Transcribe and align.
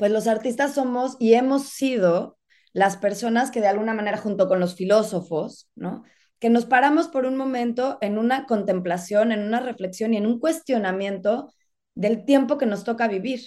pues 0.00 0.10
los 0.12 0.26
artistas 0.28 0.72
somos 0.72 1.18
y 1.20 1.34
hemos 1.34 1.64
sido 1.64 2.38
las 2.72 2.96
personas 2.96 3.50
que 3.50 3.60
de 3.60 3.68
alguna 3.68 3.92
manera 3.92 4.16
junto 4.16 4.48
con 4.48 4.58
los 4.58 4.74
filósofos, 4.74 5.68
¿no? 5.74 6.04
Que 6.38 6.48
nos 6.48 6.64
paramos 6.64 7.08
por 7.08 7.26
un 7.26 7.36
momento 7.36 7.98
en 8.00 8.16
una 8.16 8.46
contemplación, 8.46 9.30
en 9.30 9.40
una 9.40 9.60
reflexión 9.60 10.14
y 10.14 10.16
en 10.16 10.24
un 10.24 10.40
cuestionamiento 10.40 11.52
del 11.94 12.24
tiempo 12.24 12.56
que 12.56 12.64
nos 12.64 12.82
toca 12.82 13.08
vivir. 13.08 13.42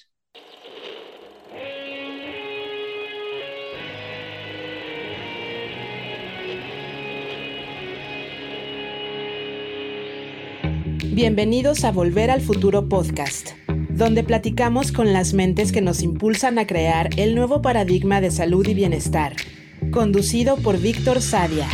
Bienvenidos 11.15 11.83
a 11.83 11.91
Volver 11.91 12.29
al 12.29 12.41
Futuro 12.41 12.87
Podcast, 12.89 13.53
donde 13.95 14.23
platicamos 14.23 14.91
con 14.91 15.13
las 15.13 15.33
mentes 15.33 15.71
que 15.71 15.81
nos 15.81 16.01
impulsan 16.01 16.57
a 16.57 16.65
crear 16.65 17.09
el 17.17 17.35
nuevo 17.35 17.61
paradigma 17.61 18.21
de 18.21 18.31
salud 18.31 18.67
y 18.67 18.73
bienestar, 18.73 19.35
conducido 19.91 20.57
por 20.57 20.79
Víctor 20.79 21.21
Sadia. 21.21 21.67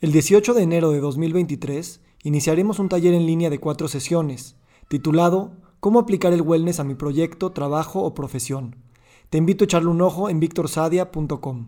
El 0.00 0.12
18 0.12 0.54
de 0.54 0.62
enero 0.62 0.92
de 0.92 1.00
2023 1.00 2.00
iniciaremos 2.22 2.78
un 2.78 2.88
taller 2.88 3.14
en 3.14 3.26
línea 3.26 3.50
de 3.50 3.58
cuatro 3.58 3.88
sesiones, 3.88 4.56
titulado 4.88 5.56
Cómo 5.80 5.98
aplicar 5.98 6.32
el 6.32 6.42
wellness 6.42 6.78
a 6.78 6.84
mi 6.84 6.94
proyecto, 6.94 7.50
trabajo 7.50 8.02
o 8.02 8.14
profesión. 8.14 8.76
Te 9.28 9.38
invito 9.38 9.64
a 9.64 9.66
echarle 9.66 9.88
un 9.88 10.00
ojo 10.00 10.30
en 10.30 10.38
victorsadia.com. 10.38 11.66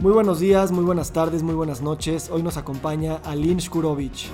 Muy 0.00 0.12
buenos 0.12 0.40
días, 0.40 0.72
muy 0.72 0.84
buenas 0.84 1.12
tardes, 1.12 1.42
muy 1.42 1.54
buenas 1.54 1.80
noches. 1.80 2.28
Hoy 2.30 2.42
nos 2.42 2.56
acompaña 2.56 3.16
Alin 3.24 3.58
Shkurovich. 3.58 4.30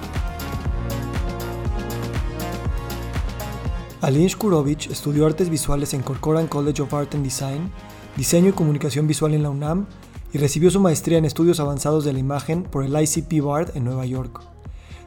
Alin 4.02 4.26
Shkurovich 4.26 4.90
estudió 4.90 5.26
artes 5.26 5.48
visuales 5.48 5.94
en 5.94 6.02
Corcoran 6.02 6.48
College 6.48 6.82
of 6.82 6.92
Art 6.92 7.14
and 7.14 7.22
Design, 7.22 7.70
diseño 8.16 8.48
y 8.48 8.52
comunicación 8.52 9.06
visual 9.06 9.32
en 9.32 9.44
la 9.44 9.50
UNAM 9.50 9.86
y 10.32 10.38
recibió 10.38 10.72
su 10.72 10.80
maestría 10.80 11.18
en 11.18 11.24
estudios 11.24 11.60
avanzados 11.60 12.04
de 12.04 12.12
la 12.12 12.18
imagen 12.18 12.64
por 12.64 12.84
el 12.84 13.00
ICP 13.00 13.40
Bard 13.44 13.76
en 13.76 13.84
Nueva 13.84 14.04
York. 14.04 14.42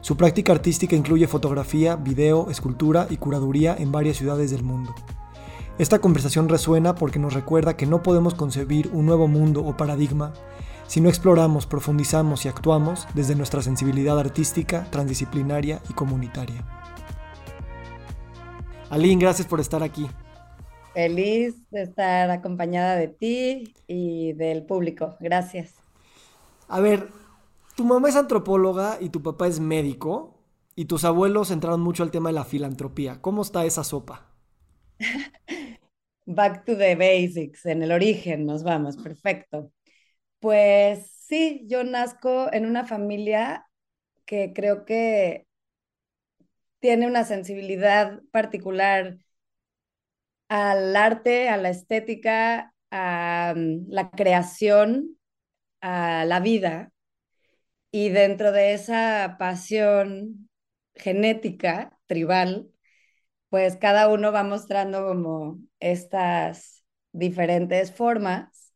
Su 0.00 0.16
práctica 0.16 0.52
artística 0.52 0.96
incluye 0.96 1.26
fotografía, 1.26 1.96
video, 1.96 2.48
escultura 2.48 3.06
y 3.10 3.18
curaduría 3.18 3.76
en 3.78 3.92
varias 3.92 4.16
ciudades 4.16 4.50
del 4.50 4.62
mundo. 4.62 4.94
Esta 5.78 5.98
conversación 5.98 6.48
resuena 6.48 6.94
porque 6.94 7.18
nos 7.18 7.34
recuerda 7.34 7.76
que 7.76 7.84
no 7.84 8.02
podemos 8.02 8.32
concebir 8.32 8.88
un 8.94 9.04
nuevo 9.04 9.28
mundo 9.28 9.62
o 9.62 9.76
paradigma 9.76 10.32
si 10.86 11.02
no 11.02 11.10
exploramos, 11.10 11.66
profundizamos 11.66 12.46
y 12.46 12.48
actuamos 12.48 13.06
desde 13.12 13.34
nuestra 13.34 13.60
sensibilidad 13.60 14.18
artística, 14.18 14.86
transdisciplinaria 14.90 15.82
y 15.90 15.92
comunitaria. 15.92 16.85
Aline, 18.90 19.20
gracias 19.20 19.48
por 19.48 19.60
estar 19.60 19.82
aquí. 19.82 20.06
Feliz 20.94 21.68
de 21.70 21.82
estar 21.82 22.30
acompañada 22.30 22.96
de 22.96 23.08
ti 23.08 23.74
y 23.86 24.32
del 24.32 24.64
público. 24.64 25.16
Gracias. 25.20 25.74
A 26.68 26.80
ver, 26.80 27.08
tu 27.76 27.84
mamá 27.84 28.08
es 28.08 28.16
antropóloga 28.16 28.98
y 29.00 29.10
tu 29.10 29.22
papá 29.22 29.46
es 29.48 29.60
médico 29.60 30.38
y 30.74 30.86
tus 30.86 31.04
abuelos 31.04 31.50
entraron 31.50 31.80
mucho 31.80 32.02
al 32.02 32.10
tema 32.10 32.28
de 32.30 32.34
la 32.34 32.44
filantropía. 32.44 33.20
¿Cómo 33.20 33.42
está 33.42 33.64
esa 33.64 33.84
sopa? 33.84 34.26
Back 36.26 36.64
to 36.64 36.76
the 36.76 36.96
basics, 36.96 37.66
en 37.66 37.82
el 37.82 37.92
origen 37.92 38.46
nos 38.46 38.64
vamos, 38.64 38.96
perfecto. 38.96 39.70
Pues 40.40 41.10
sí, 41.28 41.64
yo 41.68 41.84
nazco 41.84 42.52
en 42.52 42.66
una 42.66 42.84
familia 42.86 43.66
que 44.26 44.52
creo 44.54 44.84
que 44.84 45.45
tiene 46.80 47.06
una 47.06 47.24
sensibilidad 47.24 48.20
particular 48.32 49.18
al 50.48 50.94
arte, 50.96 51.48
a 51.48 51.56
la 51.56 51.70
estética, 51.70 52.74
a 52.90 53.54
mm, 53.56 53.86
la 53.88 54.10
creación, 54.10 55.18
a 55.80 56.24
la 56.26 56.40
vida. 56.40 56.92
Y 57.90 58.10
dentro 58.10 58.52
de 58.52 58.74
esa 58.74 59.36
pasión 59.38 60.48
genética, 60.94 61.98
tribal, 62.06 62.68
pues 63.50 63.76
cada 63.76 64.08
uno 64.08 64.32
va 64.32 64.44
mostrando 64.44 65.06
como 65.06 65.60
estas 65.80 66.84
diferentes 67.12 67.92
formas 67.94 68.66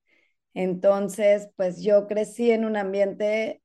entonces, 0.55 1.49
pues 1.57 1.83
yo 1.83 2.07
crecí 2.07 2.51
en 2.51 2.65
un 2.65 2.77
ambiente 2.77 3.63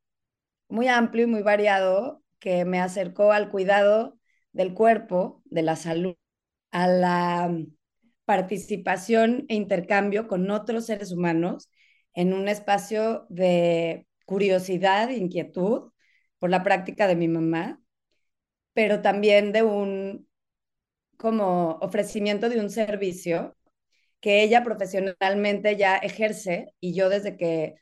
muy 0.69 0.88
amplio 0.88 1.25
y 1.25 1.28
muy 1.28 1.41
variado 1.44 2.24
que 2.40 2.66
me 2.66 2.79
acercó 2.81 3.31
al 3.31 3.50
cuidado 3.50 4.18
del 4.55 4.73
cuerpo, 4.73 5.41
de 5.45 5.61
la 5.63 5.75
salud, 5.75 6.16
a 6.71 6.88
la 6.88 7.51
participación 8.25 9.45
e 9.49 9.55
intercambio 9.55 10.27
con 10.27 10.49
otros 10.49 10.85
seres 10.88 11.11
humanos 11.11 11.69
en 12.13 12.33
un 12.33 12.47
espacio 12.47 13.27
de 13.29 14.07
curiosidad, 14.25 15.09
inquietud 15.09 15.91
por 16.39 16.49
la 16.49 16.63
práctica 16.63 17.07
de 17.07 17.17
mi 17.17 17.27
mamá, 17.27 17.81
pero 18.73 19.01
también 19.01 19.51
de 19.51 19.63
un 19.63 20.27
como 21.17 21.77
ofrecimiento 21.81 22.49
de 22.49 22.59
un 22.59 22.69
servicio 22.69 23.57
que 24.21 24.44
ella 24.44 24.63
profesionalmente 24.63 25.75
ya 25.77 25.97
ejerce 25.97 26.73
y 26.79 26.95
yo 26.95 27.09
desde 27.09 27.38
que 27.38 27.75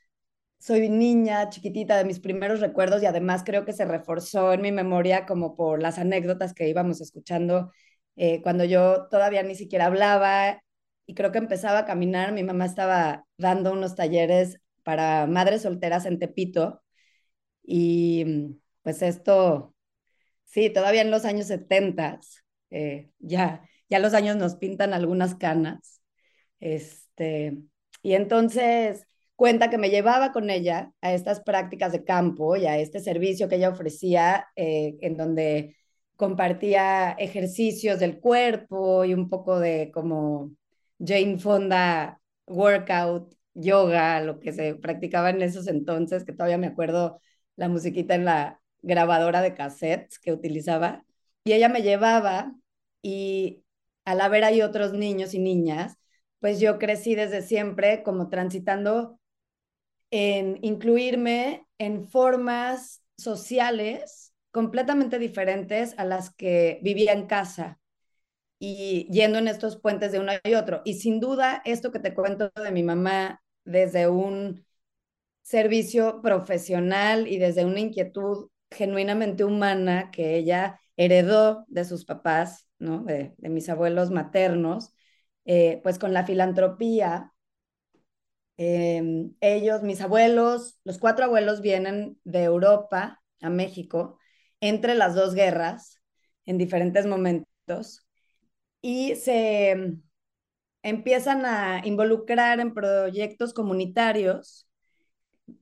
soy 0.64 0.88
niña 0.88 1.50
chiquitita 1.50 1.98
de 1.98 2.06
mis 2.06 2.20
primeros 2.20 2.60
recuerdos 2.60 3.02
y 3.02 3.06
además 3.06 3.42
creo 3.44 3.66
que 3.66 3.74
se 3.74 3.84
reforzó 3.84 4.54
en 4.54 4.62
mi 4.62 4.72
memoria 4.72 5.26
como 5.26 5.56
por 5.56 5.82
las 5.82 5.98
anécdotas 5.98 6.54
que 6.54 6.66
íbamos 6.70 7.02
escuchando 7.02 7.70
eh, 8.16 8.40
cuando 8.40 8.64
yo 8.64 9.06
todavía 9.10 9.42
ni 9.42 9.56
siquiera 9.56 9.86
hablaba 9.86 10.62
y 11.04 11.14
creo 11.14 11.32
que 11.32 11.38
empezaba 11.38 11.80
a 11.80 11.84
caminar, 11.84 12.32
mi 12.32 12.44
mamá 12.44 12.64
estaba 12.64 13.26
dando 13.36 13.72
unos 13.74 13.94
talleres 13.94 14.58
para 14.84 15.26
madres 15.26 15.62
solteras 15.62 16.06
en 16.06 16.18
Tepito 16.18 16.82
y 17.62 18.56
pues 18.82 19.02
esto, 19.02 19.74
sí, 20.44 20.70
todavía 20.70 21.02
en 21.02 21.10
los 21.10 21.26
años 21.26 21.46
70, 21.48 22.20
eh, 22.70 23.10
ya, 23.18 23.68
ya 23.90 23.98
los 23.98 24.14
años 24.14 24.36
nos 24.36 24.56
pintan 24.56 24.94
algunas 24.94 25.34
canas 25.34 26.00
este, 26.58 27.58
y 28.02 28.14
entonces 28.14 29.06
cuenta 29.36 29.70
que 29.70 29.78
me 29.78 29.90
llevaba 29.90 30.32
con 30.32 30.50
ella 30.50 30.92
a 31.00 31.12
estas 31.12 31.40
prácticas 31.40 31.92
de 31.92 32.04
campo 32.04 32.56
y 32.56 32.66
a 32.66 32.78
este 32.78 33.00
servicio 33.00 33.48
que 33.48 33.56
ella 33.56 33.70
ofrecía, 33.70 34.48
eh, 34.56 34.96
en 35.00 35.16
donde 35.16 35.76
compartía 36.16 37.12
ejercicios 37.12 37.98
del 37.98 38.20
cuerpo 38.20 39.04
y 39.04 39.14
un 39.14 39.28
poco 39.28 39.58
de 39.58 39.90
como 39.92 40.52
Jane 41.04 41.38
Fonda 41.38 42.20
workout, 42.46 43.34
yoga, 43.54 44.20
lo 44.20 44.40
que 44.40 44.52
se 44.52 44.74
practicaba 44.76 45.30
en 45.30 45.42
esos 45.42 45.66
entonces, 45.68 46.24
que 46.24 46.32
todavía 46.32 46.58
me 46.58 46.66
acuerdo 46.68 47.20
la 47.56 47.68
musiquita 47.68 48.14
en 48.14 48.24
la 48.24 48.60
grabadora 48.82 49.40
de 49.42 49.54
cassettes 49.54 50.18
que 50.18 50.32
utilizaba. 50.32 51.04
Y 51.44 51.52
ella 51.52 51.68
me 51.68 51.82
llevaba 51.82 52.54
y 53.02 53.62
al 54.04 54.20
haber 54.20 54.44
ahí 54.44 54.62
otros 54.62 54.92
niños 54.92 55.34
y 55.34 55.38
niñas, 55.38 55.96
pues 56.40 56.60
yo 56.60 56.78
crecí 56.78 57.14
desde 57.14 57.42
siempre 57.42 58.02
como 58.02 58.28
transitando 58.28 59.18
en 60.10 60.58
incluirme 60.62 61.66
en 61.78 62.06
formas 62.08 63.02
sociales 63.16 64.34
completamente 64.52 65.18
diferentes 65.18 65.94
a 65.98 66.04
las 66.04 66.30
que 66.34 66.80
vivía 66.82 67.12
en 67.12 67.26
casa 67.26 67.80
y 68.58 69.08
yendo 69.12 69.38
en 69.38 69.48
estos 69.48 69.78
puentes 69.80 70.12
de 70.12 70.20
uno 70.20 70.32
y 70.44 70.54
otro. 70.54 70.82
Y 70.84 70.94
sin 70.94 71.20
duda, 71.20 71.62
esto 71.64 71.92
que 71.92 72.00
te 72.00 72.14
cuento 72.14 72.50
de 72.62 72.72
mi 72.72 72.82
mamá 72.82 73.42
desde 73.64 74.08
un 74.08 74.64
servicio 75.42 76.22
profesional 76.22 77.28
y 77.28 77.38
desde 77.38 77.66
una 77.66 77.80
inquietud 77.80 78.50
genuinamente 78.70 79.44
humana 79.44 80.10
que 80.12 80.36
ella 80.36 80.80
heredó 80.96 81.66
de 81.68 81.86
sus 81.86 82.06
papás, 82.06 82.68
¿no? 82.80 83.04
de, 83.04 83.34
de 83.38 83.50
mis 83.50 83.68
abuelos 83.70 84.10
maternos, 84.12 84.94
eh, 85.46 85.80
pues 85.84 85.98
con 86.00 86.14
la 86.14 86.26
filantropía, 86.26 87.33
em, 88.56 89.34
ellos, 89.40 89.82
mis 89.82 90.00
abuelos, 90.00 90.78
los 90.84 90.98
cuatro 90.98 91.24
abuelos 91.24 91.60
vienen 91.60 92.18
de 92.24 92.44
Europa 92.44 93.20
a 93.40 93.50
México 93.50 94.18
entre 94.60 94.94
las 94.94 95.14
dos 95.14 95.34
guerras 95.34 96.00
en 96.46 96.58
diferentes 96.58 97.06
momentos 97.06 98.06
y 98.80 99.14
se 99.16 99.70
em, 99.70 100.02
empiezan 100.82 101.46
a 101.46 101.82
involucrar 101.84 102.60
en 102.60 102.74
proyectos 102.74 103.54
comunitarios 103.54 104.68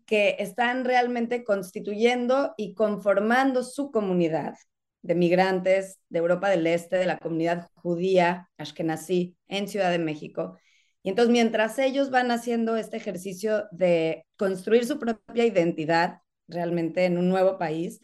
que 0.06 0.36
están 0.38 0.84
realmente 0.84 1.44
constituyendo 1.44 2.54
y 2.56 2.74
conformando 2.74 3.62
su 3.64 3.90
comunidad 3.90 4.54
de 5.02 5.14
migrantes 5.14 5.98
de 6.08 6.18
Europa 6.20 6.48
del 6.48 6.66
Este, 6.66 6.96
de 6.96 7.06
la 7.06 7.18
comunidad 7.18 7.68
judía, 7.74 8.50
Ashkenazí, 8.56 9.36
en 9.48 9.68
Ciudad 9.68 9.90
de 9.90 9.98
México. 9.98 10.58
Y 11.02 11.10
entonces, 11.10 11.32
mientras 11.32 11.78
ellos 11.78 12.10
van 12.10 12.30
haciendo 12.30 12.76
este 12.76 12.96
ejercicio 12.96 13.66
de 13.72 14.26
construir 14.36 14.86
su 14.86 14.98
propia 14.98 15.44
identidad 15.44 16.20
realmente 16.48 17.04
en 17.04 17.18
un 17.18 17.28
nuevo 17.28 17.58
país, 17.58 18.00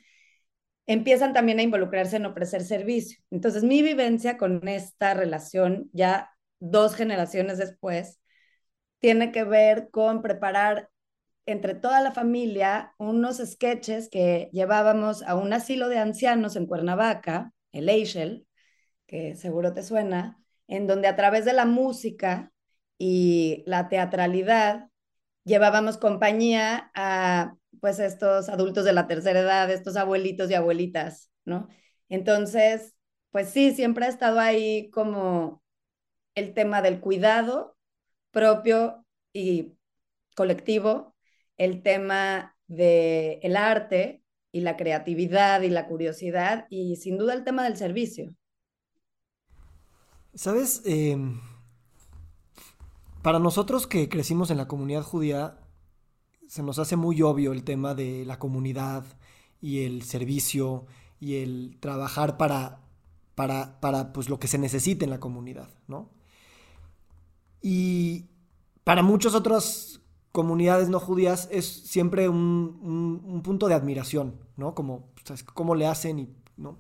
empiezan 0.87 1.33
también 1.33 1.59
a 1.61 1.63
involucrarse 1.63 2.17
en 2.17 2.27
ofrecer 2.27 2.65
servicio. 2.65 3.19
Entonces, 3.31 3.63
mi 3.63 3.83
vivencia 3.83 4.37
con 4.39 4.67
esta 4.69 5.15
relación, 5.15 5.91
ya 5.93 6.31
dos 6.61 6.95
generaciones 6.97 7.59
después, 7.59 8.21
tiene 8.99 9.33
que 9.33 9.45
ver 9.45 9.91
con 9.91 10.23
preparar 10.23 10.91
entre 11.47 11.75
toda 11.75 12.01
la 12.03 12.13
familia 12.13 12.95
unos 12.99 13.39
sketches 13.39 14.09
que 14.11 14.51
llevábamos 14.53 15.23
a 15.23 15.35
un 15.35 15.53
asilo 15.53 15.89
de 15.89 15.99
ancianos 15.99 16.57
en 16.57 16.67
Cuernavaca, 16.67 17.53
el 17.73 17.89
Eichel, 17.89 18.47
que 19.07 19.37
seguro 19.37 19.73
te 19.73 19.83
suena, 19.83 20.39
en 20.67 20.87
donde 20.87 21.09
a 21.09 21.17
través 21.17 21.45
de 21.45 21.55
la 21.55 21.65
música 21.65 22.53
y 22.99 23.63
la 23.67 23.89
teatralidad 23.89 24.89
llevábamos 25.45 25.99
compañía 25.99 26.91
a 26.95 27.55
pues 27.81 27.99
estos 28.01 28.49
adultos 28.49 28.85
de 28.85 28.93
la 28.93 29.07
tercera 29.07 29.41
edad, 29.41 29.71
estos 29.71 29.97
abuelitos 29.97 30.51
y 30.51 30.55
abuelitas, 30.55 31.31
¿no? 31.45 31.69
Entonces, 32.09 32.95
pues 33.31 33.51
sí, 33.51 33.73
siempre 33.75 34.07
ha 34.07 34.09
estado 34.09 34.41
ahí 34.41 34.91
como 34.91 35.63
el 36.35 36.55
tema 36.55 36.83
del 36.83 37.01
cuidado 37.01 37.77
propio 38.31 39.05
y 39.33 39.75
colectivo, 40.37 41.15
el 41.57 41.83
tema 41.83 42.57
del 42.67 43.39
el 43.43 43.57
arte 43.57 44.23
y 44.53 44.61
la 44.61 44.77
creatividad 44.77 45.63
y 45.63 45.71
la 45.71 45.87
curiosidad 45.87 46.67
y 46.71 46.97
sin 46.97 47.19
duda 47.19 47.35
el 47.35 47.45
tema 47.45 47.65
del 47.65 47.77
servicio. 47.77 48.35
Sabes, 50.35 50.83
eh, 50.85 51.17
para 53.23 53.39
nosotros 53.39 53.87
que 53.87 54.09
crecimos 54.09 54.51
en 54.51 54.57
la 54.57 54.69
comunidad 54.69 55.03
judía, 55.03 55.59
se 56.47 56.63
nos 56.63 56.79
hace 56.79 56.97
muy 56.97 57.21
obvio 57.23 57.53
el 57.53 57.65
tema 57.65 57.95
de 57.95 58.25
la 58.25 58.39
comunidad 58.39 59.05
y 59.61 59.85
el 59.85 60.03
servicio 60.03 60.87
y 61.21 61.37
el 61.37 61.77
trabajar 61.81 62.37
para, 62.37 62.81
para, 63.35 63.81
para 63.81 64.13
pues, 64.13 64.29
lo 64.29 64.39
que 64.39 64.49
se 64.49 64.59
necesite 64.59 65.05
en 65.05 65.11
la 65.11 65.21
comunidad, 65.21 65.69
¿no? 65.89 66.11
Y 67.61 68.27
para 68.85 69.03
muchas 69.03 69.35
otras 69.35 70.01
comunidades 70.33 70.89
no 70.89 71.01
judías 71.01 71.49
es 71.51 71.67
siempre 71.67 72.29
un, 72.29 73.41
punto 73.43 73.69
de 73.69 73.75
admiración, 73.75 74.37
¿no? 74.57 74.75
Como, 74.75 75.09
cómo 75.55 75.75
le 75.75 75.87
hacen 75.87 76.19
y, 76.21 76.29
¿no? 76.57 76.79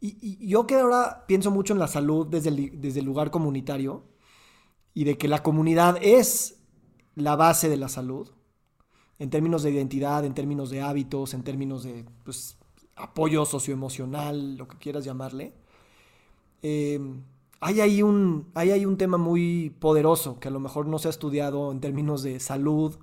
Y, 0.00 0.46
yo 0.46 0.66
que 0.66 0.76
ahora 0.76 1.24
pienso 1.26 1.50
mucho 1.50 1.72
en 1.72 1.80
la 1.80 1.88
salud 1.88 2.26
desde 2.28 2.50
desde 2.52 3.00
el 3.00 3.06
lugar 3.06 3.32
comunitario 3.32 4.04
y 4.98 5.04
de 5.04 5.16
que 5.16 5.28
la 5.28 5.44
comunidad 5.44 5.96
es 6.02 6.56
la 7.14 7.36
base 7.36 7.68
de 7.68 7.76
la 7.76 7.88
salud, 7.88 8.30
en 9.20 9.30
términos 9.30 9.62
de 9.62 9.70
identidad, 9.70 10.24
en 10.24 10.34
términos 10.34 10.70
de 10.70 10.80
hábitos, 10.80 11.34
en 11.34 11.44
términos 11.44 11.84
de 11.84 12.04
pues, 12.24 12.58
apoyo 12.96 13.44
socioemocional, 13.44 14.56
lo 14.56 14.66
que 14.66 14.76
quieras 14.76 15.04
llamarle. 15.04 15.54
Em, 16.62 17.22
hay, 17.60 17.80
ahí 17.80 18.02
un, 18.02 18.50
hay 18.54 18.72
ahí 18.72 18.86
un 18.86 18.96
tema 18.96 19.18
muy 19.18 19.70
poderoso 19.78 20.40
que 20.40 20.48
a 20.48 20.50
lo 20.50 20.58
mejor 20.58 20.86
no 20.86 20.98
se 20.98 21.06
ha 21.06 21.10
estudiado 21.12 21.70
en 21.70 21.78
términos 21.78 22.24
de 22.24 22.40
salud 22.40 22.98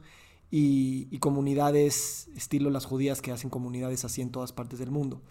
y, 0.51 1.17
comunidades, 1.19 2.27
estilo 2.35 2.71
las 2.71 2.83
judías 2.83 3.21
que 3.21 3.31
hacen 3.31 3.49
comunidades 3.49 4.03
así 4.03 4.21
en 4.21 4.31
todas 4.31 4.51
partes 4.51 4.79
del 4.79 4.91
mundo. 4.91 5.21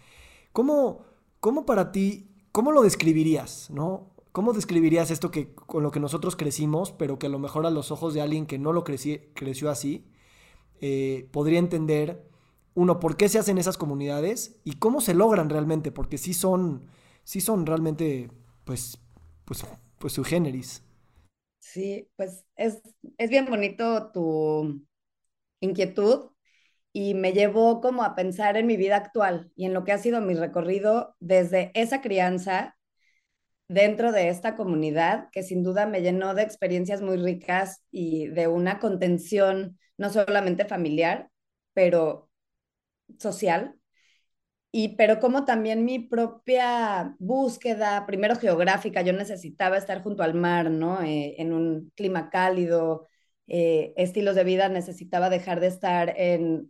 ¿Cómo, 0.55 1.05
cómo 1.41 1.67
para 1.67 1.93
ti, 1.93 2.31
cómo 2.53 2.73
lo 2.73 2.81
describirías? 2.81 3.69
¿no? 3.69 4.14
¿Cómo 4.35 4.53
describirías 4.53 5.13
esto 5.13 5.31
que, 5.31 5.55
con 5.55 5.85
lo 5.85 5.93
que 5.93 6.01
nosotros 6.01 6.35
crecimos, 6.35 6.91
pero 6.91 7.21
que 7.21 7.27
a 7.27 7.31
lo 7.31 7.39
mejor 7.39 7.67
a 7.67 7.71
los 7.71 7.93
ojos 7.93 8.15
de 8.15 8.21
alguien 8.21 8.47
que 8.47 8.59
no 8.59 8.73
lo 8.73 8.83
creció 8.83 9.71
así, 9.71 10.09
eh, 10.81 11.29
podría 11.31 11.61
entender, 11.61 12.29
uno, 12.75 12.99
por 12.99 13.17
qué 13.17 13.29
se 13.29 13.39
hacen 13.39 13.59
esas 13.59 13.79
comunidades 13.79 14.61
y 14.65 14.73
cómo 14.73 15.01
se 15.01 15.15
logran 15.15 15.51
realmente, 15.51 15.93
porque 15.93 16.19
sí 16.19 16.35
son, 16.35 16.89
sí 17.23 17.41
son 17.41 17.65
realmente, 17.65 18.29
pues, 18.65 18.99
pues, 19.45 19.65
pues 20.01 20.13
su 20.13 20.25
generis. 20.25 20.83
Sí, 21.61 22.11
pues 22.17 22.45
es, 22.57 22.83
es 23.19 23.31
bien 23.31 23.47
bonito 23.47 24.11
tu 24.11 24.85
inquietud 25.61 26.33
y 26.93 27.15
me 27.15 27.35
llevó 27.35 27.81
como 27.81 28.03
a 28.03 28.17
pensar 28.17 28.57
en 28.57 28.67
mi 28.67 28.77
vida 28.77 28.97
actual 28.97 29.53
y 29.55 29.67
en 29.67 29.75
lo 29.75 29.85
que 29.85 29.93
ha 29.93 29.99
sido 29.99 30.21
mi 30.21 30.35
recorrido 30.35 31.15
desde 31.21 31.71
esa 31.75 32.01
crianza 32.01 32.77
dentro 33.69 34.13
de 34.13 34.29
esta 34.29 34.57
comunidad, 34.57 35.29
que 35.33 35.43
sin 35.43 35.63
duda 35.63 35.87
me 35.87 36.03
llenó 36.03 36.35
de 36.35 36.43
experiencias 36.43 37.03
muy 37.03 37.17
ricas 37.17 37.83
y 37.91 38.29
de 38.29 38.49
una 38.49 38.79
contención 38.79 39.79
no 39.97 40.11
solamente 40.11 40.65
familiar, 40.67 41.31
pero 41.75 42.31
social. 43.19 43.77
Y 44.73 44.97
pero 44.97 45.21
como 45.21 45.45
también 45.45 45.85
mi 45.85 46.01
propia 46.01 47.15
búsqueda, 47.21 48.07
primero 48.07 48.37
geográfica, 48.37 49.03
yo 49.03 49.13
necesitaba 49.13 49.77
estar 49.79 50.03
junto 50.03 50.23
al 50.25 50.35
mar, 50.35 50.71
¿no? 50.71 51.01
Eh, 51.03 51.37
en 51.39 51.53
un 51.53 51.93
clima 51.95 52.29
cálido, 52.31 53.07
eh, 53.47 53.95
estilos 53.97 54.35
de 54.35 54.45
vida, 54.45 54.69
necesitaba 54.69 55.31
dejar 55.31 55.61
de 55.61 55.69
estar 55.69 56.13
en, 56.17 56.69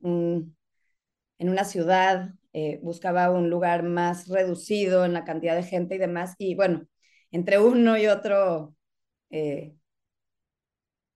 en 1.39 1.49
una 1.49 1.65
ciudad, 1.65 2.31
eh, 2.55 2.81
buscaba 2.83 3.31
un 3.31 3.51
lugar 3.51 3.83
más 3.83 4.29
reducido 4.29 5.05
en 5.05 5.13
la 5.13 5.25
cantidad 5.25 5.57
de 5.57 5.65
gente 5.65 5.97
y 5.97 5.99
demás. 5.99 6.35
Y 6.39 6.55
bueno, 6.55 6.87
entre 7.31 7.59
uno 7.59 7.99
y 7.99 8.07
otro 8.07 8.75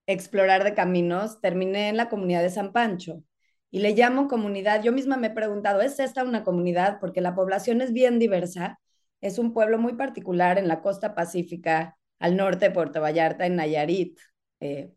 explorar 0.06 0.64
de 0.64 0.74
caminos, 0.74 1.40
terminé 1.40 1.88
en 1.88 1.96
la 1.96 2.08
comunidad 2.08 2.42
de 2.42 2.50
San 2.50 2.72
Pancho 2.72 3.22
y 3.70 3.80
le 3.80 3.92
llamo 3.94 4.28
comunidad. 4.28 4.82
Yo 4.82 4.92
misma 4.92 5.16
me 5.16 5.28
he 5.28 5.30
preguntado, 5.30 5.80
¿es 5.82 6.00
esta 6.00 6.24
una 6.24 6.44
comunidad? 6.44 6.98
Porque 7.00 7.20
la 7.20 7.34
población 7.34 7.80
es 7.82 7.92
bien 7.92 8.18
diversa. 8.18 8.80
Es 9.20 9.38
un 9.38 9.52
pueblo 9.52 9.78
muy 9.78 9.94
particular 9.94 10.58
en 10.58 10.68
la 10.68 10.80
costa 10.80 11.14
pacífica, 11.14 11.98
al 12.18 12.36
norte 12.36 12.66
de 12.68 12.74
Puerto 12.74 13.00
Vallarta, 13.00 13.46
en 13.46 13.56
Nayarit. 13.56 14.18
Eh, 14.60 14.92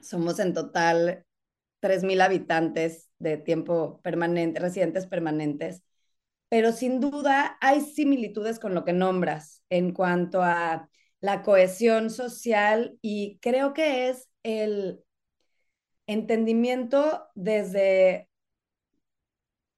somos 0.00 0.38
en 0.40 0.54
total 0.54 1.24
3.000 1.80 2.20
habitantes 2.20 3.09
de 3.20 3.36
tiempo 3.36 4.00
permanente, 4.02 4.58
residentes 4.60 5.06
permanentes. 5.06 5.84
Pero 6.48 6.72
sin 6.72 7.00
duda 7.00 7.56
hay 7.60 7.80
similitudes 7.80 8.58
con 8.58 8.74
lo 8.74 8.84
que 8.84 8.92
nombras 8.92 9.62
en 9.70 9.92
cuanto 9.92 10.42
a 10.42 10.88
la 11.20 11.42
cohesión 11.42 12.10
social 12.10 12.98
y 13.02 13.38
creo 13.40 13.72
que 13.74 14.08
es 14.08 14.28
el 14.42 15.04
entendimiento 16.06 17.28
desde 17.34 18.28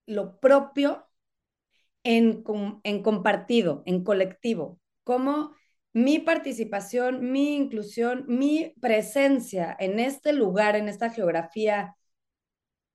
lo 0.06 0.40
propio 0.40 1.06
en, 2.04 2.44
en 2.84 3.02
compartido, 3.02 3.82
en 3.86 4.04
colectivo, 4.04 4.80
como 5.04 5.54
mi 5.92 6.18
participación, 6.18 7.30
mi 7.32 7.56
inclusión, 7.56 8.24
mi 8.28 8.74
presencia 8.80 9.76
en 9.78 10.00
este 10.00 10.32
lugar, 10.32 10.76
en 10.76 10.88
esta 10.88 11.10
geografía, 11.10 11.96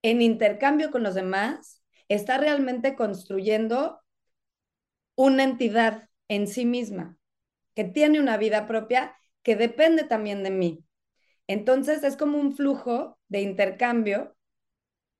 en 0.01 0.21
intercambio 0.21 0.91
con 0.91 1.03
los 1.03 1.15
demás, 1.15 1.81
está 2.07 2.37
realmente 2.37 2.95
construyendo 2.95 4.01
una 5.15 5.43
entidad 5.43 6.09
en 6.27 6.47
sí 6.47 6.65
misma 6.65 7.17
que 7.75 7.83
tiene 7.83 8.19
una 8.19 8.37
vida 8.37 8.67
propia 8.67 9.15
que 9.43 9.55
depende 9.55 10.03
también 10.03 10.43
de 10.43 10.49
mí. 10.49 10.83
Entonces 11.47 12.03
es 12.03 12.17
como 12.17 12.39
un 12.39 12.55
flujo 12.55 13.17
de 13.27 13.41
intercambio 13.41 14.35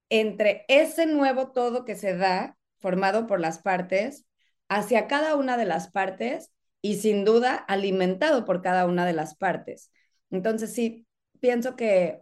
entre 0.10 0.66
ese 0.68 1.06
nuevo 1.06 1.52
todo 1.52 1.86
que 1.86 1.96
se 1.96 2.16
da, 2.16 2.58
formado 2.80 3.28
por 3.28 3.40
las 3.40 3.60
partes, 3.60 4.26
hacia 4.70 5.08
cada 5.08 5.36
una 5.36 5.58
de 5.58 5.66
las 5.66 5.92
partes 5.92 6.52
y 6.82 6.96
sin 6.96 7.26
duda 7.26 7.56
alimentado 7.56 8.46
por 8.46 8.62
cada 8.62 8.86
una 8.86 9.06
de 9.06 9.14
las 9.14 9.36
partes. 9.36 9.92
Entonces 10.30 10.74
sí, 10.74 11.06
pienso 11.40 11.76
que 11.76 12.22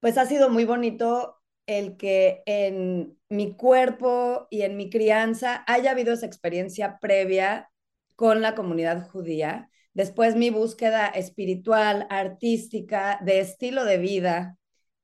pues 0.00 0.18
ha 0.18 0.26
sido 0.26 0.50
muy 0.50 0.64
bonito 0.64 1.36
el 1.66 1.96
que 1.96 2.42
en 2.46 3.18
mi 3.28 3.56
cuerpo 3.56 4.46
y 4.50 4.62
en 4.62 4.76
mi 4.76 4.88
crianza 4.90 5.64
haya 5.66 5.90
habido 5.90 6.14
esa 6.14 6.26
experiencia 6.26 6.98
previa 7.00 7.70
con 8.14 8.40
la 8.40 8.54
comunidad 8.54 9.08
judía. 9.08 9.70
Después 9.94 10.36
mi 10.36 10.50
búsqueda 10.50 11.08
espiritual, 11.08 12.06
artística, 12.10 13.18
de 13.24 13.40
estilo 13.40 13.84
de 13.84 13.98
vida, 13.98 14.58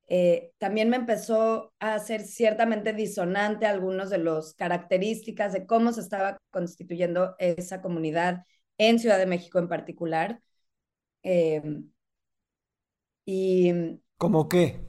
eh, 0.07 0.51
también 0.57 0.89
me 0.89 0.97
empezó 0.97 1.73
a 1.79 1.97
ser 1.99 2.21
ciertamente 2.21 2.93
disonante 2.93 3.65
algunos 3.65 4.09
de 4.09 4.19
las 4.19 4.53
características 4.53 5.53
de 5.53 5.65
cómo 5.65 5.91
se 5.93 6.01
estaba 6.01 6.37
constituyendo 6.51 7.35
esa 7.39 7.81
comunidad 7.81 8.45
en 8.77 8.99
Ciudad 8.99 9.17
de 9.17 9.25
México 9.25 9.59
en 9.59 9.67
particular. 9.67 10.39
Em, 11.23 11.89
y... 13.25 13.71
¿Cómo 14.23 14.47
qué? 14.47 14.79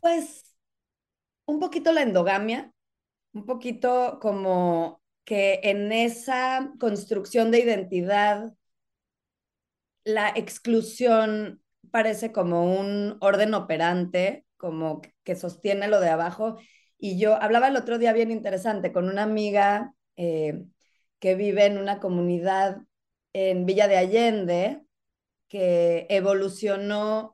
Pues 0.00 0.44
un 1.46 1.58
poquito 1.58 1.90
la 1.92 2.02
endogamia, 2.02 2.72
un 3.32 3.46
poquito 3.46 4.18
como 4.20 5.02
que 5.24 5.60
en 5.64 5.90
esa 5.90 6.72
construcción 6.78 7.50
de 7.50 7.60
identidad 7.60 8.54
la 10.04 10.28
exclusión 10.36 11.62
parece 11.90 12.30
como 12.30 12.78
un 12.78 13.16
orden 13.20 13.54
operante, 13.54 14.46
como 14.56 15.02
que 15.24 15.34
sostiene 15.34 15.88
lo 15.88 15.98
de 16.00 16.10
abajo, 16.10 16.58
Y 16.96 17.18
yo 17.18 17.34
hablaba 17.42 17.66
el 17.68 17.76
otro 17.76 17.98
día 17.98 18.12
bien 18.12 18.30
interesante 18.30 18.92
con 18.92 19.08
una 19.08 19.24
amiga 19.24 19.94
eh, 20.16 20.64
que 21.18 21.34
vive 21.34 21.66
en 21.66 21.78
una 21.78 21.98
comunidad 21.98 22.82
en 23.32 23.66
Villa 23.66 23.88
de 23.88 23.96
Allende 23.96 24.82
que 25.48 26.06
evolucionó 26.08 27.33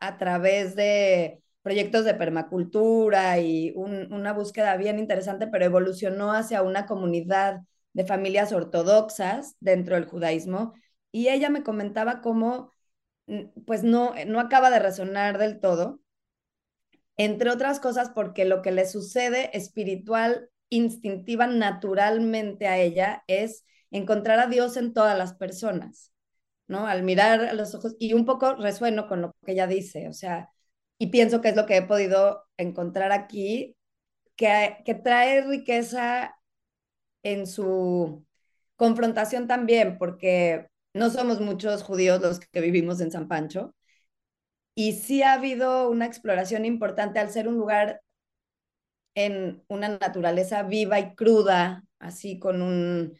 a 0.00 0.18
través 0.18 0.74
de 0.76 1.42
proyectos 1.62 2.04
de 2.04 2.14
permacultura 2.14 3.38
y 3.40 3.72
una 3.76 4.32
búsqueda 4.32 4.76
bien 4.76 4.98
interesante, 4.98 5.46
pero 5.48 5.64
evolucionó 5.64 6.32
hacia 6.32 6.62
una 6.62 6.86
comunidad 6.86 7.60
de 7.92 8.04
familias 8.06 8.52
ortodoxas 8.52 9.56
dentro 9.60 9.94
del 9.96 10.06
judaísmo. 10.06 10.74
Y 11.12 11.28
ella 11.28 11.50
me 11.50 11.62
comentaba 11.62 12.20
cómo, 12.20 12.72
pues 13.66 13.82
no, 13.82 14.14
no 14.26 14.40
acaba 14.40 14.70
de 14.70 14.78
resonar 14.78 15.38
del 15.38 15.60
todo, 15.60 16.00
entre 17.18 17.50
otras 17.50 17.80
cosas 17.80 18.10
porque 18.10 18.44
lo 18.44 18.62
que 18.62 18.70
le 18.70 18.86
sucede 18.86 19.50
espiritual, 19.52 20.48
instintiva, 20.70 21.46
naturalmente 21.46 22.68
a 22.68 22.78
ella 22.78 23.24
es 23.26 23.64
encontrar 23.90 24.38
a 24.38 24.46
Dios 24.46 24.76
en 24.76 24.92
todas 24.92 25.18
las 25.18 25.34
personas, 25.34 26.12
¿no? 26.68 26.86
Al 26.86 27.02
mirar 27.02 27.40
a 27.42 27.52
los 27.54 27.74
ojos, 27.74 27.96
y 27.98 28.14
un 28.14 28.24
poco 28.24 28.54
resueno 28.56 29.08
con 29.08 29.22
lo 29.22 29.32
que 29.44 29.52
ella 29.52 29.66
dice, 29.66 30.08
o 30.08 30.12
sea, 30.12 30.50
y 30.98 31.08
pienso 31.08 31.40
que 31.40 31.48
es 31.50 31.56
lo 31.56 31.66
que 31.66 31.78
he 31.78 31.82
podido 31.82 32.44
encontrar 32.56 33.12
aquí, 33.12 33.76
que, 34.36 34.78
que 34.84 34.94
trae 34.94 35.42
riqueza 35.42 36.36
en 37.22 37.46
su 37.46 38.24
confrontación 38.76 39.46
también, 39.48 39.98
porque 39.98 40.68
no 40.94 41.10
somos 41.10 41.40
muchos 41.40 41.82
judíos 41.82 42.20
los 42.20 42.40
que 42.40 42.60
vivimos 42.60 43.00
en 43.00 43.10
San 43.10 43.28
Pancho, 43.28 43.74
y 44.74 44.92
sí 44.92 45.22
ha 45.22 45.34
habido 45.34 45.90
una 45.90 46.06
exploración 46.06 46.64
importante 46.64 47.18
al 47.18 47.30
ser 47.30 47.48
un 47.48 47.56
lugar 47.58 48.00
en 49.14 49.62
una 49.68 49.88
naturaleza 49.88 50.62
viva 50.62 51.00
y 51.00 51.14
cruda, 51.14 51.84
así 51.98 52.38
con 52.38 52.62
un 52.62 53.18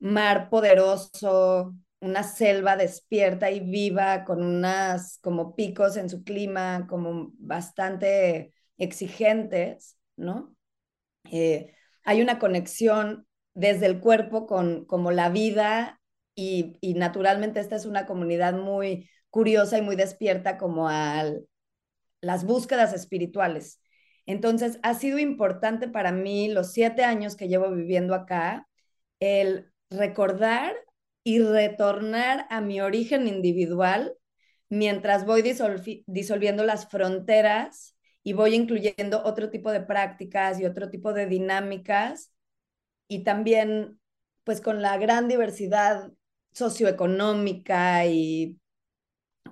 mar 0.00 0.50
poderoso, 0.50 1.74
una 2.00 2.22
selva 2.22 2.76
despierta 2.76 3.50
y 3.50 3.60
viva, 3.60 4.24
con 4.24 4.42
unas 4.42 5.18
como 5.22 5.54
picos 5.56 5.96
en 5.96 6.10
su 6.10 6.24
clima, 6.24 6.86
como 6.88 7.32
bastante 7.38 8.52
exigentes, 8.78 9.96
¿no? 10.16 10.54
Eh, 11.30 11.74
hay 12.04 12.22
una 12.22 12.38
conexión 12.38 13.26
desde 13.54 13.86
el 13.86 14.00
cuerpo 14.00 14.46
con 14.46 14.84
como 14.86 15.10
la 15.12 15.30
vida 15.30 16.00
y, 16.34 16.76
y, 16.80 16.94
naturalmente 16.94 17.60
esta 17.60 17.76
es 17.76 17.86
una 17.86 18.06
comunidad 18.06 18.54
muy 18.54 19.08
curiosa 19.30 19.78
y 19.78 19.82
muy 19.82 19.96
despierta 19.96 20.58
como 20.58 20.88
a 20.88 21.24
las 22.20 22.44
búsquedas 22.44 22.92
espirituales. 22.92 23.80
Entonces, 24.26 24.78
ha 24.82 24.94
sido 24.94 25.18
importante 25.18 25.88
para 25.88 26.12
mí 26.12 26.48
los 26.48 26.72
siete 26.72 27.04
años 27.04 27.36
que 27.36 27.48
llevo 27.48 27.70
viviendo 27.70 28.14
acá, 28.14 28.68
el 29.20 29.72
recordar 29.90 30.74
y 31.26 31.40
retornar 31.40 32.46
a 32.50 32.60
mi 32.60 32.80
origen 32.80 33.26
individual 33.26 34.14
mientras 34.68 35.26
voy 35.26 35.42
disolviendo 35.42 36.62
las 36.62 36.88
fronteras 36.88 37.96
y 38.22 38.32
voy 38.32 38.54
incluyendo 38.54 39.24
otro 39.24 39.50
tipo 39.50 39.72
de 39.72 39.80
prácticas 39.80 40.60
y 40.60 40.66
otro 40.66 40.88
tipo 40.88 41.12
de 41.12 41.26
dinámicas 41.26 42.32
y 43.08 43.24
también 43.24 43.98
pues 44.44 44.60
con 44.60 44.82
la 44.82 44.98
gran 44.98 45.26
diversidad 45.26 46.12
socioeconómica 46.52 48.06
y 48.06 48.60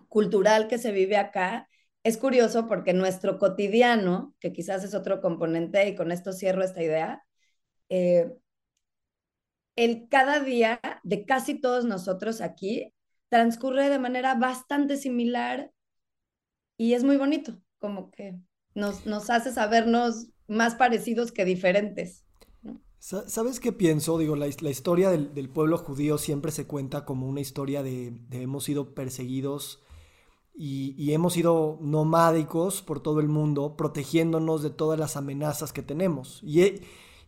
cultural 0.08 0.68
que 0.68 0.78
se 0.78 0.92
vive 0.92 1.16
acá, 1.16 1.68
es 2.04 2.18
curioso 2.18 2.68
porque 2.68 2.92
nuestro 2.92 3.40
cotidiano, 3.40 4.32
que 4.38 4.52
quizás 4.52 4.84
es 4.84 4.94
otro 4.94 5.20
componente, 5.20 5.88
y 5.88 5.96
con 5.96 6.12
esto 6.12 6.32
cierro 6.32 6.62
esta 6.62 6.84
idea, 6.84 7.24
eh, 7.88 8.32
el 9.76 10.08
cada 10.08 10.40
día 10.40 10.80
de 11.02 11.24
casi 11.24 11.54
todos 11.54 11.84
nosotros 11.84 12.40
aquí 12.40 12.92
transcurre 13.28 13.88
de 13.88 13.98
manera 13.98 14.34
bastante 14.34 14.96
similar 14.96 15.72
y 16.76 16.94
es 16.94 17.04
muy 17.04 17.16
bonito, 17.16 17.58
como 17.78 18.10
que 18.10 18.38
nos, 18.74 19.06
nos 19.06 19.30
hace 19.30 19.52
sabernos 19.52 20.28
más 20.46 20.74
parecidos 20.74 21.32
que 21.32 21.44
diferentes. 21.44 22.24
¿Sabes 22.98 23.60
qué 23.60 23.70
pienso? 23.70 24.16
Digo, 24.16 24.34
la, 24.34 24.46
la 24.60 24.70
historia 24.70 25.10
del, 25.10 25.34
del, 25.34 25.50
pueblo 25.50 25.76
judío 25.76 26.16
siempre 26.16 26.50
se 26.52 26.66
cuenta 26.66 27.04
como 27.04 27.28
una 27.28 27.42
historia 27.42 27.82
de, 27.82 28.12
de 28.30 28.42
hemos 28.42 28.64
sido 28.64 28.94
perseguidos 28.94 29.82
y, 30.54 30.94
y, 30.96 31.12
hemos 31.12 31.34
sido 31.34 31.78
nomádicos 31.82 32.80
por 32.80 33.00
todo 33.00 33.20
el 33.20 33.28
mundo, 33.28 33.76
protegiéndonos 33.76 34.62
de 34.62 34.70
todas 34.70 34.98
las 34.98 35.16
amenazas 35.18 35.72
que 35.74 35.82
tenemos. 35.82 36.40
Y, 36.42 36.80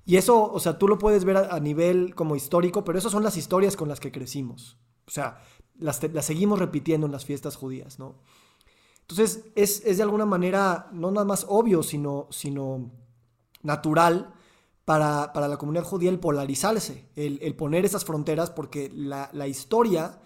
y 0.06 0.16
eso, 0.16 0.50
o 0.52 0.60
sea, 0.60 0.78
tú 0.78 0.86
lo 0.86 0.98
puedes 0.98 1.25
ver 1.25 1.36
a, 1.36 1.58
nivel 1.58 2.14
como 2.14 2.36
histórico, 2.36 2.84
pero 2.84 2.96
esas 2.96 3.10
son 3.10 3.25
las 3.25 3.36
historias 3.36 3.76
con 3.76 3.88
las 3.88 3.98
que 3.98 4.12
crecimos. 4.12 4.78
O 5.04 5.10
sea, 5.10 5.42
las, 5.76 6.00
las 6.12 6.25
seguimos 6.25 6.60
repitiendo 6.60 7.06
en 7.06 7.12
las 7.12 7.25
fiestas 7.25 7.56
judías, 7.56 7.98
¿no? 7.98 8.14
Entonces, 9.00 9.44
es, 9.56 9.82
es, 9.84 9.96
de 9.96 10.04
alguna 10.04 10.25
manera 10.25 10.88
no 10.92 11.10
nada 11.10 11.26
más 11.26 11.44
obvio, 11.48 11.82
sino, 11.82 12.28
sino 12.30 12.92
natural 13.62 14.32
para, 14.84 15.32
para 15.32 15.48
la 15.48 15.56
comunidad 15.56 15.84
judía 15.84 16.10
el 16.10 16.20
polarizarse, 16.20 17.08
el, 17.16 17.40
el 17.42 17.56
poner 17.56 17.84
esas 17.84 18.04
fronteras, 18.04 18.50
porque 18.50 18.88
la, 18.94 19.28
la, 19.32 19.48
historia 19.48 20.20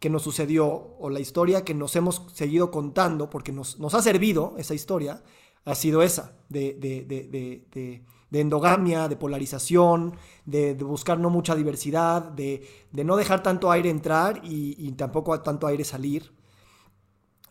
que 0.00 0.10
nos 0.10 0.22
sucedió 0.22 0.66
o 0.98 1.08
la 1.08 1.20
historia 1.20 1.64
que 1.64 1.72
nos 1.72 1.96
hemos 1.96 2.26
seguido 2.34 2.70
contando, 2.70 3.30
porque 3.30 3.52
nos, 3.52 3.78
nos 3.78 3.94
ha 3.94 4.02
servido 4.02 4.54
esa 4.58 4.74
historia, 4.74 5.22
ha 5.64 5.74
sido 5.74 6.02
esa, 6.02 6.36
de, 6.50 6.74
de, 6.74 8.04
endogamia, 8.40 9.08
de 9.08 9.16
polarización, 9.16 10.16
de, 10.44 10.74
buscar 10.74 11.18
no 11.18 11.30
mucha 11.30 11.54
diversidad, 11.54 12.22
de, 12.22 12.66
no 12.92 13.16
dejar 13.16 13.42
tanto 13.42 13.70
aire 13.70 13.90
entrar 13.90 14.40
y, 14.44 14.90
tampoco 14.92 15.40
tanto 15.40 15.66
aire 15.66 15.84
salir. 15.84 16.32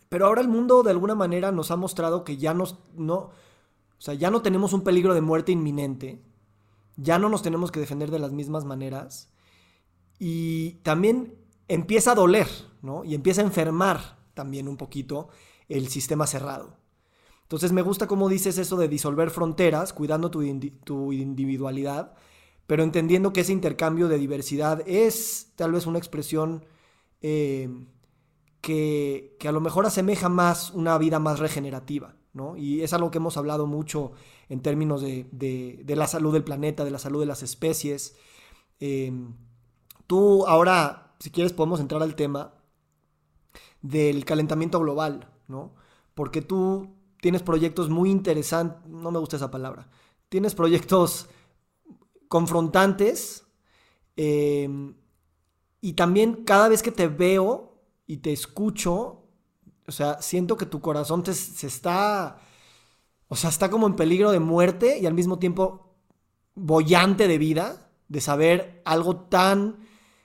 Pero 0.08 0.26
ahora 0.26 0.40
el 0.40 0.48
mundo 0.48 0.82
de 0.82 0.90
alguna 0.90 1.14
manera 1.14 1.52
nos 1.52 1.70
ha 1.70 1.76
mostrado 1.76 2.24
que 2.24 2.36
ya, 2.36 2.54
nos, 2.54 2.78
no, 2.94 3.16
o 3.16 3.32
sea, 3.98 4.14
ya 4.14 4.30
no 4.30 4.42
tenemos 4.42 4.72
un 4.72 4.82
peligro 4.82 5.14
de 5.14 5.20
muerte 5.20 5.52
inminente, 5.52 6.22
ya 6.96 7.18
no 7.18 7.28
nos 7.28 7.42
tenemos 7.42 7.72
que 7.72 7.80
defender 7.80 8.10
de 8.10 8.20
las 8.20 8.30
mismas 8.30 8.64
maneras 8.64 9.30
y 10.18 10.74
también 10.82 11.34
empieza 11.68 12.12
a 12.12 12.14
doler, 12.14 12.48
¿no? 12.82 13.04
Y 13.04 13.14
empieza 13.14 13.40
a 13.40 13.44
enfermar 13.44 14.18
también 14.34 14.68
un 14.68 14.76
poquito 14.76 15.28
el 15.68 15.88
sistema 15.88 16.26
cerrado. 16.26 16.76
Entonces 17.44 17.72
me 17.72 17.82
gusta 17.82 18.06
cómo 18.06 18.28
dices 18.28 18.58
eso 18.58 18.76
de 18.76 18.88
disolver 18.88 19.30
fronteras, 19.30 19.92
cuidando 19.92 20.30
tu, 20.30 20.42
individualidad, 20.42 22.14
pero 22.66 22.82
entendiendo 22.82 23.32
que 23.32 23.42
ese 23.42 23.52
intercambio 23.52 24.08
de 24.08 24.18
diversidad 24.18 24.82
es 24.88 25.52
tal 25.54 25.72
vez 25.72 25.86
una 25.86 25.98
expresión 25.98 26.64
eh, 27.20 27.68
que, 28.62 29.36
a 29.46 29.52
lo 29.52 29.60
mejor 29.60 29.84
asemeja 29.84 30.30
más 30.30 30.70
una 30.70 30.96
vida 30.96 31.18
más 31.18 31.38
regenerativa, 31.38 32.16
¿no? 32.32 32.56
Y 32.56 32.80
es 32.82 32.94
algo 32.94 33.10
que 33.10 33.18
hemos 33.18 33.36
hablado 33.36 33.66
mucho 33.66 34.12
en 34.48 34.60
términos 34.60 35.02
de, 35.02 35.84
la 35.86 36.06
salud 36.06 36.32
del 36.32 36.44
planeta, 36.44 36.82
de 36.82 36.90
la 36.90 36.98
salud 36.98 37.20
de 37.20 37.26
las 37.26 37.42
especies. 37.42 38.16
Em, 38.80 39.34
tú 40.06 40.46
ahora, 40.46 41.14
si 41.20 41.30
quieres, 41.30 41.52
podemos 41.52 41.78
entrar 41.78 42.02
al 42.02 42.16
tema 42.16 42.54
del 43.82 44.24
calentamiento 44.24 44.80
global, 44.80 45.28
¿no? 45.46 45.74
Porque 46.14 46.40
tú 46.40 46.93
tienes 47.24 47.42
proyectos 47.42 47.88
muy 47.88 48.10
interesantes, 48.10 48.86
no 48.86 49.10
me 49.10 49.18
gusta 49.18 49.36
esa 49.36 49.50
palabra, 49.50 49.88
tienes 50.28 50.54
proyectos 50.54 51.26
confrontantes 52.28 53.46
em, 54.14 54.94
y 55.80 55.94
también 55.94 56.44
cada 56.44 56.68
vez 56.68 56.82
que 56.82 56.92
te 56.92 57.08
veo 57.08 57.78
y 58.06 58.18
te 58.18 58.30
escucho, 58.30 59.22
o 59.86 59.90
sea, 59.90 60.20
siento 60.20 60.58
que 60.58 60.66
tu 60.66 60.82
corazón 60.82 61.24
se 61.24 61.66
está, 61.66 62.42
o 63.28 63.36
sea, 63.36 63.48
está 63.48 63.70
como 63.70 63.86
en 63.86 63.96
peligro 63.96 64.30
de 64.30 64.40
muerte 64.40 64.98
y 64.98 65.06
al 65.06 65.14
mismo 65.14 65.38
tiempo 65.38 65.94
bollante 66.54 67.26
de 67.26 67.38
vida, 67.38 67.90
de 68.06 68.20
saber 68.20 68.82
algo 68.84 69.16
tan 69.16 69.78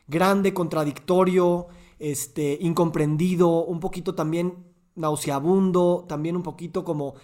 grande, 0.10 0.54
contradictorio, 0.54 1.68
este, 1.98 2.58
incomprendido, 2.60 3.64
un 3.64 3.80
poquito 3.80 4.16
también 4.16 4.69
nauseabundo, 4.96 6.06
también 6.08 6.36
un 6.36 6.44
poquito 6.44 6.84
como, 6.84 7.16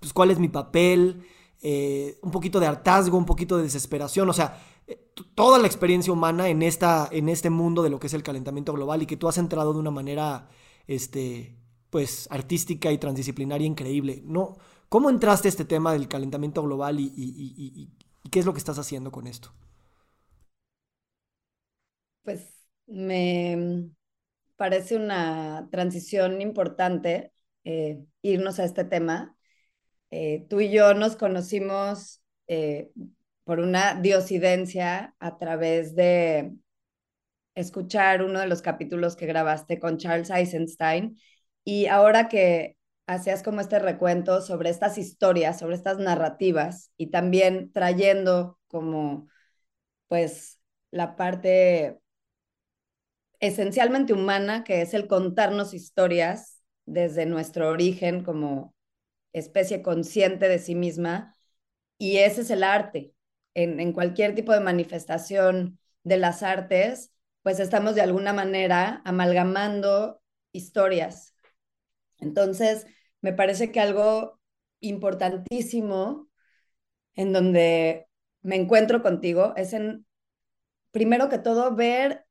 pues, 0.00 0.12
¿cuál 0.12 0.30
es 0.30 0.38
mi 0.38 0.48
papel? 0.48 1.26
Eh, 1.62 2.18
un 2.22 2.30
poquito 2.30 2.60
de 2.60 2.66
hartazgo, 2.66 3.16
un 3.16 3.24
poquito 3.26 3.56
de 3.56 3.62
desesperación, 3.64 4.28
o 4.28 4.32
sea, 4.32 4.60
eh, 4.86 4.98
toda 5.34 5.58
la 5.58 5.66
experiencia 5.66 6.12
humana 6.12 6.48
en, 6.48 6.62
esta, 6.62 7.08
en 7.10 7.28
este 7.28 7.50
mundo 7.50 7.82
de 7.82 7.90
lo 7.90 7.98
que 7.98 8.08
es 8.08 8.14
el 8.14 8.22
calentamiento 8.22 8.72
global 8.74 9.02
y 9.02 9.06
que 9.06 9.16
tú 9.16 9.28
has 9.28 9.38
entrado 9.38 9.72
de 9.72 9.78
una 9.80 9.90
manera, 9.90 10.48
este, 10.86 11.56
pues, 11.90 12.28
artística 12.30 12.92
y 12.92 12.98
transdisciplinaria 12.98 13.66
increíble. 13.66 14.22
¿no? 14.26 14.56
¿Cómo 14.88 15.10
entraste 15.10 15.48
a 15.48 15.50
este 15.50 15.64
tema 15.64 15.92
del 15.92 16.08
calentamiento 16.08 16.62
global 16.62 17.00
y, 17.00 17.12
y 17.16 18.28
qué 18.30 18.40
es 18.40 18.46
lo 18.46 18.52
que 18.52 18.58
estás 18.58 18.78
haciendo 18.78 19.10
con 19.12 19.26
esto? 19.26 19.50
Pues 22.22 22.40
me, 22.86 23.90
parece 24.56 24.96
una 24.96 25.68
transición 25.70 26.40
importante 26.42 27.32
eh, 27.64 28.00
irnos 28.22 28.58
a 28.58 28.64
este 28.64 28.84
tema. 28.84 29.36
eh, 30.10 30.46
tú 30.48 30.60
y 30.60 30.70
yo 30.70 30.94
nos 30.94 31.16
conocimos 31.16 32.22
eh, 32.48 32.90
por 33.44 33.60
una 33.60 33.94
diosidencia 34.00 35.14
a 35.18 35.38
través 35.38 35.94
de 35.96 36.54
escuchar 37.54 38.22
uno 38.22 38.40
de 38.40 38.46
los 38.46 38.62
capítulos 38.62 39.16
que 39.16 39.26
grabaste 39.26 39.78
con 39.78 39.98
Charles 39.98 40.30
Eisenstein 40.30 41.18
y 41.64 41.86
ahora 41.86 42.28
que 42.28 42.76
hacías 43.06 43.42
como 43.42 43.60
este 43.60 43.78
recuento 43.78 44.40
sobre 44.40 44.70
estas 44.70 44.98
historias, 44.98 45.58
sobre 45.58 45.76
estas 45.76 45.98
narrativas 45.98 46.90
y 46.96 47.08
también 47.10 47.72
trayendo 47.72 48.58
como 48.66 49.28
pues 50.08 50.60
la 50.90 51.16
parte 51.16 51.98
esencialmente 53.40 54.12
humana 54.12 54.64
que 54.64 54.82
es 54.82 54.94
el 54.94 55.06
contarnos 55.06 55.74
historias 55.74 56.60
desde 56.86 57.26
nuestro 57.26 57.68
origen 57.70 58.24
como 58.24 58.74
especie 59.32 59.82
consciente 59.82 60.48
de 60.48 60.58
sí 60.58 60.74
misma 60.74 61.34
y 61.98 62.18
ese 62.18 62.42
es 62.42 62.50
el 62.50 62.62
arte. 62.64 63.12
En, 63.54 63.80
en 63.80 63.92
cualquier 63.92 64.34
tipo 64.34 64.52
de 64.52 64.60
manifestación 64.60 65.78
de 66.02 66.16
las 66.18 66.42
artes, 66.42 67.12
pues 67.42 67.60
estamos 67.60 67.94
de 67.94 68.02
alguna 68.02 68.32
manera 68.32 69.02
amalgamando 69.04 70.20
historias. 70.52 71.34
Entonces, 72.18 72.86
me 73.20 73.32
parece 73.32 73.70
que 73.72 73.80
algo 73.80 74.40
importantísimo 74.80 76.28
en 77.14 77.32
donde 77.32 78.08
me 78.42 78.56
encuentro 78.56 79.02
contigo 79.02 79.54
es 79.56 79.72
en, 79.72 80.06
primero 80.90 81.28
que 81.28 81.38
todo, 81.38 81.74
ver 81.74 82.23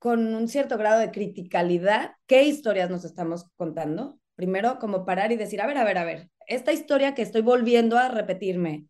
con 0.00 0.34
un 0.34 0.48
cierto 0.48 0.78
grado 0.78 0.98
de 0.98 1.12
criticalidad 1.12 2.14
qué 2.26 2.44
historias 2.44 2.90
nos 2.90 3.04
estamos 3.04 3.44
contando. 3.54 4.18
Primero, 4.34 4.78
como 4.78 5.04
parar 5.04 5.30
y 5.30 5.36
decir, 5.36 5.60
a 5.60 5.66
ver, 5.66 5.76
a 5.76 5.84
ver, 5.84 5.98
a 5.98 6.04
ver, 6.04 6.30
esta 6.46 6.72
historia 6.72 7.14
que 7.14 7.22
estoy 7.22 7.42
volviendo 7.42 7.98
a 7.98 8.08
repetirme, 8.08 8.86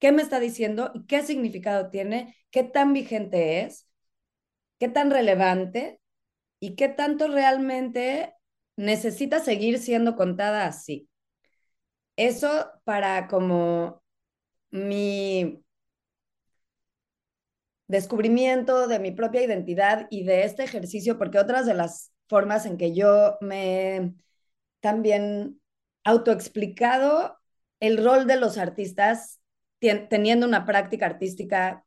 ¿qué 0.00 0.10
me 0.10 0.22
está 0.22 0.40
diciendo? 0.40 0.92
¿Qué 1.06 1.22
significado 1.22 1.90
tiene? 1.90 2.36
¿Qué 2.50 2.64
tan 2.64 2.92
vigente 2.92 3.62
es? 3.62 3.88
¿Qué 4.80 4.88
tan 4.88 5.12
relevante? 5.12 6.00
¿Y 6.58 6.74
qué 6.74 6.88
tanto 6.88 7.28
realmente 7.28 8.34
necesita 8.76 9.38
seguir 9.38 9.78
siendo 9.78 10.16
contada 10.16 10.66
así? 10.66 11.08
Eso 12.16 12.70
para 12.84 13.28
como 13.28 14.02
mi 14.70 15.63
descubrimiento 17.86 18.88
de 18.88 18.98
mi 18.98 19.10
propia 19.10 19.42
identidad 19.42 20.06
y 20.10 20.24
de 20.24 20.44
este 20.44 20.64
ejercicio, 20.64 21.18
porque 21.18 21.38
otras 21.38 21.66
de 21.66 21.74
las 21.74 22.12
formas 22.28 22.66
en 22.66 22.76
que 22.76 22.94
yo 22.94 23.36
me 23.40 24.14
también 24.80 25.60
autoexplicado 26.04 27.38
el 27.80 28.02
rol 28.02 28.26
de 28.26 28.36
los 28.36 28.58
artistas 28.58 29.40
teniendo 30.08 30.46
una 30.46 30.64
práctica 30.64 31.06
artística 31.06 31.84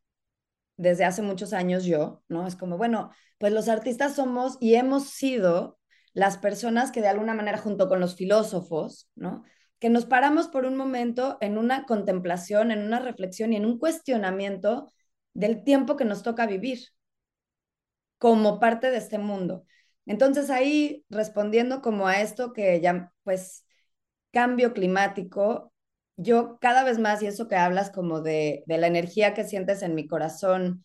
desde 0.76 1.04
hace 1.04 1.22
muchos 1.22 1.52
años 1.52 1.84
yo, 1.84 2.22
¿no? 2.28 2.46
Es 2.46 2.54
como, 2.54 2.78
bueno, 2.78 3.10
pues 3.38 3.52
los 3.52 3.68
artistas 3.68 4.14
somos 4.14 4.56
y 4.60 4.74
hemos 4.74 5.10
sido 5.10 5.78
las 6.12 6.38
personas 6.38 6.92
que 6.92 7.00
de 7.00 7.08
alguna 7.08 7.34
manera 7.34 7.58
junto 7.58 7.88
con 7.88 8.00
los 8.00 8.14
filósofos, 8.14 9.10
¿no? 9.16 9.42
Que 9.80 9.90
nos 9.90 10.06
paramos 10.06 10.48
por 10.48 10.64
un 10.64 10.76
momento 10.76 11.38
en 11.40 11.58
una 11.58 11.84
contemplación, 11.84 12.70
en 12.70 12.82
una 12.82 13.00
reflexión 13.00 13.52
y 13.52 13.56
en 13.56 13.66
un 13.66 13.78
cuestionamiento 13.78 14.92
del 15.38 15.62
tiempo 15.64 15.96
que 15.96 16.04
nos 16.04 16.22
toca 16.24 16.46
vivir 16.46 16.80
como 18.18 18.58
parte 18.60 18.90
de 18.90 18.98
este 18.98 19.18
mundo. 19.18 19.64
Entonces 20.06 20.50
ahí 20.50 21.04
respondiendo 21.10 21.82
como 21.82 22.08
a 22.08 22.20
esto 22.20 22.52
que 22.52 22.80
ya 22.80 23.12
pues 23.24 23.64
cambio 24.32 24.74
climático, 24.74 25.72
yo 26.16 26.58
cada 26.60 26.84
vez 26.84 26.98
más, 26.98 27.22
y 27.22 27.26
eso 27.28 27.48
que 27.48 27.56
hablas 27.56 27.90
como 27.90 28.20
de, 28.20 28.64
de 28.66 28.78
la 28.78 28.88
energía 28.88 29.34
que 29.34 29.44
sientes 29.44 29.82
en 29.82 29.94
mi 29.94 30.08
corazón, 30.08 30.84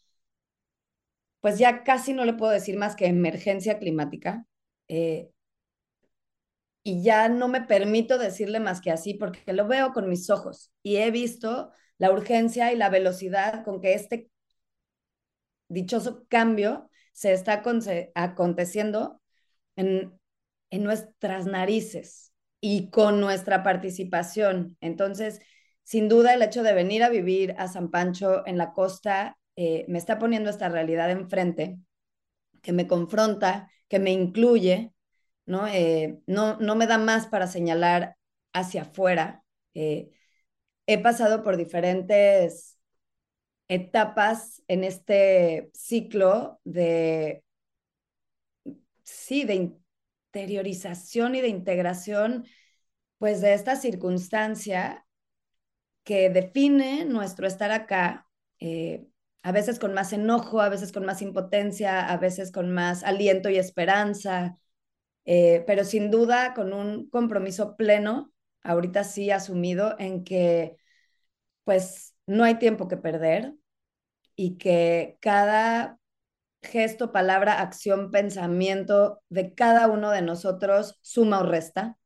pues 1.41 1.57
ya 1.60 1.83
casi 1.83 2.13
no 2.13 2.25
le 2.25 2.33
puedo 2.33 2.51
decir 2.51 2.77
más 2.77 2.95
que 2.95 3.07
emergencia 3.07 3.79
climática. 3.79 4.46
Eh, 4.87 5.29
y 6.83 7.01
ya 7.03 7.29
no 7.29 7.48
me 7.48 7.61
permito 7.61 8.18
decirle 8.18 8.59
más 8.59 8.81
que 8.81 8.92
así 8.92 9.13
porque 9.13 9.53
lo 9.53 9.68
veo 9.68 9.94
con 9.94 10.09
mis 10.09 10.29
ojos 10.29 10.72
y 10.83 10.98
he 10.98 11.11
visto 11.11 11.72
la 11.98 12.11
urgencia 12.11 12.74
y 12.74 12.77
la 12.77 12.89
velocidad 12.89 13.63
con 13.63 13.79
que 13.81 13.94
este 13.94 14.29
dichoso 15.74 16.25
cambio 16.29 16.90
se 17.14 17.33
está 17.33 17.64
aconteciendo 18.16 19.22
en, 19.75 20.20
en 20.70 20.83
nuestras 20.83 21.46
narices 21.46 22.33
y 22.59 22.90
con 22.90 23.20
nuestra 23.20 23.64
participación. 23.64 24.77
Entonces, 24.81 25.42
sin 25.83 26.09
duda, 26.09 26.33
el 26.33 26.42
hecho 26.42 26.64
de 26.64 26.74
venir 26.74 27.03
a 27.03 27.09
vivir 27.09 27.55
a 27.57 27.68
San 27.68 27.92
Pancho 27.92 28.46
en 28.48 28.57
la 28.57 28.74
costa 28.74 29.38
eh, 29.55 29.86
me 29.88 30.00
está 30.00 30.18
poniendo 30.18 30.50
esta 30.50 30.70
realidad 30.70 31.12
enfrente, 31.12 31.77
que 32.62 32.74
me 32.74 32.88
confronta, 32.88 33.70
que 33.88 34.00
me 34.00 34.12
incluye, 34.12 34.94
¿no? 35.46 35.68
Eh, 35.68 36.20
no, 36.25 36.57
no 36.57 36.75
me 36.75 36.88
da 36.88 36.98
más 36.98 37.27
para 37.27 37.48
señalar 37.48 38.16
hacia 38.53 38.83
afuera. 38.83 39.44
Eh, 39.74 40.09
he 40.88 40.98
pasado 41.01 41.44
por 41.44 41.57
diferentes 41.57 42.77
etapas 43.74 44.64
en 44.68 44.83
este 44.83 45.70
ciclo 45.74 46.59
de, 46.64 47.44
sí, 49.03 49.44
de 49.46 49.75
interiorización 50.33 51.36
y 51.36 51.42
de 51.42 51.48
integración, 51.48 52.46
pues 53.18 53.42
de 53.42 53.53
esta 53.53 53.75
circunstancia 53.75 55.05
que 56.03 56.29
define 56.29 57.05
nuestro 57.05 57.48
estar 57.48 57.72
acá, 57.72 58.27
eh, 58.59 59.05
a 59.42 59.51
veces 59.51 59.79
con 59.79 59.94
más 59.94 60.14
enojo, 60.14 60.62
a 60.62 60.70
veces 60.70 60.92
con 60.92 61.05
más 61.05 61.22
impotencia, 61.22 62.09
a 62.09 62.18
veces 62.18 62.51
con 62.51 62.72
más 62.72 63.03
aliento 63.03 63.50
y 63.50 63.57
esperanza, 63.57 64.57
eh, 65.25 65.64
pero 65.68 65.83
sin 65.86 66.12
duda 66.12 66.53
con 66.53 66.74
un 66.74 67.09
compromiso 67.09 67.75
pleno, 67.75 68.33
ahorita 68.64 69.03
sí 69.03 69.31
asumido, 69.31 69.96
en 70.00 70.24
que 70.24 70.77
pues 71.64 72.16
no 72.25 72.44
hay 72.44 72.55
tiempo 72.59 72.88
que 72.88 72.98
perder 72.98 73.53
y 74.35 74.57
que 74.57 75.17
cada 75.22 76.00
gesto, 76.61 77.11
palabra, 77.11 77.61
acción, 77.61 78.11
pensamiento 78.11 79.22
de 79.29 79.53
cada 79.53 79.87
uno 79.87 80.11
de 80.11 80.22
nosotros 80.22 80.98
suma 81.01 81.41
o 81.41 81.43
resta, 81.43 81.98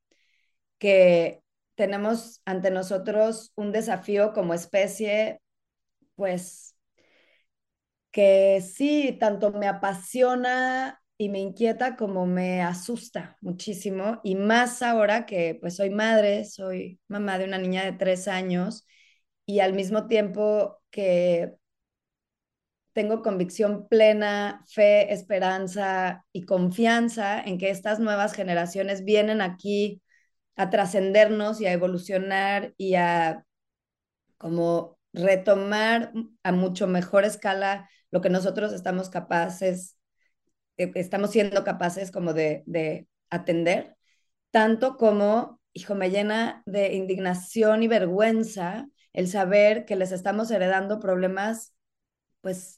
que 0.80 1.44
tenemos 1.76 2.42
ante 2.46 2.72
nosotros 2.72 3.52
un 3.56 3.72
desafío 3.72 4.34
como 4.34 4.54
especie, 4.54 5.42
pues 6.16 6.76
que 8.12 8.62
sí, 8.62 9.16
tanto 9.20 9.52
me 9.52 9.68
apasiona 9.68 11.02
y 11.18 11.30
me 11.30 11.40
inquieta 11.40 11.96
como 11.96 12.26
me 12.26 12.62
asusta 12.62 13.38
muchísimo, 13.42 14.20
y 14.24 14.36
más 14.36 14.82
ahora 14.82 15.26
que 15.26 15.58
pues 15.60 15.76
soy 15.76 15.90
madre, 15.90 16.46
soy 16.46 17.00
mamá 17.08 17.38
de 17.40 17.46
una 17.46 17.58
niña 17.58 17.84
de 17.86 17.94
tres 17.94 18.28
años, 18.28 18.86
y 19.46 19.60
al 19.62 19.74
mismo 19.74 20.08
tiempo 20.08 20.80
que 20.92 21.57
tengo 22.98 23.22
convicción 23.22 23.88
plena, 23.88 24.64
fe, 24.66 25.14
esperanza 25.14 26.26
y 26.32 26.46
confianza 26.46 27.40
en 27.40 27.60
que 27.60 27.70
estas 27.70 28.00
nuevas 28.00 28.34
generaciones 28.34 29.04
vienen 29.04 29.40
aquí 29.40 30.02
a 30.56 30.72
trascendernos 30.72 31.62
y 31.62 31.68
a 31.68 31.74
evolucionar 31.74 32.74
y 32.76 32.96
a 32.96 33.46
como 34.40 34.98
retomar 35.14 36.12
a 36.42 36.52
mucho 36.52 36.88
mejor 36.88 37.24
escala 37.24 37.88
lo 38.10 38.22
que 38.22 38.32
nosotros 38.32 38.74
estamos 38.74 39.12
capaces, 39.12 39.96
eh, 40.78 40.92
estamos 40.96 41.30
siendo 41.30 41.64
capaces 41.64 42.10
como 42.10 42.34
de, 42.34 42.64
de 42.66 43.08
atender, 43.30 43.96
tanto 44.50 44.98
como, 44.98 45.62
hijo, 45.74 45.94
me 45.94 46.10
llena 46.10 46.64
de 46.66 46.96
indignación 46.96 47.84
y 47.84 47.88
vergüenza 47.88 48.88
el 49.14 49.28
saber 49.28 49.86
que 49.86 49.98
les 49.98 50.12
estamos 50.12 50.50
heredando 50.50 51.00
problemas, 51.00 51.76
pues 52.42 52.77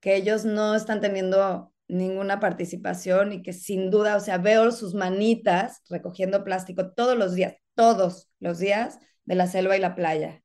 que 0.00 0.16
ellos 0.16 0.44
no 0.44 0.74
están 0.74 1.00
teniendo 1.00 1.72
ninguna 1.88 2.38
participación 2.38 3.32
y 3.32 3.42
que 3.42 3.52
sin 3.52 3.90
duda, 3.90 4.16
o 4.16 4.20
sea, 4.20 4.38
veo 4.38 4.70
sus 4.72 4.94
manitas 4.94 5.82
recogiendo 5.88 6.44
plástico 6.44 6.92
todos 6.92 7.16
los 7.16 7.34
días, 7.34 7.56
todos 7.74 8.28
los 8.40 8.58
días 8.58 8.98
de 9.24 9.34
la 9.34 9.46
selva 9.46 9.76
y 9.76 9.80
la 9.80 9.94
playa. 9.94 10.42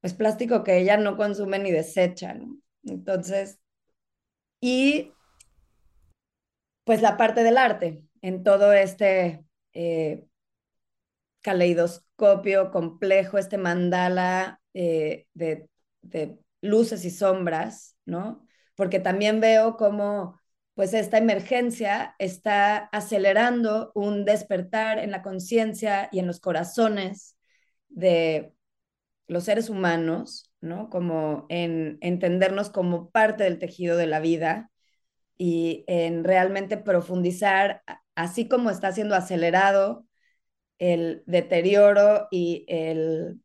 Pues 0.00 0.14
plástico 0.14 0.64
que 0.64 0.78
ella 0.78 0.96
no 0.96 1.16
consume 1.16 1.58
ni 1.58 1.70
desecha. 1.70 2.36
Entonces, 2.84 3.60
y 4.60 5.12
pues 6.84 7.02
la 7.02 7.16
parte 7.16 7.42
del 7.42 7.56
arte 7.58 8.02
en 8.20 8.42
todo 8.42 8.72
este 8.72 9.44
eh, 9.72 10.24
caleidoscopio 11.40 12.70
complejo, 12.70 13.38
este 13.38 13.58
mandala 13.58 14.60
eh, 14.74 15.26
de 15.34 15.68
luces 16.60 17.04
y 17.04 17.10
sombras, 17.10 17.96
¿no? 18.04 18.46
Porque 18.74 19.00
también 19.00 19.40
veo 19.40 19.76
cómo 19.76 20.40
pues 20.74 20.94
esta 20.94 21.18
emergencia 21.18 22.14
está 22.18 22.76
acelerando 22.92 23.92
un 23.94 24.24
despertar 24.24 24.98
en 24.98 25.10
la 25.10 25.22
conciencia 25.22 26.08
y 26.12 26.18
en 26.18 26.26
los 26.26 26.40
corazones 26.40 27.36
de 27.88 28.54
los 29.26 29.44
seres 29.44 29.68
humanos, 29.68 30.50
¿no? 30.60 30.88
Como 30.88 31.46
en 31.50 31.98
entendernos 32.00 32.70
como 32.70 33.10
parte 33.10 33.44
del 33.44 33.58
tejido 33.58 33.96
de 33.96 34.06
la 34.06 34.20
vida 34.20 34.70
y 35.36 35.84
en 35.88 36.24
realmente 36.24 36.76
profundizar, 36.76 37.82
así 38.14 38.48
como 38.48 38.70
está 38.70 38.92
siendo 38.92 39.14
acelerado 39.14 40.06
el 40.78 41.22
deterioro 41.26 42.28
y 42.30 42.64
el 42.68 43.40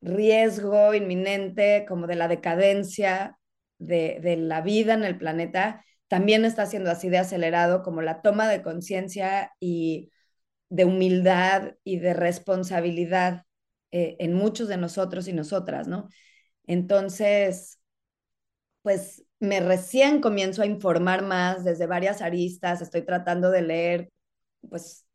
riesgo 0.00 0.94
inminente 0.94 1.84
como 1.88 2.06
de 2.06 2.16
la 2.16 2.28
decadencia 2.28 3.38
de, 3.82 4.18
de 4.22 4.36
la 4.36 4.60
vida 4.60 4.94
en 4.94 5.04
el 5.04 5.18
planeta, 5.18 5.84
también 6.08 6.44
está 6.44 6.66
siendo 6.66 6.90
así 6.90 7.08
de 7.08 7.18
acelerado 7.18 7.82
como 7.82 8.02
la 8.02 8.22
toma 8.22 8.48
de 8.48 8.62
conciencia 8.62 9.52
y 9.60 10.10
de 10.68 10.84
humildad 10.84 11.74
y 11.84 11.98
de 11.98 12.14
responsabilidad 12.14 13.44
eh, 13.92 14.16
en 14.20 14.34
muchos 14.34 14.68
de 14.68 14.78
nosotros 14.78 15.28
y 15.28 15.32
nosotras, 15.32 15.88
¿no? 15.88 16.08
Entonces, 16.66 17.78
pues 18.82 19.24
me 19.40 19.60
recién 19.60 20.20
comienzo 20.20 20.62
a 20.62 20.66
informar 20.66 21.22
más 21.22 21.64
desde 21.64 21.86
varias 21.86 22.22
aristas, 22.22 22.80
estoy 22.80 23.02
tratando 23.02 23.50
de 23.50 23.62
leer, 23.62 24.08
pues, 24.68 25.06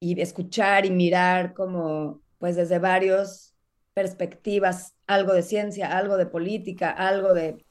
y 0.00 0.20
escuchar 0.20 0.86
y 0.86 0.90
mirar 0.90 1.54
como, 1.54 2.22
pues, 2.38 2.56
desde 2.56 2.78
varias 2.78 3.54
perspectivas, 3.94 4.94
algo 5.06 5.32
de 5.32 5.42
ciencia, 5.42 5.96
algo 5.96 6.16
de 6.16 6.26
política, 6.26 6.90
algo 6.90 7.34
de 7.34 7.64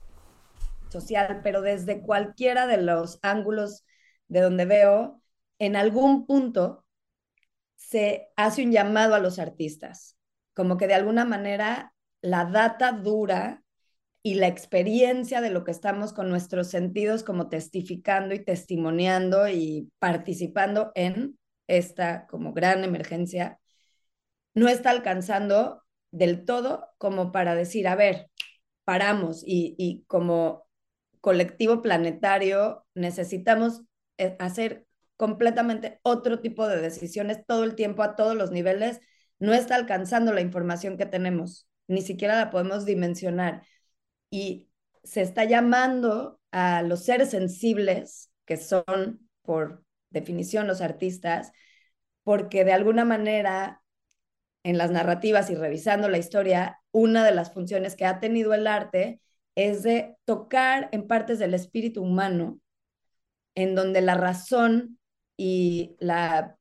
social, 0.89 1.41
pero 1.43 1.61
desde 1.61 2.01
cualquiera 2.01 2.67
de 2.67 2.77
los 2.77 3.19
ángulos 3.21 3.85
de 4.27 4.41
donde 4.41 4.65
veo, 4.65 5.21
en 5.59 5.75
algún 5.75 6.25
punto 6.25 6.85
se 7.75 8.29
hace 8.35 8.63
un 8.63 8.71
llamado 8.71 9.15
a 9.15 9.19
los 9.19 9.39
artistas, 9.39 10.17
como 10.53 10.77
que 10.77 10.87
de 10.87 10.95
alguna 10.95 11.25
manera 11.25 11.93
la 12.21 12.45
data 12.45 12.91
dura 12.91 13.63
y 14.23 14.35
la 14.35 14.47
experiencia 14.47 15.39
de 15.39 15.51
lo 15.51 15.63
que 15.63 15.71
estamos 15.71 16.11
con 16.11 16.29
nuestros 16.29 16.67
sentidos 16.67 17.23
como 17.23 17.47
testificando 17.47 18.35
y 18.35 18.43
testimoniando 18.43 19.47
y 19.47 19.89
participando 19.99 20.91
en 20.95 21.39
esta 21.67 22.27
como 22.27 22.53
gran 22.53 22.83
emergencia, 22.83 23.59
no 24.53 24.67
está 24.67 24.89
alcanzando 24.89 25.83
del 26.11 26.45
todo 26.45 26.89
como 26.97 27.31
para 27.31 27.55
decir, 27.55 27.87
a 27.87 27.95
ver, 27.95 28.29
paramos 28.83 29.43
y, 29.45 29.75
y 29.77 30.03
como 30.07 30.66
colectivo 31.27 31.81
planetario 31.81 32.85
necesitamos 32.95 33.81
eh, 34.17 34.37
hacer 34.39 34.85
completamente 35.17 35.99
otro 36.03 36.39
tipo 36.39 36.69
de 36.69 36.79
decisiones 36.79 37.45
todo 37.45 37.65
el 37.65 37.75
tiempo 37.75 38.01
a 38.01 38.15
todos 38.15 38.33
los 38.33 38.51
niveles, 38.51 39.01
no 39.37 39.53
está 39.53 39.75
alcanzando 39.75 40.31
la 40.31 40.39
información 40.39 40.95
que 40.95 41.05
tenemos, 41.05 41.67
ni 41.89 42.01
siquiera 42.01 42.37
la 42.37 42.49
podemos 42.49 42.85
dimensionar. 42.85 43.63
Y 44.29 44.69
se 45.03 45.21
está 45.21 45.43
llamando 45.43 46.39
a 46.51 46.81
los 46.81 47.03
seres 47.03 47.31
sensibles, 47.31 48.31
que 48.45 48.55
son 48.55 49.29
por 49.41 49.83
definición 50.09 50.65
los 50.65 50.79
artistas, 50.79 51.51
porque 52.23 52.63
de 52.63 52.71
alguna 52.71 53.03
manera 53.03 53.83
en 54.63 54.77
las 54.77 54.91
narrativas 54.91 55.49
y 55.49 55.55
revisando 55.55 56.07
la 56.07 56.19
historia, 56.19 56.79
una 56.91 57.25
de 57.25 57.33
las 57.33 57.53
funciones 57.53 57.97
que 57.97 58.05
ha 58.05 58.21
tenido 58.21 58.53
el 58.53 58.65
arte 58.65 59.19
es 59.57 59.81
de 59.81 60.15
tocar 60.25 60.87
en 60.91 61.07
partes 61.07 61.39
del 61.39 61.55
espíritu 61.55 62.03
humano, 62.03 62.59
en 63.55 63.73
donde 63.73 64.01
la 64.01 64.13
razón 64.13 64.99
y 65.35 65.95
la, 65.99 66.57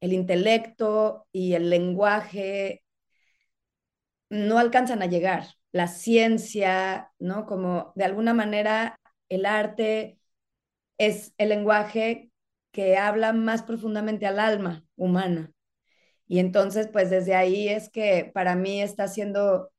el 0.00 0.14
intelecto 0.14 1.26
y 1.32 1.52
el 1.52 1.68
lenguaje 1.68 2.82
no 4.30 4.58
alcanzan 4.58 5.02
a 5.02 5.06
llegar. 5.06 5.48
La 5.70 5.86
ciencia, 5.86 7.12
¿no? 7.18 7.44
Como 7.44 7.92
de 7.94 8.04
alguna 8.04 8.32
manera 8.32 8.98
el 9.28 9.44
arte 9.44 10.18
es 10.96 11.34
el 11.36 11.50
lenguaje 11.50 12.30
que 12.72 12.96
habla 12.96 13.34
más 13.34 13.62
profundamente 13.62 14.26
al 14.26 14.40
alma 14.40 14.86
humana. 14.96 15.52
Y 16.26 16.38
entonces, 16.38 16.88
pues 16.88 17.10
desde 17.10 17.34
ahí 17.34 17.68
es 17.68 17.90
que 17.90 18.30
para 18.32 18.56
mí 18.56 18.80
está 18.82 19.08
siendo, 19.08 19.70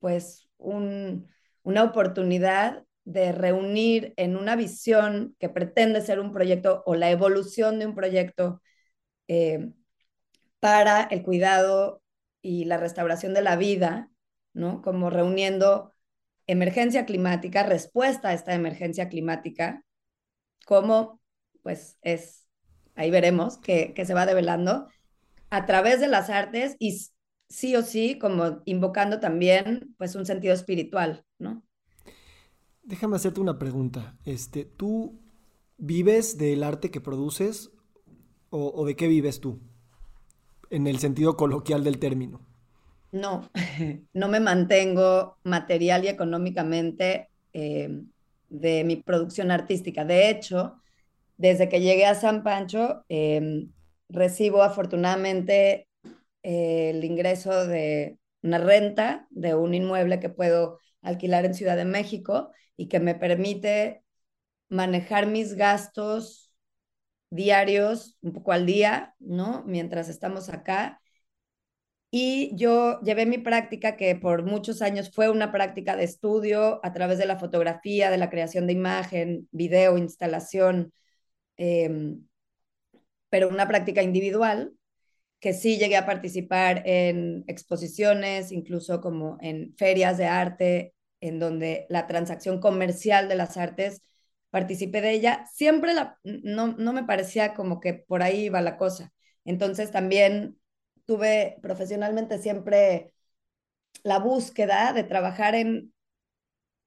pues, 0.00 0.48
un, 0.58 1.28
una 1.64 1.82
oportunidad 1.82 2.84
de 3.04 3.32
reunir 3.32 4.14
en 4.16 4.36
una 4.36 4.56
visión 4.56 5.34
que 5.38 5.48
pretende 5.48 6.00
ser 6.00 6.20
un 6.20 6.32
proyecto 6.32 6.82
o 6.86 6.94
la 6.94 7.10
evolución 7.10 7.78
de 7.78 7.86
un 7.86 7.94
proyecto 7.94 8.62
eh, 9.28 9.72
para 10.60 11.02
el 11.02 11.22
cuidado 11.22 12.02
y 12.40 12.64
la 12.64 12.76
restauración 12.78 13.34
de 13.34 13.42
la 13.42 13.56
vida, 13.56 14.10
¿no? 14.52 14.82
Como 14.82 15.10
reuniendo 15.10 15.92
emergencia 16.46 17.06
climática, 17.06 17.62
respuesta 17.62 18.28
a 18.28 18.34
esta 18.34 18.54
emergencia 18.54 19.08
climática, 19.08 19.84
como 20.66 21.20
pues 21.62 21.98
es, 22.02 22.46
ahí 22.94 23.10
veremos 23.10 23.58
que, 23.58 23.94
que 23.94 24.04
se 24.04 24.14
va 24.14 24.26
develando 24.26 24.88
a 25.50 25.66
través 25.66 26.00
de 26.00 26.08
las 26.08 26.30
artes 26.30 26.76
y 26.78 27.10
sí 27.48 27.76
o 27.76 27.82
sí 27.82 28.18
como 28.18 28.62
invocando 28.64 29.20
también 29.20 29.94
pues 29.98 30.14
un 30.14 30.26
sentido 30.26 30.54
espiritual, 30.54 31.24
¿no? 31.38 31.62
Déjame 32.82 33.16
hacerte 33.16 33.40
una 33.40 33.58
pregunta. 33.58 34.16
Este, 34.24 34.64
¿Tú 34.64 35.18
vives 35.78 36.36
del 36.36 36.62
arte 36.62 36.90
que 36.90 37.00
produces 37.00 37.70
o, 38.50 38.84
de 38.86 38.94
qué 38.94 39.08
vives 39.08 39.40
tú? 39.40 39.60
En 40.70 40.86
el 40.86 40.98
sentido 40.98 41.36
coloquial 41.36 41.82
del 41.82 41.98
término. 41.98 42.40
No, 43.10 43.48
no 44.12 44.28
me 44.28 44.40
mantengo 44.40 45.38
material 45.44 46.04
y 46.04 46.08
económicamente 46.08 47.30
eh, 47.52 48.02
de 48.48 48.84
mi 48.84 48.96
producción 48.96 49.50
artística. 49.50 50.04
De 50.04 50.28
hecho, 50.28 50.76
desde 51.36 51.68
que 51.68 51.80
llegué 51.80 52.06
a 52.06 52.14
San 52.14 52.42
Pancho, 52.42 53.04
em, 53.08 53.72
recibo 54.08 54.62
afortunadamente 54.62 55.88
el 56.44 57.04
ingreso 57.04 57.66
de 57.66 58.18
una 58.42 58.58
renta 58.58 59.26
de 59.30 59.54
un 59.54 59.74
inmueble 59.74 60.20
que 60.20 60.28
puedo 60.28 60.78
alquilar 61.02 61.44
en 61.44 61.54
Ciudad 61.54 61.76
de 61.76 61.86
México 61.86 62.50
y 62.76 62.88
que 62.88 63.00
me 63.00 63.14
permite 63.14 64.04
manejar 64.68 65.26
mis 65.26 65.54
gastos 65.54 66.52
diarios 67.30 68.18
un 68.22 68.32
poco 68.32 68.52
al 68.52 68.66
día, 68.66 69.14
¿no? 69.18 69.64
Mientras 69.66 70.08
estamos 70.08 70.48
acá. 70.50 71.00
Y 72.10 72.54
yo 72.56 73.00
llevé 73.00 73.26
mi 73.26 73.38
práctica, 73.38 73.96
que 73.96 74.14
por 74.14 74.44
muchos 74.44 74.82
años 74.82 75.10
fue 75.12 75.30
una 75.30 75.50
práctica 75.50 75.96
de 75.96 76.04
estudio 76.04 76.80
a 76.84 76.92
través 76.92 77.18
de 77.18 77.26
la 77.26 77.38
fotografía, 77.38 78.10
de 78.10 78.18
la 78.18 78.30
creación 78.30 78.66
de 78.68 78.72
imagen, 78.74 79.48
video, 79.50 79.98
instalación, 79.98 80.92
em, 81.56 82.26
pero 83.30 83.48
una 83.48 83.66
práctica 83.66 84.02
individual, 84.02 84.72
que 85.44 85.52
sí 85.52 85.76
llegué 85.76 85.98
a 85.98 86.06
participar 86.06 86.82
en 86.86 87.44
exposiciones, 87.48 88.50
incluso 88.50 89.02
como 89.02 89.36
en 89.42 89.74
ferias 89.76 90.16
de 90.16 90.24
arte, 90.24 90.94
en 91.20 91.38
donde 91.38 91.84
la 91.90 92.06
transacción 92.06 92.60
comercial 92.60 93.28
de 93.28 93.34
las 93.34 93.58
artes 93.58 94.00
participé 94.48 95.02
de 95.02 95.10
ella. 95.10 95.44
Siempre 95.52 95.92
la, 95.92 96.18
no, 96.24 96.68
no 96.68 96.94
me 96.94 97.04
parecía 97.04 97.52
como 97.52 97.78
que 97.78 97.92
por 97.92 98.22
ahí 98.22 98.44
iba 98.46 98.62
la 98.62 98.78
cosa. 98.78 99.12
Entonces 99.44 99.90
también 99.90 100.58
tuve 101.04 101.58
profesionalmente 101.60 102.38
siempre 102.38 103.12
la 104.02 104.20
búsqueda 104.20 104.94
de 104.94 105.04
trabajar 105.04 105.54
en 105.54 105.92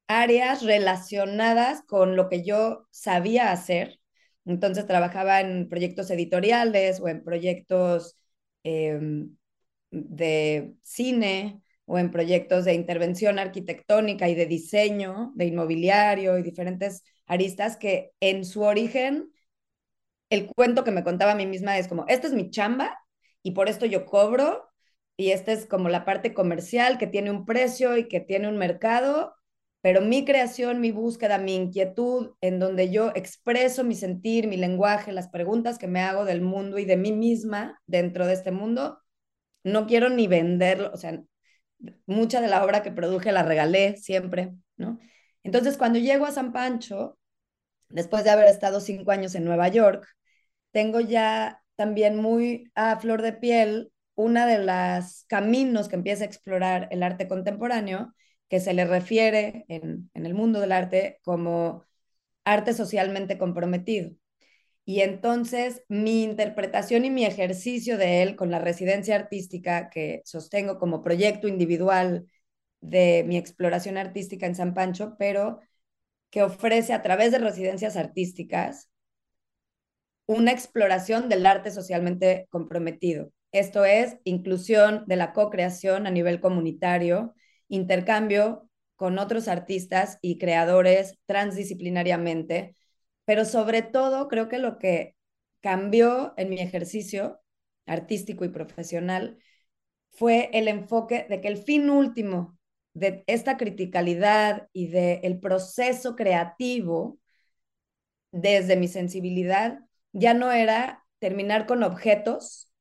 áreas 0.08 0.63
relacionadas 0.63 1.84
con 1.84 2.15
lo 2.15 2.28
que 2.28 2.43
yo 2.43 2.88
sabía 2.89 3.52
hacer. 3.52 4.00
Entonces 4.46 4.88
trabajaba 4.88 5.41
en 5.41 5.70
proyectos 5.70 6.10
editoriales 6.10 7.00
o 7.00 7.08
en 7.08 7.24
proyectos 7.24 8.16
Em, 8.69 9.38
de 9.91 10.75
cine 10.84 11.62
o 11.86 11.97
en 11.97 12.12
proyectos 12.12 12.65
de 12.65 12.73
intervención 12.73 13.39
arquitectónica 13.39 14.27
y 14.27 14.36
de 14.36 14.45
diseño, 14.45 15.32
de 15.36 15.45
inmobiliario 15.45 16.38
y 16.38 16.43
diferentes 16.43 17.03
aristas 17.27 17.77
que 17.77 18.12
en 18.19 18.43
su 18.43 18.63
origen, 18.63 19.32
el 20.30 20.47
cuento 20.47 20.84
que 20.84 20.91
me 20.91 21.03
contaba 21.03 21.32
a 21.34 21.36
mí 21.36 21.45
misma 21.45 21.77
es 21.77 21.88
como, 21.88 22.06
esta 22.08 22.27
es 22.27 22.34
mi 22.34 22.49
chamba 22.51 22.97
y 23.43 23.51
por 23.51 23.69
esto 23.69 23.86
yo 23.86 24.06
cobro 24.06 24.69
y 25.15 25.32
esta 25.32 25.51
es 25.53 25.65
como 25.65 25.89
la 25.89 26.06
parte 26.06 26.34
comercial 26.34 26.97
que 26.97 27.08
tiene 27.08 27.32
un 27.32 27.45
precio 27.45 27.97
y 27.97 28.08
que 28.08 28.19
tiene 28.19 28.47
un 28.49 28.58
mercado 28.58 29.36
pero 29.88 30.02
mi 30.02 30.26
creación, 30.26 30.82
mi 30.82 30.91
búsqueda, 30.91 31.38
mi 31.38 31.56
inquietud, 31.56 32.34
en 32.41 32.60
donde 32.60 32.91
yo 32.91 33.13
expreso 33.15 33.86
mi 33.86 33.95
sentir, 33.95 34.45
mi 34.50 34.58
lenguaje, 34.58 35.13
las 35.13 35.30
preguntas 35.30 35.78
que 35.78 35.88
me 35.88 36.02
hago 36.02 36.26
del 36.26 36.41
mundo 36.41 36.78
y 36.78 36.84
de 36.84 36.97
mí 36.97 37.13
misma 37.13 37.82
dentro 37.86 38.28
de 38.28 38.34
este 38.34 38.52
mundo, 38.52 39.00
no 39.63 39.88
quiero 39.88 40.10
ni 40.10 40.28
venderlo, 40.28 40.91
o 40.93 40.97
sea, 40.97 41.23
mucha 42.06 42.41
de 42.41 42.50
la 42.50 42.65
obra 42.65 42.84
que 42.84 42.91
produje 42.91 43.32
la 43.32 43.43
regalé 43.43 43.95
siempre, 43.95 44.56
¿no? 44.76 45.00
Entonces, 45.43 45.78
cuando 45.78 46.00
llego 46.00 46.26
a 46.26 46.34
San 46.34 46.52
Pancho, 46.52 47.17
después 47.88 48.26
de 48.26 48.32
haber 48.32 48.47
estado 48.50 48.82
cinco 48.82 49.12
años 49.12 49.36
en 49.36 49.45
Nueva 49.45 49.69
York, 49.69 50.06
tengo 50.71 51.00
ya 51.00 51.63
también 51.78 52.17
muy 52.17 52.69
a 52.76 53.00
flor 53.00 53.21
de 53.21 53.32
piel 53.32 53.93
una 54.15 54.47
de 54.47 54.65
los 54.65 55.23
caminos 55.30 55.88
que 55.88 55.95
empieza 55.95 56.26
a 56.26 56.28
explorar 56.28 56.89
el 56.91 57.04
arte 57.04 57.30
contemporáneo, 57.30 58.13
que 58.49 58.60
se 58.60 58.73
le 58.73 58.86
refiere 58.86 59.65
en, 59.67 60.10
en 60.13 60.25
el 60.25 60.33
mundo 60.33 60.60
del 60.60 60.71
arte 60.71 61.19
como 61.23 61.86
arte 62.45 62.73
socialmente 62.73 63.38
comprometido. 63.38 64.12
Y 64.86 65.01
entonces 65.01 65.83
mi 65.89 66.23
interpretación 66.23 67.05
y 67.05 67.10
mi 67.12 67.25
ejercicio 67.25 67.97
de 67.97 68.23
él 68.23 68.36
con 68.38 68.51
la 68.51 68.60
residencia 68.60 69.15
artística 69.15 69.89
que 69.89 70.21
sostengo 70.25 70.79
como 70.79 71.01
proyecto 71.01 71.47
individual 71.49 72.27
de 72.81 73.25
mi 73.27 73.38
exploración 73.38 73.97
artística 73.97 74.45
en 74.45 74.55
San 74.55 74.73
Pancho, 74.73 75.15
pero 75.19 75.60
que 76.29 76.43
ofrece 76.43 76.93
a 76.93 77.01
través 77.01 77.31
de 77.31 77.39
residencias 77.39 77.97
artísticas 77.97 78.89
una 80.25 80.51
exploración 80.51 81.29
del 81.29 81.45
arte 81.45 81.71
socialmente 81.71 82.47
comprometido. 82.49 83.31
Esto 83.51 83.86
es 83.86 84.17
inclusión 84.25 85.05
de 85.07 85.15
la 85.15 85.33
co-creación 85.33 86.05
a 86.05 86.12
nivel 86.12 86.41
comunitario, 86.41 87.33
intercambio 87.69 88.69
con 88.95 89.19
otros 89.19 89.47
artistas 89.47 90.17
y 90.21 90.38
creadores 90.38 91.17
transdisciplinariamente, 91.25 92.75
pero 93.25 93.45
sobre 93.45 93.82
todo 93.82 94.27
creo 94.27 94.49
que 94.49 94.58
lo 94.58 94.80
que 94.80 95.15
cambió 95.62 96.34
en 96.38 96.49
mi 96.49 96.60
ejercicio 96.60 97.41
artístico 97.86 98.45
y 98.45 98.49
profesional 98.49 99.38
fue 100.12 100.49
el 100.53 100.67
enfoque 100.67 101.25
de 101.30 101.41
que 101.41 101.47
el 101.47 101.58
fin 101.58 101.89
último 101.89 102.58
de 102.93 103.23
esta 103.27 103.58
criticalidad 103.58 104.69
y 104.73 104.88
del 104.88 105.19
el 105.23 105.39
proceso 105.39 106.15
creativo 106.15 107.19
desde 108.32 108.75
mi 108.75 108.88
sensibilidad 108.88 109.80
ya 110.13 110.34
no 110.34 110.51
era 110.51 111.06
terminar 111.19 111.65
con 111.65 111.84
objetos 111.84 112.71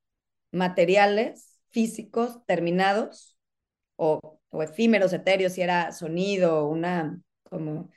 materiales, 0.53 1.59
físicos, 1.71 2.45
terminados, 2.47 3.37
o, 3.97 4.36
o 4.51 4.63
efímeros, 4.63 5.13
etéreos, 5.13 5.53
si 5.53 5.63
era 5.63 5.93
sonido, 5.93 6.69
una, 6.69 7.21
como, 7.45 7.91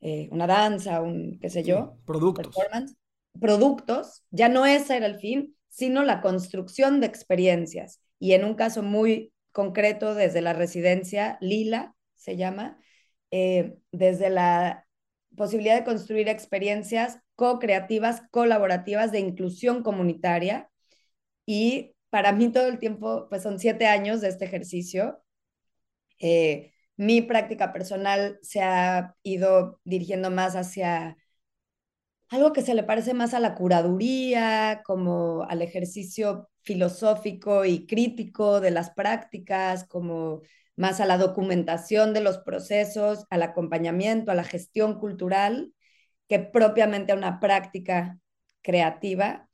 eh, 0.00 0.28
una 0.30 0.46
danza, 0.46 1.00
un, 1.00 1.38
qué 1.40 1.50
sé 1.50 1.62
yo, 1.62 1.98
productos. 2.04 2.54
Performance, 2.54 2.96
productos, 3.40 4.24
ya 4.30 4.48
no 4.48 4.66
ese 4.66 4.96
era 4.96 5.06
el 5.06 5.18
fin, 5.18 5.56
sino 5.68 6.02
la 6.02 6.20
construcción 6.20 7.00
de 7.00 7.06
experiencias. 7.06 8.00
Y 8.18 8.32
en 8.32 8.44
un 8.44 8.54
caso 8.54 8.82
muy 8.82 9.32
concreto, 9.52 10.14
desde 10.14 10.40
la 10.40 10.52
residencia 10.52 11.38
Lila, 11.40 11.94
se 12.14 12.36
llama, 12.36 12.78
eh, 13.30 13.76
desde 13.92 14.30
la 14.30 14.86
posibilidad 15.36 15.76
de 15.76 15.84
construir 15.84 16.28
experiencias 16.28 17.20
co-creativas, 17.34 18.22
colaborativas 18.30 19.12
de 19.12 19.20
inclusión 19.20 19.82
comunitaria. 19.82 20.70
Y 21.44 21.94
para 22.10 22.32
mí 22.32 22.50
todo 22.50 22.66
el 22.68 22.78
tiempo, 22.78 23.26
pues 23.28 23.42
son 23.42 23.58
siete 23.58 23.86
años 23.86 24.20
de 24.20 24.28
este 24.28 24.46
ejercicio. 24.46 25.22
Eh, 26.18 26.72
mi 26.96 27.22
práctica 27.22 27.72
personal 27.72 28.38
se 28.42 28.62
ha 28.62 29.14
ido 29.22 29.80
dirigiendo 29.84 30.30
más 30.30 30.56
hacia 30.56 31.16
algo 32.28 32.52
que 32.52 32.62
se 32.62 32.74
le 32.74 32.82
parece 32.82 33.14
más 33.14 33.34
a 33.34 33.40
la 33.40 33.54
curaduría, 33.54 34.82
como 34.84 35.44
al 35.48 35.62
ejercicio 35.62 36.48
filosófico 36.62 37.64
y 37.64 37.86
crítico 37.86 38.60
de 38.60 38.70
las 38.72 38.90
prácticas, 38.90 39.86
como 39.86 40.42
más 40.76 41.00
a 41.00 41.06
la 41.06 41.18
documentación 41.18 42.12
de 42.14 42.20
los 42.20 42.38
procesos, 42.38 43.24
al 43.30 43.42
acompañamiento, 43.42 44.30
a 44.32 44.34
la 44.34 44.44
gestión 44.44 44.98
cultural 44.98 45.72
que 46.28 46.40
propiamente 46.40 47.12
a 47.12 47.16
una 47.16 47.40
práctica 47.40 48.18
creativa, 48.62 49.48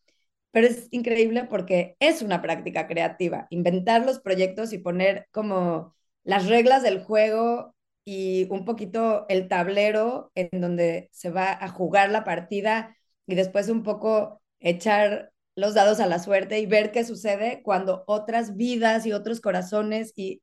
pero 0.53 0.67
es 0.69 0.89
increíble 0.93 1.45
porque 1.45 1.97
es 2.01 2.23
una 2.23 2.43
práctica 2.43 2.87
creativa, 2.89 3.47
inventar 3.51 4.07
los 4.07 4.21
proyectos 4.21 4.73
y 4.73 4.79
poner 4.79 5.29
como 5.33 5.95
las 6.25 6.49
reglas 6.49 6.83
del 6.83 7.03
juego 7.03 7.75
y 8.05 8.49
un 8.51 8.65
poquito 8.65 9.27
el 9.29 9.49
tablero 9.49 10.33
en 10.35 10.61
donde 10.61 11.09
se 11.13 11.31
va 11.31 11.53
a 11.53 11.69
jugar 11.69 12.11
la 12.11 12.25
partida 12.25 12.97
y 13.27 13.35
después 13.35 13.69
un 13.69 13.83
poco 13.83 14.43
echar 14.61 15.33
los 15.55 15.75
dados 15.75 16.01
a 16.01 16.07
la 16.07 16.19
suerte 16.19 16.61
y 16.61 16.67
ver 16.67 16.93
qué 16.93 17.05
sucede 17.05 17.63
cuando 17.63 18.05
otras 18.07 18.57
vidas 18.57 19.07
y 19.07 19.13
otros 19.13 19.41
corazones 19.41 20.13
y, 20.17 20.43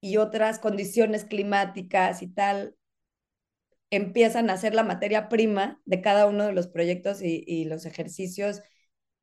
y 0.00 0.16
otras 0.18 0.58
condiciones 0.58 1.24
climáticas 1.24 2.22
y 2.22 2.28
tal 2.28 2.76
empiezan 3.90 4.50
a 4.50 4.56
ser 4.56 4.74
la 4.74 4.84
materia 4.84 5.28
prima 5.28 5.80
de 5.84 6.00
cada 6.02 6.26
uno 6.26 6.44
de 6.44 6.52
los 6.52 6.68
proyectos 6.68 7.20
y, 7.22 7.64
los 7.66 7.86
ejercicios. 7.86 8.62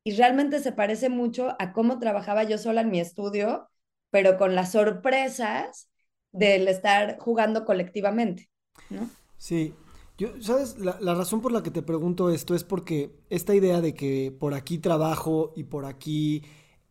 Y 0.04 0.16
realmente 0.16 0.60
se 0.60 0.72
parece 0.72 1.10
mucho 1.10 1.56
a 1.60 1.74
cómo 1.74 2.00
trabajaba 2.00 2.44
yo 2.44 2.58
sola 2.58 2.82
en 2.82 2.92
mi 2.92 3.00
estudio, 3.00 3.70
pero 4.16 4.38
con 4.38 4.56
las 4.56 4.72
sorpresas 4.72 5.90
del 6.32 6.70
estar 6.70 7.18
jugando 7.20 7.66
colectivamente, 7.66 8.50
¿no? 8.90 9.10
Sí. 9.36 9.74
Yo, 10.18 10.42
¿sabes? 10.42 10.78
La, 10.80 11.14
razón 11.16 11.42
por 11.42 11.52
la 11.52 11.62
que 11.62 11.70
te 11.70 11.82
pregunto 11.82 12.30
esto 12.30 12.56
es 12.56 12.64
porque 12.64 13.20
esta 13.30 13.54
idea 13.54 13.82
de 13.82 13.94
que 13.94 14.34
por 14.40 14.54
aquí 14.54 14.78
trabajo 14.78 15.52
y 15.58 15.66
por 15.66 15.84
aquí 15.84 16.44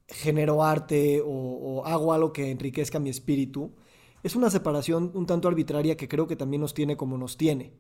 genero 0.06 0.62
arte 0.62 1.22
o, 1.22 1.30
o 1.30 1.86
hago 1.86 2.12
algo 2.12 2.34
que 2.34 2.50
enriquezca 2.50 2.98
mi 2.98 3.08
espíritu, 3.08 3.72
es 4.22 4.36
una 4.36 4.50
separación 4.50 5.10
un 5.14 5.24
tanto 5.24 5.48
arbitraria 5.48 5.96
que 5.96 6.08
creo 6.08 6.26
que 6.26 6.36
también 6.36 6.60
nos 6.60 6.74
tiene 6.74 6.98
como 6.98 7.16
nos 7.16 7.38
tiene. 7.38 7.72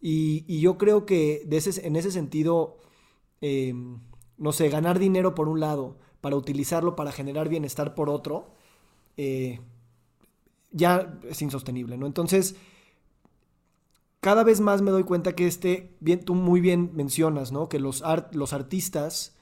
Y, 0.00 0.58
yo 0.58 0.76
creo 0.76 1.06
que 1.06 1.44
de 1.46 1.58
ese, 1.58 1.86
en 1.86 1.94
ese 1.94 2.10
sentido, 2.10 2.78
em, 3.40 4.00
no 4.38 4.50
sé, 4.50 4.68
ganar 4.70 4.98
dinero 4.98 5.36
por 5.36 5.48
un 5.48 5.60
lado 5.60 5.98
para 6.20 6.34
utilizarlo 6.34 6.96
para 6.96 7.12
generar 7.12 7.48
bienestar 7.48 7.94
por 7.94 8.10
otro, 8.10 8.60
eh, 9.16 9.60
ya 10.70 11.18
es 11.28 11.42
insostenible, 11.42 11.96
¿no? 11.96 12.06
Entonces, 12.06 12.56
cada 14.20 14.44
vez 14.44 14.60
más 14.60 14.82
me 14.82 14.90
doy 14.90 15.04
cuenta 15.04 15.34
que 15.34 15.46
este, 15.46 15.96
bien, 16.00 16.24
tú 16.24 16.34
muy 16.34 16.60
bien 16.60 16.90
mencionas, 16.94 17.52
¿no? 17.52 17.68
Que 17.68 17.78
los, 17.78 18.02
los 18.32 18.52
artistas, 18.52 19.36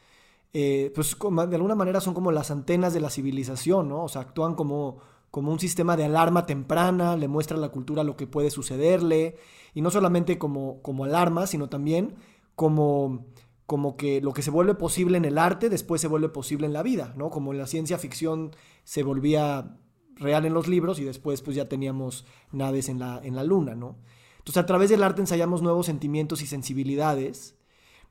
eh, 0.53 0.93
pues 0.95 1.17
de 1.19 1.57
alguna 1.57 1.75
manera 1.75 2.01
son 2.01 2.15
como 2.15 2.33
las 2.33 2.51
antenas 2.51 2.93
de 2.95 3.01
la 3.01 3.11
civilización, 3.11 3.89
¿no? 3.89 4.05
O 4.05 4.09
sea, 4.09 4.23
actúan 4.23 4.55
como 4.55 5.01
como 5.31 5.53
un 5.53 5.61
sistema 5.61 5.97
de 5.97 6.05
alarma 6.05 6.47
temprana, 6.47 7.17
le 7.17 7.29
muestra 7.29 7.57
a 7.57 7.61
la 7.61 7.69
cultura 7.69 8.05
lo 8.05 8.17
que 8.17 8.27
puede 8.27 8.51
sucederle, 8.51 9.37
y 9.75 9.81
no 9.81 9.91
solamente 9.91 10.39
como, 10.39 10.83
como 10.83 11.05
alarma, 11.05 11.47
sino 11.47 11.69
también 11.69 12.17
como, 12.57 13.27
como 13.67 13.97
que 13.97 14.21
lo 14.21 14.33
que 14.33 14.43
se 14.43 14.51
vuelve 14.51 14.75
posible 14.75 15.17
en 15.17 15.25
el 15.25 15.39
arte 15.39 15.69
después 15.69 16.01
se 16.01 16.09
vuelve 16.09 16.29
posible 16.29 16.67
en 16.67 16.73
la 16.73 16.83
vida, 16.83 17.15
¿no? 17.17 17.31
Como 17.31 17.53
la 17.53 17.67
ciencia 17.67 17.99
ficción 17.99 18.51
se 18.91 19.05
volvía 19.05 19.79
real 20.17 20.47
en 20.47 20.53
los 20.53 20.67
libros 20.67 20.99
y 20.99 21.05
después 21.05 21.43
pues 21.43 21.55
ya 21.55 21.69
teníamos 21.69 22.27
naves 22.51 22.89
en 22.89 22.99
la, 22.99 23.21
en 23.23 23.37
la 23.37 23.45
luna, 23.45 23.77
¿no? 23.77 24.01
Entonces 24.39 24.61
a 24.61 24.67
través 24.67 24.91
del 24.91 25.05
arte 25.05 25.21
ensayamos 25.21 25.63
nuevos 25.63 25.87
sentimientos 25.87 26.43
y 26.43 26.49
sensibilidades 26.49 27.57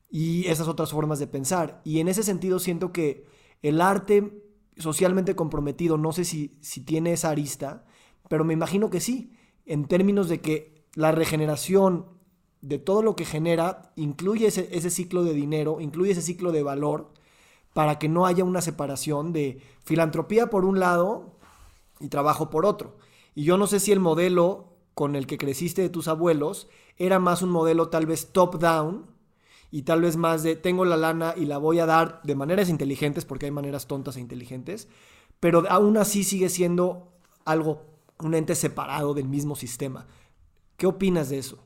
y 0.10 0.48
esas 0.48 0.70
otras 0.70 0.92
formas 0.92 1.20
de 1.20 1.28
pensar. 1.28 1.82
Y 1.84 2.00
en 2.00 2.08
ese 2.08 2.24
sentido 2.24 2.60
siento 2.60 2.94
que 2.94 3.26
el 3.62 3.82
arte 3.82 4.42
socialmente 4.78 5.36
comprometido, 5.36 5.98
no 5.98 6.14
sé 6.14 6.24
si, 6.24 6.58
si 6.62 6.80
tiene 6.80 7.12
esa 7.12 7.32
arista, 7.32 7.86
pero 8.30 8.46
me 8.46 8.54
imagino 8.54 8.90
que 8.90 9.02
sí, 9.02 9.34
en 9.66 9.86
términos 9.86 10.30
de 10.30 10.40
que 10.40 10.86
la 10.96 11.12
regeneración 11.12 12.06
de 12.62 12.80
todo 12.80 13.04
lo 13.04 13.18
que 13.18 13.26
genera 13.26 13.92
incluye 13.98 14.48
ese, 14.48 14.70
ese 14.72 14.90
ciclo 14.90 15.26
de 15.26 15.34
dinero, 15.34 15.82
incluye 15.82 16.14
ese 16.14 16.22
ciclo 16.22 16.54
de 16.54 16.64
valor, 16.64 17.12
para 17.74 18.00
que 18.00 18.10
no 18.10 18.26
haya 18.26 18.44
una 18.44 18.62
separación 18.62 19.34
de 19.34 19.62
filantropía 19.84 20.50
por 20.50 20.66
un 20.66 20.80
lado 20.80 21.38
y 22.00 22.10
trabajo 22.10 22.50
por 22.50 22.66
otro. 22.66 22.98
Y 23.36 23.44
yo 23.44 23.58
no 23.58 23.68
sé 23.68 23.80
si 23.80 23.92
el 23.92 24.00
modelo 24.00 24.74
con 24.94 25.16
el 25.16 25.28
que 25.28 25.38
creciste 25.38 25.82
de 25.82 25.90
tus 25.90 26.08
abuelos 26.08 26.68
era 26.98 27.20
más 27.20 27.42
un 27.42 27.50
modelo 27.50 27.90
tal 27.90 28.06
vez 28.06 28.32
top-down, 28.34 29.06
y 29.72 29.84
tal 29.84 30.02
vez 30.02 30.18
más 30.18 30.44
de 30.44 30.56
tengo 30.56 30.86
la 30.86 30.98
lana 30.98 31.34
y 31.38 31.46
la 31.46 31.58
voy 31.58 31.80
a 31.80 31.86
dar 31.86 32.22
de 32.24 32.36
maneras 32.36 32.70
inteligentes, 32.70 33.26
porque 33.26 33.46
hay 33.46 33.52
maneras 33.52 33.88
tontas 33.88 34.18
e 34.18 34.20
inteligentes, 34.20 34.88
pero 35.40 35.64
aún 35.70 35.98
así 35.98 36.24
sigue 36.24 36.50
siendo 36.50 37.14
algo, 37.46 37.86
un 38.20 38.34
ente 38.34 38.56
separado 38.56 39.14
del 39.14 39.28
mismo 39.28 39.56
sistema. 39.56 40.08
¿Qué 40.76 40.88
opinas 40.88 41.30
de 41.30 41.38
eso? 41.38 41.64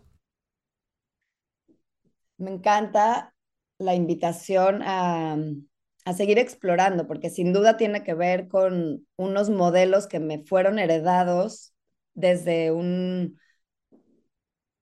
Me 2.38 2.52
encanta 2.52 3.34
la 3.80 3.96
invitación 3.96 4.82
a, 4.84 5.38
a 6.06 6.14
seguir 6.14 6.40
explorando, 6.40 7.08
porque 7.08 7.30
sin 7.30 7.54
duda 7.54 7.78
tiene 7.78 8.04
que 8.04 8.14
ver 8.14 8.48
con 8.48 9.08
unos 9.16 9.50
modelos 9.50 10.08
que 10.08 10.20
me 10.20 10.44
fueron 10.46 10.80
heredados 10.80 11.74
desde 12.14 12.72
un 12.72 13.40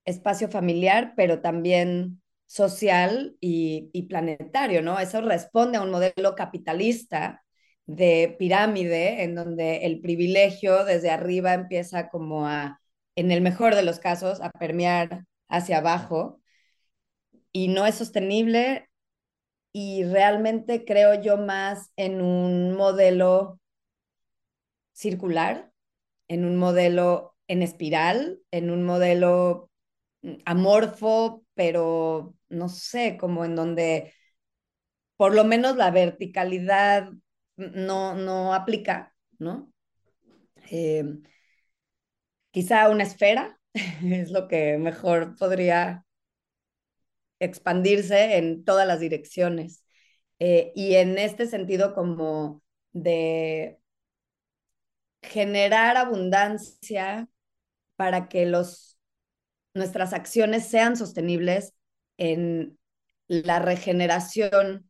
espacio 0.05 0.49
familiar, 0.49 1.13
pero 1.15 1.41
también 1.41 2.21
social 2.45 3.37
y, 3.39 4.07
planetario, 4.09 4.81
¿no? 4.81 4.99
Eso 4.99 5.21
responde 5.21 5.77
a 5.77 5.81
un 5.81 5.91
modelo 5.91 6.35
capitalista 6.35 7.43
de 7.85 8.35
pirámide, 8.39 9.23
en 9.23 9.35
donde 9.35 9.85
el 9.85 10.01
privilegio 10.01 10.85
desde 10.85 11.11
arriba 11.11 11.53
empieza 11.53 12.09
como 12.09 12.47
a, 12.47 12.81
en 13.15 13.31
el 13.31 13.41
mejor 13.41 13.75
de 13.75 13.83
los 13.83 13.99
casos, 13.99 14.41
a 14.41 14.49
permear 14.51 15.25
hacia 15.49 15.77
abajo. 15.77 16.41
y 17.51 17.67
no 17.67 17.85
es 17.85 17.95
sostenible 17.95 18.89
y 19.73 20.03
realmente 20.05 20.85
creo 20.85 21.21
yo 21.21 21.37
más 21.37 21.91
en 21.95 22.21
un 22.21 22.73
modelo 22.75 23.59
circular, 24.93 25.71
en 26.27 26.45
un 26.45 26.57
modelo 26.57 27.35
en 27.47 27.61
espiral, 27.63 28.39
en 28.51 28.71
un 28.71 28.83
modelo 28.83 29.69
mm, 30.21 30.33
amorfo, 30.45 31.45
pero 31.53 32.35
no 32.49 32.69
sé, 32.69 33.17
como 33.17 33.45
en 33.45 33.55
donde 33.55 34.13
por 35.17 35.35
lo 35.35 35.43
menos 35.45 35.75
la 35.77 35.91
verticalidad 35.91 37.11
no, 37.55 38.15
no 38.15 38.53
aplica, 38.53 39.13
¿no? 39.37 39.71
Eh, 40.71 41.03
quizá 42.51 42.89
una 42.89 43.03
esfera 43.03 43.59
es 43.73 44.31
lo 44.31 44.47
que 44.47 44.77
mejor 44.77 45.35
podría 45.37 46.05
expandirse 47.41 48.37
en 48.37 48.63
todas 48.63 48.87
las 48.87 48.99
direcciones. 48.99 49.83
Eh, 50.39 50.71
y 50.75 50.95
en 50.95 51.17
este 51.17 51.47
sentido 51.47 51.93
como 51.93 52.63
de 52.93 53.79
generar 55.21 55.97
abundancia 55.97 57.27
para 57.95 58.27
que 58.29 58.45
los, 58.45 58.97
nuestras 59.73 60.13
acciones 60.13 60.67
sean 60.67 60.95
sostenibles 60.97 61.73
en 62.17 62.77
la 63.27 63.59
regeneración 63.59 64.89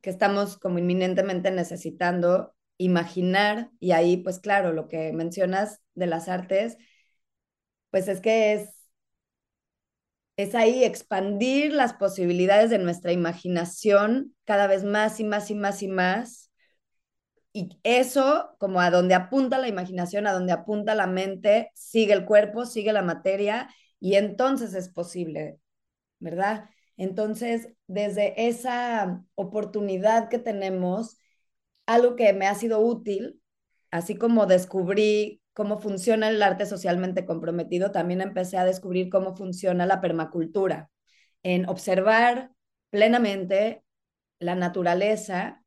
que 0.00 0.10
estamos 0.10 0.58
como 0.58 0.78
inminentemente 0.78 1.50
necesitando 1.50 2.54
imaginar 2.78 3.70
y 3.78 3.92
ahí 3.92 4.16
pues 4.16 4.40
claro, 4.40 4.72
lo 4.72 4.88
que 4.88 5.12
mencionas 5.12 5.80
de 5.94 6.06
las 6.06 6.28
artes, 6.28 6.76
pues 7.90 8.08
es 8.08 8.20
que 8.20 8.54
es 8.54 8.79
es 10.42 10.54
ahí 10.54 10.84
expandir 10.84 11.72
las 11.72 11.94
posibilidades 11.94 12.70
de 12.70 12.78
nuestra 12.78 13.12
imaginación 13.12 14.34
cada 14.44 14.66
vez 14.66 14.84
más 14.84 15.20
y 15.20 15.24
más 15.24 15.50
y 15.50 15.54
más 15.54 15.82
y 15.82 15.88
más. 15.88 16.50
Y 17.52 17.78
eso, 17.82 18.54
como 18.58 18.80
a 18.80 18.90
donde 18.90 19.14
apunta 19.14 19.58
la 19.58 19.68
imaginación, 19.68 20.26
a 20.26 20.32
donde 20.32 20.52
apunta 20.52 20.94
la 20.94 21.06
mente, 21.06 21.70
sigue 21.74 22.12
el 22.12 22.24
cuerpo, 22.24 22.64
sigue 22.64 22.92
la 22.92 23.02
materia, 23.02 23.68
y 23.98 24.14
entonces 24.14 24.74
es 24.74 24.88
posible, 24.88 25.58
¿verdad? 26.20 26.70
Entonces, 26.96 27.70
desde 27.86 28.48
esa 28.48 29.24
oportunidad 29.34 30.28
que 30.28 30.38
tenemos, 30.38 31.18
algo 31.86 32.16
que 32.16 32.32
me 32.32 32.46
ha 32.46 32.54
sido 32.54 32.80
útil, 32.80 33.40
así 33.90 34.14
como 34.16 34.46
descubrí 34.46 35.39
cómo 35.52 35.78
funciona 35.78 36.28
el 36.28 36.42
arte 36.42 36.66
socialmente 36.66 37.26
comprometido, 37.26 37.90
también 37.90 38.20
empecé 38.20 38.56
a 38.56 38.64
descubrir 38.64 39.10
cómo 39.10 39.34
funciona 39.36 39.86
la 39.86 40.00
permacultura, 40.00 40.90
en 41.42 41.68
observar 41.68 42.52
plenamente 42.90 43.82
la 44.38 44.54
naturaleza, 44.54 45.64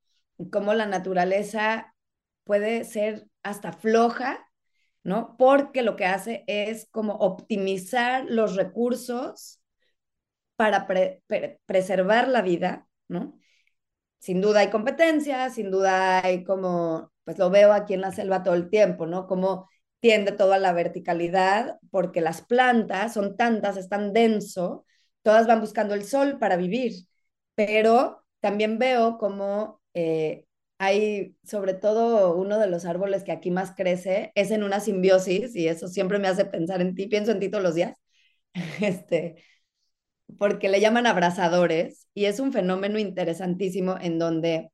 cómo 0.52 0.74
la 0.74 0.86
naturaleza 0.86 1.96
puede 2.44 2.84
ser 2.86 3.28
hasta 3.44 3.72
floja, 3.72 4.50
¿no? 5.04 5.36
Porque 5.38 5.82
lo 5.82 5.96
que 5.96 6.06
hace 6.06 6.44
es 6.48 6.88
como 6.92 7.14
optimizar 7.16 8.26
los 8.28 8.56
recursos 8.56 9.62
para 10.56 10.88
preservar 11.66 12.28
la 12.28 12.42
vida, 12.42 12.88
¿no? 13.08 13.38
Sin 14.20 14.40
duda 14.40 14.62
hay 14.62 14.70
competencia, 14.70 15.50
sin 15.50 15.70
duda 15.72 16.24
hay 16.24 16.44
como, 16.44 17.12
pues 17.26 17.38
lo 17.38 17.50
veo 17.50 17.74
aquí 17.74 17.94
en 17.94 18.02
la 18.02 18.12
selva 18.12 18.44
todo 18.44 18.56
el 18.56 18.70
tiempo, 18.70 19.06
¿no? 19.06 19.28
Como 19.28 19.70
tiende 20.04 20.34
todo 20.34 20.52
a 20.52 20.60
la 20.60 20.74
verticalidad 20.74 21.80
porque 21.90 22.20
las 22.20 22.42
plantas 22.42 23.14
son 23.14 23.38
tantas, 23.38 23.78
están 23.78 24.12
denso, 24.12 24.86
todas 25.22 25.48
van 25.48 25.62
buscando 25.62 25.94
el 25.94 26.04
sol 26.04 26.40
para 26.40 26.58
vivir, 26.58 27.08
pero 27.56 28.26
también 28.42 28.80
veo 28.80 29.18
como 29.18 29.82
eh, 29.94 30.46
hay, 30.78 31.38
sobre 31.46 31.74
todo 31.74 32.36
uno 32.36 32.60
de 32.60 32.68
los 32.68 32.84
árboles 32.84 33.24
que 33.24 33.32
aquí 33.32 33.50
más 33.50 33.76
crece, 33.78 34.34
es 34.36 34.52
en 34.52 34.64
una 34.64 34.82
simbiosis 34.82 35.56
y 35.56 35.70
eso 35.70 35.88
siempre 35.88 36.20
me 36.20 36.28
hace 36.28 36.44
pensar 36.44 36.82
en 36.82 36.96
ti, 36.96 37.08
pienso 37.08 37.32
en 37.32 37.40
ti 37.40 37.48
todos 37.50 37.64
los 37.64 37.76
días, 37.76 37.98
este, 38.82 39.42
porque 40.38 40.70
le 40.70 40.82
llaman 40.82 41.08
abrazadores 41.08 42.08
y 42.14 42.26
es 42.26 42.42
un 42.42 42.52
fenómeno 42.52 43.00
interesantísimo 43.00 43.98
en 44.02 44.20
donde 44.20 44.70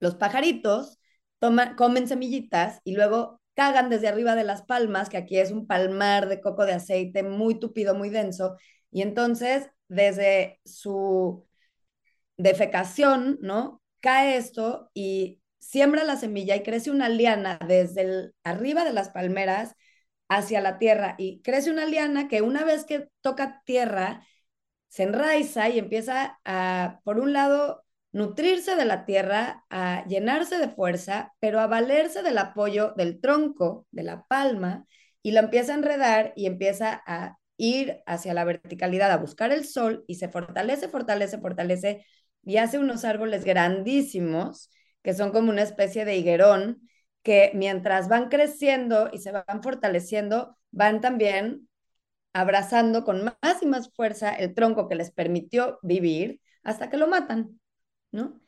los 0.00 0.14
pajaritos 0.14 0.98
toman, 1.40 1.74
comen 1.76 2.06
semillitas 2.08 2.80
y 2.84 2.94
luego 2.94 3.41
cagan 3.54 3.90
desde 3.90 4.08
arriba 4.08 4.34
de 4.34 4.44
las 4.44 4.62
palmas, 4.62 5.08
que 5.08 5.16
aquí 5.16 5.38
es 5.38 5.50
un 5.50 5.66
palmar 5.66 6.28
de 6.28 6.40
coco 6.40 6.64
de 6.66 6.74
aceite 6.74 7.22
muy 7.22 7.58
tupido, 7.58 7.94
muy 7.94 8.10
denso, 8.10 8.56
y 8.90 9.02
entonces 9.02 9.70
desde 9.88 10.60
su 10.64 11.46
defecación, 12.36 13.38
¿no? 13.42 13.82
Cae 14.00 14.36
esto 14.36 14.90
y 14.94 15.40
siembra 15.58 16.04
la 16.04 16.16
semilla 16.16 16.56
y 16.56 16.62
crece 16.62 16.90
una 16.90 17.08
liana 17.08 17.58
desde 17.66 18.32
arriba 18.44 18.84
de 18.84 18.92
las 18.92 19.10
palmeras 19.10 19.74
hacia 20.28 20.60
la 20.60 20.78
tierra 20.78 21.14
y 21.18 21.40
crece 21.42 21.70
una 21.70 21.84
liana 21.86 22.28
que 22.28 22.42
una 22.42 22.64
vez 22.64 22.84
que 22.84 23.08
toca 23.20 23.62
tierra 23.64 24.26
se 24.88 25.04
enraiza 25.04 25.68
y 25.68 25.78
empieza 25.78 26.40
a, 26.44 27.00
por 27.04 27.18
un 27.18 27.32
lado, 27.32 27.81
nutrirse 28.12 28.76
de 28.76 28.84
la 28.84 29.04
tierra, 29.06 29.64
a 29.70 30.04
llenarse 30.06 30.58
de 30.58 30.68
fuerza, 30.68 31.34
pero 31.40 31.60
a 31.60 31.66
valerse 31.66 32.22
del 32.22 32.38
apoyo 32.38 32.92
del 32.96 33.20
tronco, 33.20 33.86
de 33.90 34.02
la 34.02 34.24
palma, 34.26 34.86
y 35.22 35.32
lo 35.32 35.40
empieza 35.40 35.72
a 35.72 35.76
enredar 35.76 36.32
y 36.36 36.46
empieza 36.46 37.02
a 37.06 37.38
ir 37.56 38.02
hacia 38.06 38.34
la 38.34 38.44
verticalidad, 38.44 39.10
a 39.12 39.16
buscar 39.18 39.52
el 39.52 39.64
sol 39.64 40.04
y 40.06 40.16
se 40.16 40.28
fortalece, 40.28 40.88
fortalece, 40.88 41.38
fortalece 41.38 42.04
y 42.44 42.56
hace 42.56 42.78
unos 42.78 43.04
árboles 43.04 43.44
grandísimos 43.44 44.70
que 45.02 45.14
son 45.14 45.30
como 45.32 45.50
una 45.50 45.62
especie 45.62 46.04
de 46.04 46.16
higuerón 46.16 46.88
que 47.22 47.52
mientras 47.54 48.08
van 48.08 48.28
creciendo 48.28 49.10
y 49.12 49.18
se 49.18 49.32
van 49.32 49.62
fortaleciendo, 49.62 50.56
van 50.72 51.00
también 51.00 51.68
abrazando 52.32 53.04
con 53.04 53.24
más 53.24 53.62
y 53.62 53.66
más 53.66 53.92
fuerza 53.94 54.34
el 54.34 54.54
tronco 54.54 54.88
que 54.88 54.96
les 54.96 55.12
permitió 55.12 55.78
vivir 55.82 56.40
hasta 56.62 56.90
que 56.90 56.96
lo 56.96 57.08
matan. 57.08 57.60
¿No? 58.12 58.40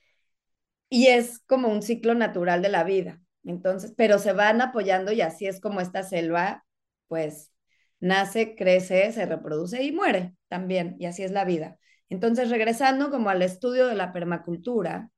Y 0.88 1.08
es 1.08 1.40
como 1.40 1.68
un 1.68 1.82
ciclo 1.82 2.14
natural 2.14 2.62
de 2.62 2.68
la 2.68 2.84
vida. 2.84 3.20
Entonces, 3.44 3.92
pero 3.96 4.18
se 4.18 4.32
van 4.32 4.60
apoyando 4.60 5.12
y 5.12 5.20
así 5.20 5.46
es 5.46 5.60
como 5.60 5.80
esta 5.80 6.02
selva, 6.02 6.64
pues, 7.08 7.52
nace, 8.00 8.54
crece, 8.56 9.12
se 9.12 9.26
reproduce 9.26 9.82
y 9.82 9.92
muere 9.92 10.34
también, 10.48 10.96
y 10.98 11.06
así 11.06 11.22
es 11.22 11.32
la 11.32 11.44
vida. 11.44 11.78
Entonces, 12.08 12.50
regresando 12.50 13.10
como 13.10 13.30
al 13.30 13.42
estudio 13.42 13.86
de 13.86 13.96
la 13.96 14.12
permacultura, 14.12 15.10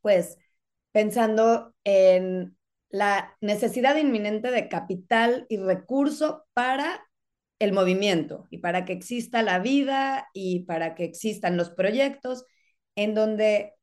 pues, 0.00 0.38
pensando 0.92 1.74
en 1.84 2.56
la 2.88 3.36
necesidad 3.40 3.96
inminente 3.96 4.50
de 4.50 4.68
capital 4.68 5.46
y 5.48 5.56
recurso 5.56 6.46
para 6.54 7.04
el 7.58 7.72
movimiento 7.72 8.46
y 8.50 8.58
para 8.58 8.84
que 8.84 8.92
exista 8.92 9.42
la 9.42 9.58
vida 9.58 10.28
y 10.32 10.60
para 10.60 10.94
que 10.94 11.04
existan 11.04 11.56
los 11.56 11.70
proyectos 11.70 12.44
en 12.96 13.14
donde 13.14 13.74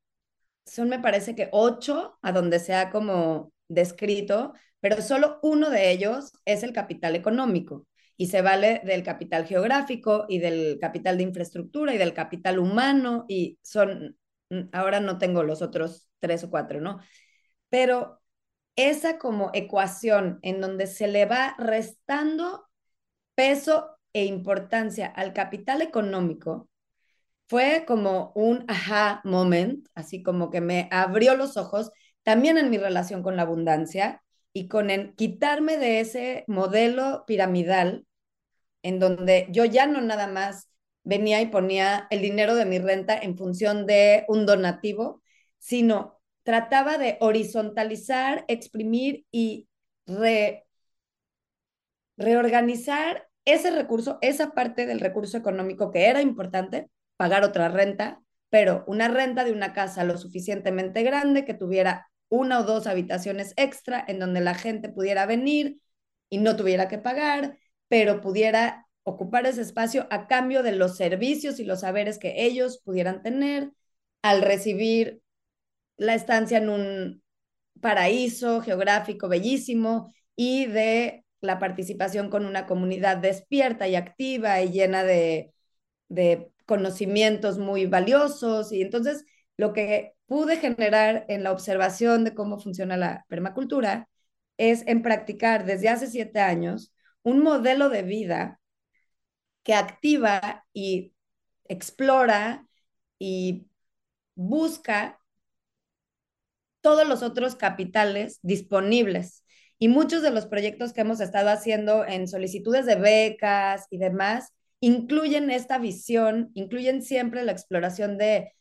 son, 0.65 0.89
me 0.89 0.99
parece 0.99 1.35
que 1.35 1.49
ocho, 1.51 2.17
a 2.21 2.31
donde 2.31 2.59
se 2.59 2.73
ha 2.75 2.89
como 2.91 3.53
descrito, 3.67 4.53
pero 4.79 5.01
solo 5.01 5.39
uno 5.43 5.69
de 5.69 5.91
ellos 5.91 6.33
es 6.45 6.63
el 6.63 6.73
capital 6.73 7.15
económico 7.15 7.87
y 8.17 8.27
se 8.27 8.41
vale 8.41 8.81
del 8.85 9.03
capital 9.03 9.45
geográfico 9.45 10.25
y 10.29 10.39
del 10.39 10.77
capital 10.79 11.17
de 11.17 11.23
infraestructura 11.23 11.93
y 11.93 11.97
del 11.97 12.13
capital 12.13 12.59
humano 12.59 13.25
y 13.27 13.57
son, 13.63 14.17
mm, 14.49 14.69
ahora 14.73 14.99
no 14.99 15.17
tengo 15.17 15.43
los 15.43 15.61
otros 15.61 16.09
tres 16.19 16.43
o 16.43 16.49
cuatro, 16.49 16.81
¿no? 16.81 16.99
Pero 17.69 18.21
esa 18.75 19.17
como 19.19 19.51
ecuación 19.53 20.39
en 20.43 20.61
donde 20.61 20.87
se 20.87 21.07
le 21.07 21.25
va 21.25 21.55
restando 21.57 22.67
peso 23.35 23.97
e 24.13 24.25
importancia 24.25 25.07
al 25.07 25.33
capital 25.33 25.81
económico 25.81 26.69
fue 27.51 27.83
como 27.85 28.31
un 28.33 28.63
aha 28.69 29.19
moment, 29.25 29.85
así 29.93 30.23
como 30.23 30.49
que 30.49 30.61
me 30.61 30.87
abrió 30.89 31.35
los 31.35 31.57
ojos 31.57 31.91
también 32.23 32.57
en 32.57 32.69
mi 32.69 32.77
relación 32.77 33.23
con 33.23 33.35
la 33.35 33.41
abundancia 33.41 34.23
y 34.53 34.69
con 34.69 34.89
en 34.89 35.13
quitarme 35.15 35.75
de 35.75 35.99
ese 35.99 36.45
modelo 36.47 37.25
piramidal 37.27 38.05
en 38.83 38.99
donde 38.99 39.47
yo 39.51 39.65
ya 39.65 39.85
no 39.85 39.99
nada 39.99 40.27
más 40.27 40.69
venía 41.03 41.41
y 41.41 41.47
ponía 41.47 42.07
el 42.09 42.21
dinero 42.21 42.55
de 42.55 42.63
mi 42.65 42.79
renta 42.79 43.17
en 43.17 43.37
función 43.37 43.85
de 43.85 44.23
un 44.29 44.45
donativo, 44.45 45.21
sino 45.59 46.21
trataba 46.43 46.97
de 46.97 47.17
horizontalizar, 47.19 48.45
exprimir 48.47 49.25
y 49.29 49.67
reorganizar 52.15 53.27
ese 53.43 53.71
recurso, 53.71 54.19
esa 54.21 54.51
parte 54.51 54.85
del 54.85 55.01
recurso 55.01 55.35
económico 55.37 55.91
que 55.91 56.05
era 56.05 56.21
importante 56.21 56.89
pagar 57.21 57.43
otra 57.43 57.69
renta, 57.69 58.23
pero 58.49 58.83
una 58.87 59.07
renta 59.07 59.43
de 59.43 59.51
una 59.51 59.73
casa 59.73 60.03
lo 60.03 60.17
suficientemente 60.17 61.03
grande 61.03 61.45
que 61.45 61.53
tuviera 61.53 62.09
una 62.29 62.59
o 62.59 62.63
dos 62.63 62.87
habitaciones 62.87 63.53
extra 63.57 64.03
en 64.07 64.17
donde 64.17 64.41
la 64.41 64.55
gente 64.55 64.89
pudiera 64.89 65.27
venir 65.27 65.77
y 66.31 66.39
no 66.39 66.55
tuviera 66.55 66.87
que 66.87 66.97
pagar, 66.97 67.59
pero 67.89 68.21
pudiera 68.21 68.87
ocupar 69.03 69.45
ese 69.45 69.61
espacio 69.61 70.07
a 70.09 70.25
cambio 70.25 70.63
de 70.63 70.71
los 70.71 70.97
servicios 70.97 71.59
y 71.59 71.63
los 71.63 71.81
saberes 71.81 72.17
que 72.17 72.43
ellos 72.43 72.81
pudieran 72.83 73.21
tener 73.21 73.69
al 74.23 74.41
recibir 74.41 75.21
la 75.97 76.15
estancia 76.15 76.57
en 76.57 76.69
un 76.69 77.23
paraíso 77.81 78.61
geográfico 78.61 79.29
bellísimo 79.29 80.11
y 80.35 80.65
de 80.65 81.23
la 81.39 81.59
participación 81.59 82.31
con 82.31 82.47
una 82.47 82.65
comunidad 82.65 83.17
despierta 83.17 83.87
y 83.87 83.93
activa 83.93 84.59
y 84.63 84.71
llena 84.71 85.03
de, 85.03 85.53
de 86.09 86.51
conocimientos 86.65 87.57
muy 87.57 87.85
valiosos. 87.85 88.71
Y 88.71 88.81
entonces 88.81 89.25
lo 89.57 89.73
que 89.73 90.13
pude 90.25 90.57
generar 90.57 91.25
en 91.27 91.43
la 91.43 91.51
observación 91.51 92.23
de 92.23 92.33
cómo 92.33 92.59
funciona 92.59 92.97
la 92.97 93.25
permacultura 93.29 94.09
es 94.57 94.83
en 94.87 95.01
practicar 95.01 95.65
desde 95.65 95.89
hace 95.89 96.07
siete 96.07 96.39
años 96.39 96.93
un 97.23 97.43
modelo 97.43 97.89
de 97.89 98.03
vida 98.03 98.59
que 99.63 99.73
activa 99.73 100.65
y 100.73 101.13
explora 101.67 102.67
y 103.19 103.67
busca 104.35 105.19
todos 106.81 107.07
los 107.07 107.23
otros 107.23 107.55
capitales 107.55 108.39
disponibles. 108.41 109.45
Y 109.77 109.87
muchos 109.87 110.21
de 110.21 110.31
los 110.31 110.45
proyectos 110.45 110.93
que 110.93 111.01
hemos 111.01 111.21
estado 111.21 111.49
haciendo 111.49 112.05
en 112.05 112.27
solicitudes 112.27 112.85
de 112.85 112.95
becas 112.95 113.87
y 113.89 113.97
demás 113.97 114.53
incluyen 114.81 115.51
esta 115.51 115.79
visión, 115.79 116.51
incluyen 116.55 117.01
siempre 117.03 117.45
la 117.45 117.53
exploración 117.53 118.17
de 118.17 118.53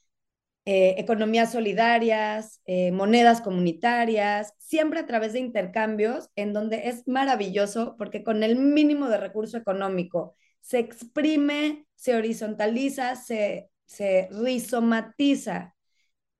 eh, 0.67 0.95
economías 0.99 1.53
solidarias, 1.53 2.61
eh, 2.67 2.93
monedas 2.93 3.41
comunitarias, 3.41 4.55
siempre 4.59 5.01
a 5.01 5.07
través 5.07 5.33
de 5.33 5.41
intercambios, 5.41 6.29
en 6.37 6.53
donde 6.53 6.89
es 6.89 7.09
maravilloso 7.09 7.97
porque 7.99 8.23
con 8.23 8.43
el 8.45 8.57
mínimo 8.57 9.09
de 9.09 9.19
recurso 9.19 9.57
económico 9.57 10.37
se 10.61 10.79
exprime, 10.79 11.87
se 11.97 12.15
horizontaliza, 12.15 13.17
se, 13.17 13.71
se 13.87 14.29
rizomatiza 14.31 15.75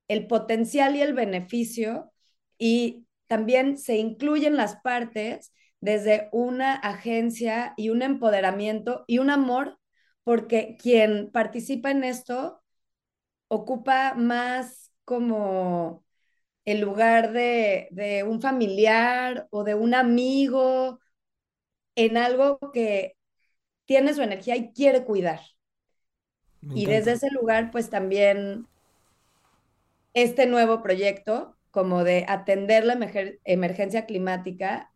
el 0.07 0.27
potencial 0.27 0.95
y 0.95 1.01
el 1.01 1.13
beneficio 1.13 2.11
y 2.57 3.05
también 3.27 3.77
se 3.77 3.97
incluyen 3.97 4.57
las 4.57 4.77
partes 4.77 5.51
desde 5.81 6.29
una 6.31 6.75
agencia 6.75 7.73
y 7.77 7.89
un 7.89 8.01
empoderamiento 8.03 9.03
y 9.07 9.19
un 9.19 9.29
amor, 9.29 9.79
porque 10.23 10.77
quien 10.81 11.31
participa 11.31 11.91
en 11.91 12.03
esto 12.03 12.61
ocupa 13.47 14.13
más 14.15 14.91
como 15.05 16.05
el 16.65 16.81
lugar 16.81 17.33
de, 17.33 17.89
de 17.91 18.23
un 18.23 18.41
familiar 18.41 19.47
o 19.51 19.63
de 19.63 19.75
un 19.75 19.95
amigo 19.95 20.99
en 21.95 22.17
algo 22.17 22.59
que 22.73 23.17
tiene 23.85 24.13
su 24.13 24.21
energía 24.23 24.55
y 24.57 24.73
quiere 24.73 25.05
cuidar. 25.05 25.41
Y 26.73 26.85
desde 26.87 27.13
ese 27.13 27.29
lugar, 27.31 27.71
pues 27.71 27.89
también 27.89 28.67
este 30.13 30.45
nuevo 30.45 30.81
proyecto, 30.81 31.57
como 31.71 32.03
de 32.03 32.25
atender 32.27 32.85
la 32.85 32.97
emergencia 33.45 34.05
climática, 34.05 34.90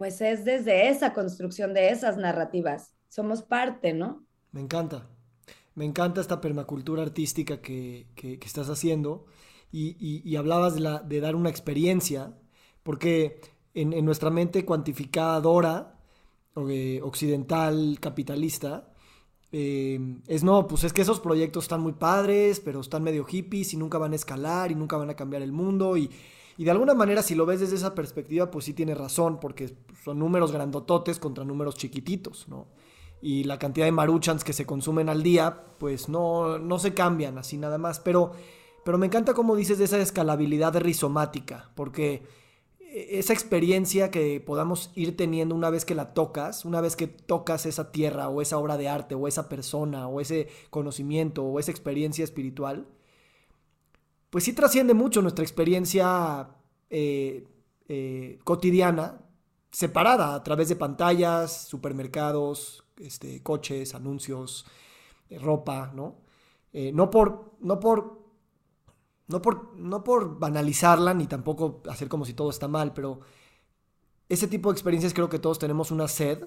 pues 0.00 0.22
es 0.22 0.46
desde 0.46 0.88
esa 0.88 1.12
construcción 1.12 1.74
de 1.74 1.90
esas 1.90 2.16
narrativas. 2.16 2.94
Somos 3.10 3.42
parte, 3.42 3.92
¿no? 3.92 4.24
Me 4.50 4.62
encanta. 4.62 5.10
Me 5.74 5.84
encanta 5.84 6.22
esta 6.22 6.40
permacultura 6.40 7.02
artística 7.02 7.60
que, 7.60 8.06
estás 8.42 8.70
haciendo 8.70 9.26
y, 9.70 10.34
hablabas 10.36 10.76
de, 11.06 11.20
dar 11.20 11.36
una 11.36 11.50
experiencia, 11.50 12.32
porque 12.82 13.42
en, 13.74 13.92
en 13.92 14.06
nuestra 14.06 14.30
mente 14.30 14.64
cuantificadora, 14.64 15.98
occidental, 16.54 17.98
capitalista, 18.00 18.90
Em, 19.52 20.22
es 20.28 20.44
no, 20.44 20.68
pues 20.68 20.84
es 20.84 20.92
que 20.92 21.02
esos 21.02 21.18
proyectos 21.18 21.64
están 21.64 21.80
muy 21.80 21.92
padres, 21.92 22.60
pero 22.60 22.80
están 22.80 23.02
medio 23.02 23.24
hippies 23.24 23.74
y 23.74 23.76
nunca 23.76 23.98
van 23.98 24.12
a 24.12 24.16
escalar 24.16 24.70
y 24.70 24.76
nunca 24.76 24.96
van 24.96 25.10
a 25.10 25.16
cambiar 25.16 25.42
el 25.42 25.52
mundo. 25.52 25.96
Y, 25.96 26.10
y 26.60 26.64
de 26.64 26.72
alguna 26.72 26.92
manera, 26.92 27.22
si 27.22 27.34
lo 27.34 27.46
ves 27.46 27.60
desde 27.60 27.76
esa 27.76 27.94
perspectiva, 27.94 28.50
pues 28.50 28.66
sí 28.66 28.74
tiene 28.74 28.94
razón, 28.94 29.40
porque 29.40 29.74
son 30.04 30.18
números 30.18 30.52
grandototes 30.52 31.18
contra 31.18 31.42
números 31.42 31.76
chiquititos, 31.76 32.48
¿no? 32.48 32.66
Y 33.22 33.44
la 33.44 33.58
cantidad 33.58 33.86
de 33.86 33.92
maruchans 33.92 34.44
que 34.44 34.52
se 34.52 34.66
consumen 34.66 35.08
al 35.08 35.22
día, 35.22 35.64
pues 35.78 36.10
no, 36.10 36.58
no 36.58 36.78
se 36.78 36.92
cambian 36.92 37.38
así 37.38 37.56
nada 37.56 37.78
más. 37.78 37.98
Pero, 37.98 38.32
pero 38.84 38.98
me 38.98 39.06
encanta 39.06 39.32
cómo 39.32 39.56
dices 39.56 39.78
de 39.78 39.84
esa 39.84 39.96
escalabilidad 40.02 40.78
rizomática, 40.78 41.70
porque 41.74 42.24
esa 42.92 43.32
experiencia 43.32 44.10
que 44.10 44.38
podamos 44.38 44.92
ir 44.94 45.16
teniendo 45.16 45.54
una 45.54 45.70
vez 45.70 45.86
que 45.86 45.94
la 45.94 46.12
tocas, 46.12 46.66
una 46.66 46.82
vez 46.82 46.94
que 46.94 47.06
tocas 47.06 47.64
esa 47.64 47.90
tierra 47.90 48.28
o 48.28 48.42
esa 48.42 48.58
obra 48.58 48.76
de 48.76 48.86
arte 48.86 49.14
o 49.14 49.26
esa 49.26 49.48
persona 49.48 50.08
o 50.08 50.20
ese 50.20 50.48
conocimiento 50.68 51.42
o 51.42 51.58
esa 51.58 51.70
experiencia 51.70 52.22
espiritual, 52.22 52.86
pues 54.30 54.44
sí 54.44 54.52
trasciende 54.52 54.94
mucho 54.94 55.22
nuestra 55.22 55.44
experiencia 55.44 56.48
eh, 56.88 57.46
eh, 57.88 58.38
cotidiana, 58.44 59.20
separada 59.70 60.34
a 60.34 60.42
través 60.42 60.68
de 60.68 60.76
pantallas, 60.76 61.66
supermercados, 61.68 62.84
este, 62.98 63.42
coches, 63.42 63.94
anuncios, 63.94 64.66
eh, 65.28 65.38
ropa, 65.38 65.92
¿no? 65.94 66.22
no, 66.72 67.10
por, 67.10 67.56
no 67.60 67.80
por 67.80 68.20
no 69.26 69.40
por, 69.40 69.76
no 69.76 70.02
por 70.02 70.38
banalizarla 70.38 71.14
ni 71.14 71.26
tampoco 71.26 71.82
hacer 71.88 72.08
como 72.08 72.24
si 72.24 72.34
todo 72.34 72.50
está 72.50 72.66
mal, 72.66 72.92
pero 72.92 73.20
ese 74.28 74.48
tipo 74.48 74.70
de 74.70 74.74
experiencias 74.74 75.14
creo 75.14 75.28
que 75.28 75.38
todos 75.38 75.58
tenemos 75.58 75.90
una 75.92 76.08
sed 76.08 76.46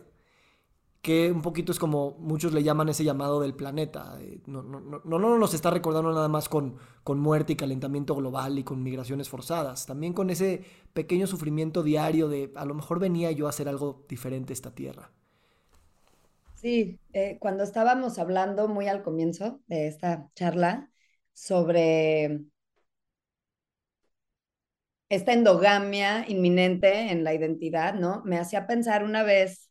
que 1.03 1.31
un 1.31 1.43
poquito 1.43 1.71
es 1.73 1.79
como 1.79 2.17
muchos 2.19 2.53
le 2.53 2.63
llaman 2.63 2.89
ese 2.89 3.05
llamado 3.05 3.41
del 3.41 3.55
planeta. 3.55 4.17
Eh, 4.21 4.41
no, 4.47 4.63
no, 4.63 4.81
no, 4.81 5.19
no 5.19 5.39
nos 5.39 5.53
está 5.55 5.71
recordando 5.71 6.13
nada 6.13 6.29
más 6.29 6.49
con, 6.49 6.77
con 7.05 7.19
muerte 7.19 7.53
y 7.53 7.57
calentamiento 7.57 8.15
global 8.15 8.59
y 8.59 8.65
con 8.65 8.83
migraciones 8.83 9.29
forzadas, 9.29 9.85
también 9.87 10.13
con 10.13 10.31
ese 10.31 10.65
pequeño 10.93 11.27
sufrimiento 11.27 11.83
diario 11.83 12.29
de 12.29 12.51
a 12.55 12.65
lo 12.65 12.75
mejor 12.75 12.99
venía 12.99 13.31
yo 13.33 13.47
a 13.47 13.51
hacer 13.51 13.69
algo 13.69 14.05
diferente 14.09 14.53
esta 14.53 14.75
tierra. 14.75 15.11
Sí, 16.53 16.99
eh, 17.13 17.37
cuando 17.39 17.63
estábamos 17.63 18.17
hablando 18.19 18.67
muy 18.69 18.87
al 18.87 19.03
comienzo 19.03 19.61
de 19.67 19.87
esta 19.87 20.29
charla 20.35 20.89
sobre 21.33 22.45
esta 25.09 25.33
endogamia 25.33 26.25
inminente 26.29 27.11
en 27.11 27.23
la 27.23 27.33
identidad, 27.33 27.93
¿no? 27.95 28.21
Me 28.25 28.37
hacía 28.39 28.67
pensar 28.67 29.03
una 29.03 29.23
vez, 29.23 29.69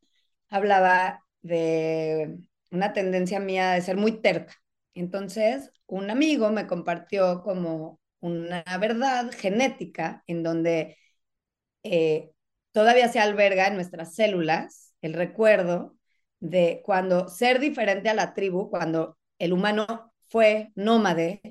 hablaba 0.51 1.22
de 1.43 2.38
una 2.70 2.93
tendencia 2.93 3.40
mía 3.40 3.72
de 3.72 3.82
ser 3.82 3.97
muy 3.97 4.20
terca. 4.20 4.55
Entonces, 4.95 5.70
un 5.86 6.11
amigo 6.11 6.51
me 6.51 6.66
compartió 6.66 7.43
como 7.43 8.01
una 8.20 8.64
verdad 8.80 9.30
genética 9.32 10.22
en 10.26 10.43
donde 10.43 10.99
eh, 11.82 12.32
todavía 12.72 13.09
se 13.09 13.20
alberga 13.20 13.68
en 13.68 13.74
nuestras 13.74 14.14
células 14.14 14.95
el 15.03 15.14
recuerdo 15.14 15.97
de 16.40 16.82
cuando 16.84 17.28
ser 17.28 17.61
diferente 17.61 18.09
a 18.09 18.14
la 18.14 18.34
tribu, 18.34 18.70
cuando 18.70 19.18
el 19.38 19.53
humano 19.53 20.12
fue 20.28 20.72
nómade 20.74 21.43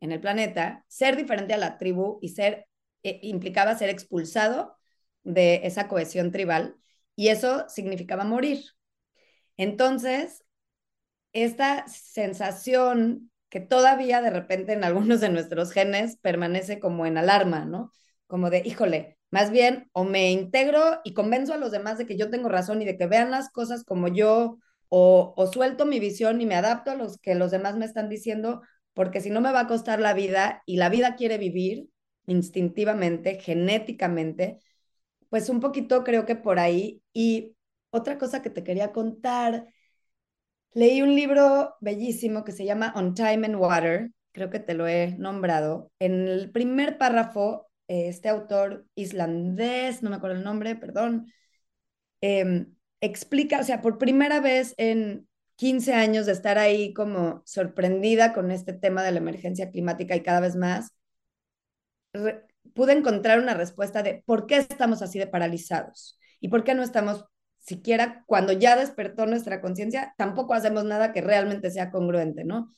en 0.00 0.12
el 0.12 0.20
planeta, 0.20 0.84
ser 0.88 1.16
diferente 1.16 1.54
a 1.54 1.58
la 1.58 1.78
tribu 1.78 2.18
y 2.22 2.30
ser 2.30 2.66
eh, 3.02 3.20
implicaba 3.22 3.76
ser 3.76 3.90
expulsado 3.90 4.76
de 5.22 5.62
esa 5.64 5.88
cohesión 5.88 6.32
tribal 6.32 6.76
y 7.16 7.28
eso 7.28 7.68
significaba 7.68 8.24
morir. 8.24 8.60
Entonces, 9.58 10.44
esta 11.32 11.86
sensación 11.88 13.30
que 13.50 13.60
todavía 13.60 14.20
de 14.22 14.30
repente 14.30 14.72
en 14.72 14.84
algunos 14.84 15.20
de 15.20 15.30
nuestros 15.30 15.72
genes 15.72 16.16
permanece 16.20 16.78
como 16.80 17.06
en 17.06 17.18
alarma, 17.18 17.64
¿no? 17.64 17.92
Como 18.26 18.50
de, 18.50 18.62
híjole, 18.64 19.18
más 19.30 19.50
bien 19.50 19.88
o 19.92 20.04
me 20.04 20.30
integro 20.32 21.00
y 21.04 21.14
convenzo 21.14 21.54
a 21.54 21.58
los 21.58 21.70
demás 21.72 21.98
de 21.98 22.06
que 22.06 22.16
yo 22.16 22.30
tengo 22.30 22.48
razón 22.48 22.82
y 22.82 22.84
de 22.84 22.96
que 22.96 23.06
vean 23.06 23.30
las 23.30 23.50
cosas 23.50 23.84
como 23.84 24.08
yo, 24.08 24.58
o, 24.90 25.34
o 25.36 25.46
suelto 25.46 25.84
mi 25.86 26.00
visión 26.00 26.40
y 26.40 26.46
me 26.46 26.54
adapto 26.56 26.90
a 26.90 26.94
los 26.94 27.18
que 27.18 27.34
los 27.34 27.50
demás 27.50 27.76
me 27.76 27.84
están 27.84 28.08
diciendo, 28.08 28.62
porque 28.94 29.20
si 29.20 29.30
no 29.30 29.40
me 29.40 29.52
va 29.52 29.60
a 29.60 29.66
costar 29.66 30.00
la 30.00 30.14
vida 30.14 30.62
y 30.66 30.76
la 30.76 30.88
vida 30.88 31.14
quiere 31.16 31.38
vivir, 31.38 31.88
instintivamente, 32.26 33.38
genéticamente, 33.40 34.60
pues 35.30 35.48
un 35.48 35.60
poquito 35.60 36.04
creo 36.04 36.26
que 36.26 36.36
por 36.36 36.58
ahí. 36.58 37.02
Y 37.12 37.56
otra 37.90 38.18
cosa 38.18 38.42
que 38.42 38.50
te 38.50 38.64
quería 38.64 38.92
contar, 38.92 39.66
leí 40.72 41.02
un 41.02 41.14
libro 41.14 41.76
bellísimo 41.80 42.44
que 42.44 42.52
se 42.52 42.64
llama 42.64 42.92
On 42.96 43.14
Time 43.14 43.46
and 43.46 43.56
Water, 43.56 44.10
creo 44.32 44.50
que 44.50 44.60
te 44.60 44.74
lo 44.74 44.86
he 44.86 45.16
nombrado. 45.18 45.90
En 45.98 46.28
el 46.28 46.50
primer 46.50 46.98
párrafo, 46.98 47.68
este 47.88 48.28
autor 48.28 48.86
islandés, 48.94 50.02
no 50.02 50.10
me 50.10 50.16
acuerdo 50.16 50.36
el 50.36 50.44
nombre, 50.44 50.76
perdón, 50.76 51.32
em, 52.20 52.74
explica, 53.00 53.60
o 53.60 53.64
sea, 53.64 53.80
por 53.82 53.98
primera 53.98 54.40
vez 54.40 54.74
en 54.78 55.28
15 55.56 55.94
años 55.94 56.26
de 56.26 56.32
estar 56.32 56.58
ahí 56.58 56.92
como 56.94 57.42
sorprendida 57.46 58.32
con 58.32 58.50
este 58.50 58.72
tema 58.72 59.02
de 59.02 59.12
la 59.12 59.18
emergencia 59.18 59.70
climática 59.70 60.16
y 60.16 60.22
cada 60.22 60.40
vez 60.40 60.56
más, 60.56 60.92
pude 62.74 62.92
encontrar 62.92 63.40
una 63.40 63.54
respuesta 63.54 64.02
de 64.02 64.22
por 64.26 64.46
qué 64.46 64.56
estamos 64.58 65.02
así 65.02 65.18
de 65.18 65.26
paralizados 65.26 66.18
y 66.40 66.48
por 66.48 66.64
qué 66.64 66.74
no 66.74 66.82
estamos 66.82 67.24
siquiera 67.68 68.24
cuando 68.26 68.52
ya 68.52 68.76
despertó 68.76 69.26
nuestra 69.26 69.60
conciencia, 69.60 70.14
tampoco 70.16 70.54
hacemos 70.54 70.84
nada 70.84 71.12
que 71.12 71.20
realmente 71.20 71.70
sea 71.70 71.90
congruente, 71.90 72.44
¿no? 72.44 72.70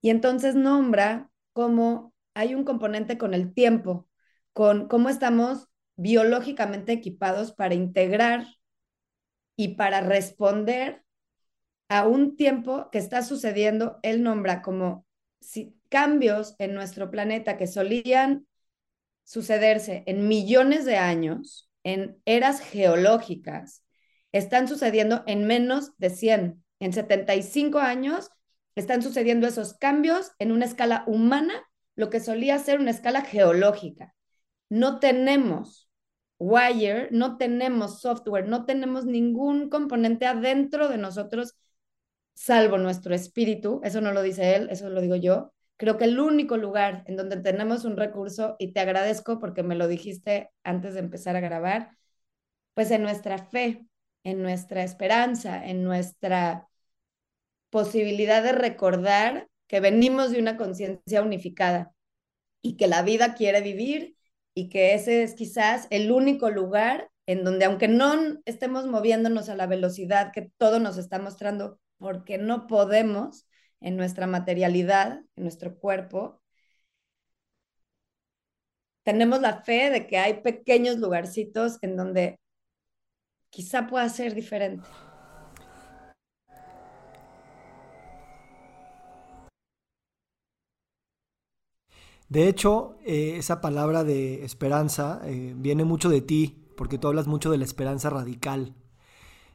Y 0.00 0.10
entonces 0.10 0.54
nombra 0.54 1.30
cómo 1.52 2.14
hay 2.34 2.54
un 2.54 2.64
componente 2.64 3.18
con 3.18 3.34
el 3.34 3.52
tiempo, 3.52 4.08
con 4.52 4.88
cómo 4.88 5.08
estamos 5.08 5.68
biológicamente 5.96 6.92
equipados 6.92 7.52
para 7.52 7.74
integrar 7.74 8.46
y 9.56 9.74
para 9.74 10.00
responder 10.00 11.04
a 11.88 12.06
un 12.06 12.36
tiempo 12.36 12.88
que 12.90 12.98
está 12.98 13.22
sucediendo, 13.22 13.98
él 14.02 14.22
nombra 14.22 14.62
como 14.62 15.06
si, 15.40 15.76
cambios 15.88 16.54
en 16.58 16.72
nuestro 16.72 17.10
planeta 17.10 17.58
que 17.58 17.66
solían 17.66 18.46
sucederse 19.24 20.04
en 20.06 20.28
millones 20.28 20.84
de 20.84 20.96
años, 20.96 21.68
en 21.84 22.20
eras 22.24 22.60
geológicas, 22.60 23.84
están 24.32 24.68
sucediendo 24.68 25.22
en 25.26 25.46
menos 25.46 25.92
de 25.98 26.10
100. 26.10 26.64
En 26.80 26.92
75 26.92 27.78
años 27.78 28.30
están 28.74 29.02
sucediendo 29.02 29.46
esos 29.46 29.74
cambios 29.74 30.32
en 30.38 30.52
una 30.52 30.64
escala 30.64 31.04
humana, 31.06 31.54
lo 31.96 32.10
que 32.10 32.20
solía 32.20 32.58
ser 32.58 32.80
una 32.80 32.90
escala 32.90 33.22
geológica. 33.22 34.14
No 34.68 35.00
tenemos 35.00 35.90
wire, 36.38 37.08
no 37.10 37.36
tenemos 37.36 38.00
software, 38.00 38.48
no 38.48 38.64
tenemos 38.64 39.04
ningún 39.04 39.68
componente 39.68 40.26
adentro 40.26 40.88
de 40.88 40.98
nosotros, 40.98 41.54
salvo 42.34 42.78
nuestro 42.78 43.14
espíritu. 43.14 43.80
Eso 43.84 44.00
no 44.00 44.12
lo 44.12 44.22
dice 44.22 44.56
él, 44.56 44.68
eso 44.70 44.88
lo 44.88 45.00
digo 45.02 45.16
yo. 45.16 45.52
Creo 45.76 45.98
que 45.98 46.04
el 46.04 46.18
único 46.18 46.56
lugar 46.56 47.04
en 47.06 47.16
donde 47.16 47.36
tenemos 47.38 47.84
un 47.84 47.96
recurso, 47.96 48.56
y 48.58 48.72
te 48.72 48.80
agradezco 48.80 49.38
porque 49.38 49.62
me 49.62 49.74
lo 49.76 49.88
dijiste 49.88 50.50
antes 50.64 50.94
de 50.94 51.00
empezar 51.00 51.36
a 51.36 51.40
grabar, 51.40 51.96
pues 52.74 52.90
en 52.90 53.02
nuestra 53.02 53.38
fe, 53.38 53.86
en 54.24 54.42
nuestra 54.42 54.82
esperanza, 54.82 55.66
en 55.66 55.84
nuestra 55.84 56.68
posibilidad 57.70 58.42
de 58.42 58.52
recordar 58.52 59.48
que 59.66 59.80
venimos 59.80 60.32
de 60.32 60.40
una 60.40 60.56
conciencia 60.56 61.22
unificada 61.22 61.94
y 62.62 62.76
que 62.76 62.88
la 62.88 63.02
vida 63.02 63.34
quiere 63.34 63.60
vivir 63.62 64.16
y 64.54 64.68
que 64.68 64.94
ese 64.94 65.22
es 65.22 65.34
quizás 65.34 65.86
el 65.90 66.10
único 66.12 66.50
lugar 66.50 67.10
en 67.26 67.44
donde 67.44 67.64
aunque 67.64 67.88
no 67.88 68.14
estemos 68.44 68.86
moviéndonos 68.86 69.48
a 69.48 69.54
la 69.56 69.66
velocidad 69.66 70.32
que 70.32 70.50
todo 70.58 70.80
nos 70.80 70.98
está 70.98 71.18
mostrando, 71.20 71.78
porque 71.98 72.38
no 72.38 72.66
podemos 72.66 73.46
en 73.80 73.96
nuestra 73.96 74.26
materialidad, 74.26 75.20
en 75.36 75.42
nuestro 75.44 75.78
cuerpo, 75.78 76.40
tenemos 79.02 79.40
la 79.40 79.62
fe 79.62 79.90
de 79.90 80.06
que 80.06 80.18
hay 80.18 80.40
pequeños 80.42 80.98
lugarcitos 80.98 81.78
en 81.82 81.96
donde 81.96 82.38
quizá 83.50 83.86
pueda 83.86 84.08
ser 84.08 84.34
diferente. 84.34 84.88
De 92.28 92.48
hecho, 92.48 92.96
eh, 93.04 93.36
esa 93.38 93.60
palabra 93.60 94.04
de 94.04 94.44
esperanza 94.44 95.20
eh, 95.24 95.52
viene 95.56 95.84
mucho 95.84 96.08
de 96.08 96.20
ti, 96.20 96.64
porque 96.76 96.96
tú 96.96 97.08
hablas 97.08 97.26
mucho 97.26 97.50
de 97.50 97.58
la 97.58 97.64
esperanza 97.64 98.08
radical. 98.08 98.74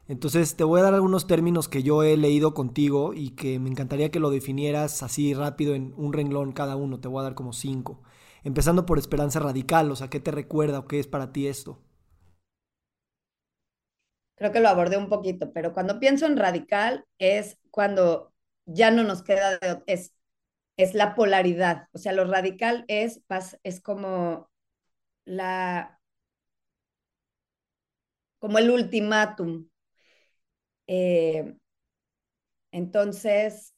Entonces 0.07 0.55
te 0.55 0.63
voy 0.63 0.81
a 0.81 0.83
dar 0.83 0.93
algunos 0.93 1.27
términos 1.27 1.69
que 1.69 1.83
yo 1.83 2.03
he 2.03 2.17
leído 2.17 2.53
contigo 2.53 3.13
y 3.13 3.31
que 3.31 3.59
me 3.59 3.69
encantaría 3.69 4.11
que 4.11 4.19
lo 4.19 4.29
definieras 4.29 5.03
así 5.03 5.33
rápido 5.33 5.73
en 5.75 5.93
un 5.97 6.13
renglón 6.13 6.51
cada 6.53 6.75
uno. 6.75 6.99
Te 6.99 7.07
voy 7.07 7.21
a 7.21 7.23
dar 7.23 7.35
como 7.35 7.53
cinco. 7.53 8.01
Empezando 8.43 8.85
por 8.85 8.99
esperanza 8.99 9.39
radical, 9.39 9.91
o 9.91 9.95
sea, 9.95 10.09
¿qué 10.09 10.19
te 10.19 10.31
recuerda 10.31 10.79
o 10.79 10.87
qué 10.87 10.99
es 10.99 11.07
para 11.07 11.31
ti 11.33 11.47
esto? 11.47 11.79
Creo 14.36 14.51
que 14.51 14.59
lo 14.59 14.69
abordé 14.69 14.97
un 14.97 15.09
poquito, 15.09 15.51
pero 15.53 15.73
cuando 15.73 15.99
pienso 15.99 16.25
en 16.25 16.38
radical 16.38 17.05
es 17.19 17.57
cuando 17.71 18.33
ya 18.65 18.91
no 18.91 19.03
nos 19.03 19.23
queda, 19.23 19.57
de, 19.59 19.81
es 19.88 20.13
es 20.77 20.93
la 20.93 21.15
polaridad. 21.15 21.88
O 21.93 21.97
sea, 21.97 22.13
lo 22.13 22.25
radical 22.25 22.86
es, 22.88 23.21
es 23.63 23.81
como 23.81 24.49
la 25.25 25.99
como 28.39 28.59
el 28.59 28.69
ultimátum. 28.69 29.67
Eh, 30.88 31.55
entonces, 32.71 33.73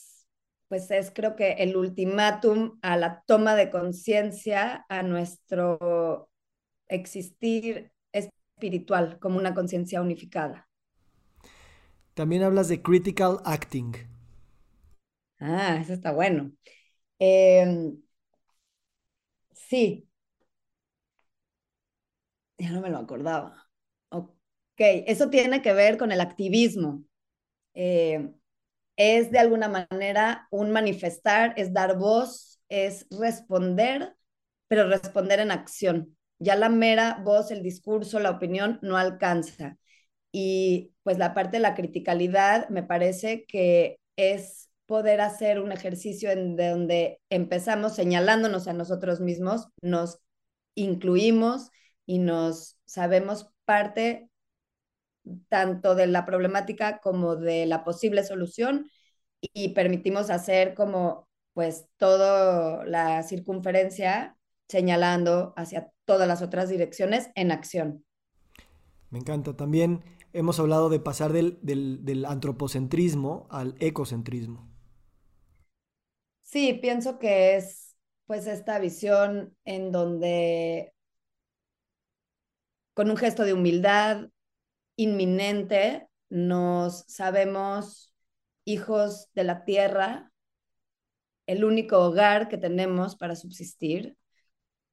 pues 0.68 0.89
es 0.91 1.12
creo 1.12 1.36
que 1.36 1.53
el 1.53 1.78
ultimátum 1.78 2.80
a 2.82 2.97
la 2.97 3.24
toma 3.28 3.55
de 3.55 3.70
conciencia, 3.70 4.86
a 4.89 5.03
nuestro 5.03 6.30
existir 6.88 7.91
espiritual 8.58 9.20
como 9.20 9.38
una 9.38 9.53
conciencia 9.53 10.01
unificada. 10.01 10.68
También 12.16 12.43
hablas 12.43 12.68
de 12.68 12.82
critical 12.82 13.39
acting. 13.45 13.93
Ah, 15.39 15.78
eso 15.82 15.93
está 15.93 16.12
bueno. 16.12 16.51
Em, 17.20 18.01
sí. 19.53 20.08
Ya 22.58 22.72
no 22.72 22.82
me 22.82 22.89
lo 22.89 22.97
acordaba. 22.97 23.68
Ok, 24.10 24.32
eso 24.78 25.30
tiene 25.30 25.62
que 25.62 25.74
ver 25.74 25.97
con 25.97 26.12
el 26.12 26.22
activismo. 26.22 27.03
Em, 27.76 28.36
es 28.97 29.32
de 29.32 29.39
alguna 29.39 29.70
manera 29.70 30.47
un 30.51 30.72
manifestar, 30.72 31.55
es 31.58 31.74
dar 31.74 31.97
voz, 31.97 32.62
es 32.70 33.08
responder, 33.12 34.16
pero 34.70 34.89
responder 34.89 35.41
en 35.41 35.51
acción. 35.51 36.16
Ya 36.40 36.56
la 36.56 36.70
mera 36.70 37.22
voz, 37.24 37.52
el 37.52 37.64
discurso, 37.64 38.20
la 38.20 38.32
opinión 38.32 38.80
no 38.82 38.98
alcanza. 38.98 39.78
Y 40.32 40.94
pues 41.04 41.18
la 41.18 41.34
parte 41.34 41.58
de 41.58 41.62
la 41.62 41.76
criticalidad 41.76 42.70
me 42.70 42.84
parece 42.84 43.46
que 43.48 44.00
es 44.18 44.70
poder 44.86 45.22
hacer 45.22 45.60
un 45.60 45.72
ejercicio 45.72 46.32
en 46.32 46.56
donde 46.56 47.20
empezamos 47.30 47.96
señalándonos 47.96 48.68
a 48.68 48.74
nosotros 48.74 49.20
mismos, 49.20 49.68
nos 49.82 50.20
incluimos 50.76 51.72
y 52.06 52.20
nos 52.20 52.78
sabemos 52.86 53.50
parte 53.66 54.30
tanto 55.50 55.96
de 55.96 56.08
la 56.08 56.26
problemática 56.26 57.00
como 57.00 57.36
de 57.36 57.66
la 57.66 57.84
posible 57.84 58.24
solución 58.24 58.90
y 59.42 59.70
permitimos 59.70 60.30
hacer 60.30 60.74
como 60.74 61.28
pues 61.54 61.88
toda 61.98 62.86
la 62.86 63.24
circunferencia 63.24 64.37
señalando 64.68 65.53
hacia 65.55 65.91
todas 66.05 66.28
las 66.28 66.41
otras 66.41 66.70
direcciones 66.70 67.30
en 67.36 67.51
acción. 67.51 68.05
Me 69.09 69.20
encanta. 69.20 69.55
También 69.55 70.03
hemos 70.34 70.59
hablado 70.59 70.89
de 70.89 70.99
pasar 70.99 71.34
del, 71.34 71.59
del, 71.61 72.03
del 72.03 72.26
antropocentrismo 72.26 73.47
al 73.49 73.76
ecocentrismo. 73.80 74.68
Sí, 76.41 76.74
pienso 76.74 77.20
que 77.20 77.57
es 77.57 77.95
pues 78.26 78.47
esta 78.47 78.80
visión 78.80 79.55
en 79.65 79.91
donde 79.91 80.93
con 82.93 83.09
un 83.11 83.18
gesto 83.18 83.43
de 83.43 83.53
humildad 83.53 84.30
inminente 84.95 86.07
nos 86.30 87.05
sabemos 87.07 88.13
hijos 88.65 89.30
de 89.34 89.43
la 89.43 89.63
tierra, 89.65 90.32
el 91.45 91.63
único 91.63 91.99
hogar 91.99 92.49
que 92.49 92.57
tenemos 92.57 93.15
para 93.15 93.36
subsistir, 93.36 94.18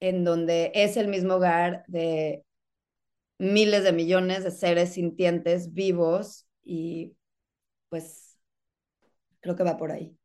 en 0.00 0.24
donde 0.24 0.72
es 0.74 0.96
el 0.96 1.08
mismo 1.08 1.34
hogar 1.34 1.84
de 1.88 2.44
miles 3.38 3.84
de 3.84 3.92
millones 3.92 4.44
de 4.44 4.50
seres 4.50 4.94
sintientes 4.94 5.74
vivos 5.74 6.46
y 6.64 7.16
pues 7.88 8.38
creo 9.40 9.56
que 9.56 9.64
va 9.64 9.76
por 9.76 9.92
ahí. 9.92 10.16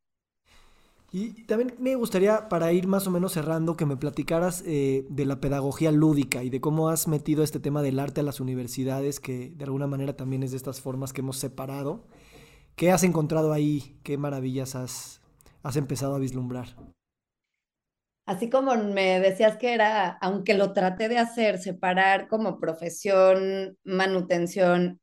Y 1.12 1.46
también 1.46 1.74
me 1.80 1.96
gustaría, 1.96 2.50
para 2.50 2.72
ir 2.72 2.86
más 2.88 3.08
o 3.08 3.12
menos 3.12 3.34
cerrando, 3.34 3.76
que 3.76 3.86
me 3.88 3.98
platicaras 3.98 4.64
eh, 4.68 5.06
de 5.10 5.26
la 5.26 5.42
pedagogía 5.42 5.92
lúdica 5.92 6.44
y 6.44 6.52
de 6.52 6.62
cómo 6.62 6.90
has 6.90 7.08
metido 7.08 7.44
este 7.44 7.60
tema 7.60 7.82
del 7.82 8.00
arte 8.00 8.22
a 8.22 8.24
las 8.24 8.40
universidades, 8.40 9.20
que 9.20 9.50
de 9.56 9.64
alguna 9.64 9.88
manera 9.88 10.16
también 10.16 10.44
es 10.44 10.52
de 10.52 10.58
estas 10.58 10.82
formas 10.82 11.12
que 11.12 11.22
hemos 11.22 11.38
separado. 11.38 12.06
¿Qué 12.76 12.92
has 12.92 13.04
encontrado 13.04 13.54
ahí? 13.54 14.00
¿Qué 14.04 14.18
maravillas 14.18 14.76
has, 14.76 15.22
has 15.64 15.78
empezado 15.78 16.16
a 16.16 16.20
vislumbrar? 16.20 16.78
Así 18.30 18.50
como 18.50 18.76
me 18.76 19.20
decías 19.20 19.58
que 19.58 19.74
era, 19.74 20.10
aunque 20.22 20.54
lo 20.54 20.74
traté 20.74 21.10
de 21.10 21.18
hacer, 21.18 21.58
separar 21.60 22.28
como 22.28 22.60
profesión, 22.60 23.76
manutención 23.84 25.02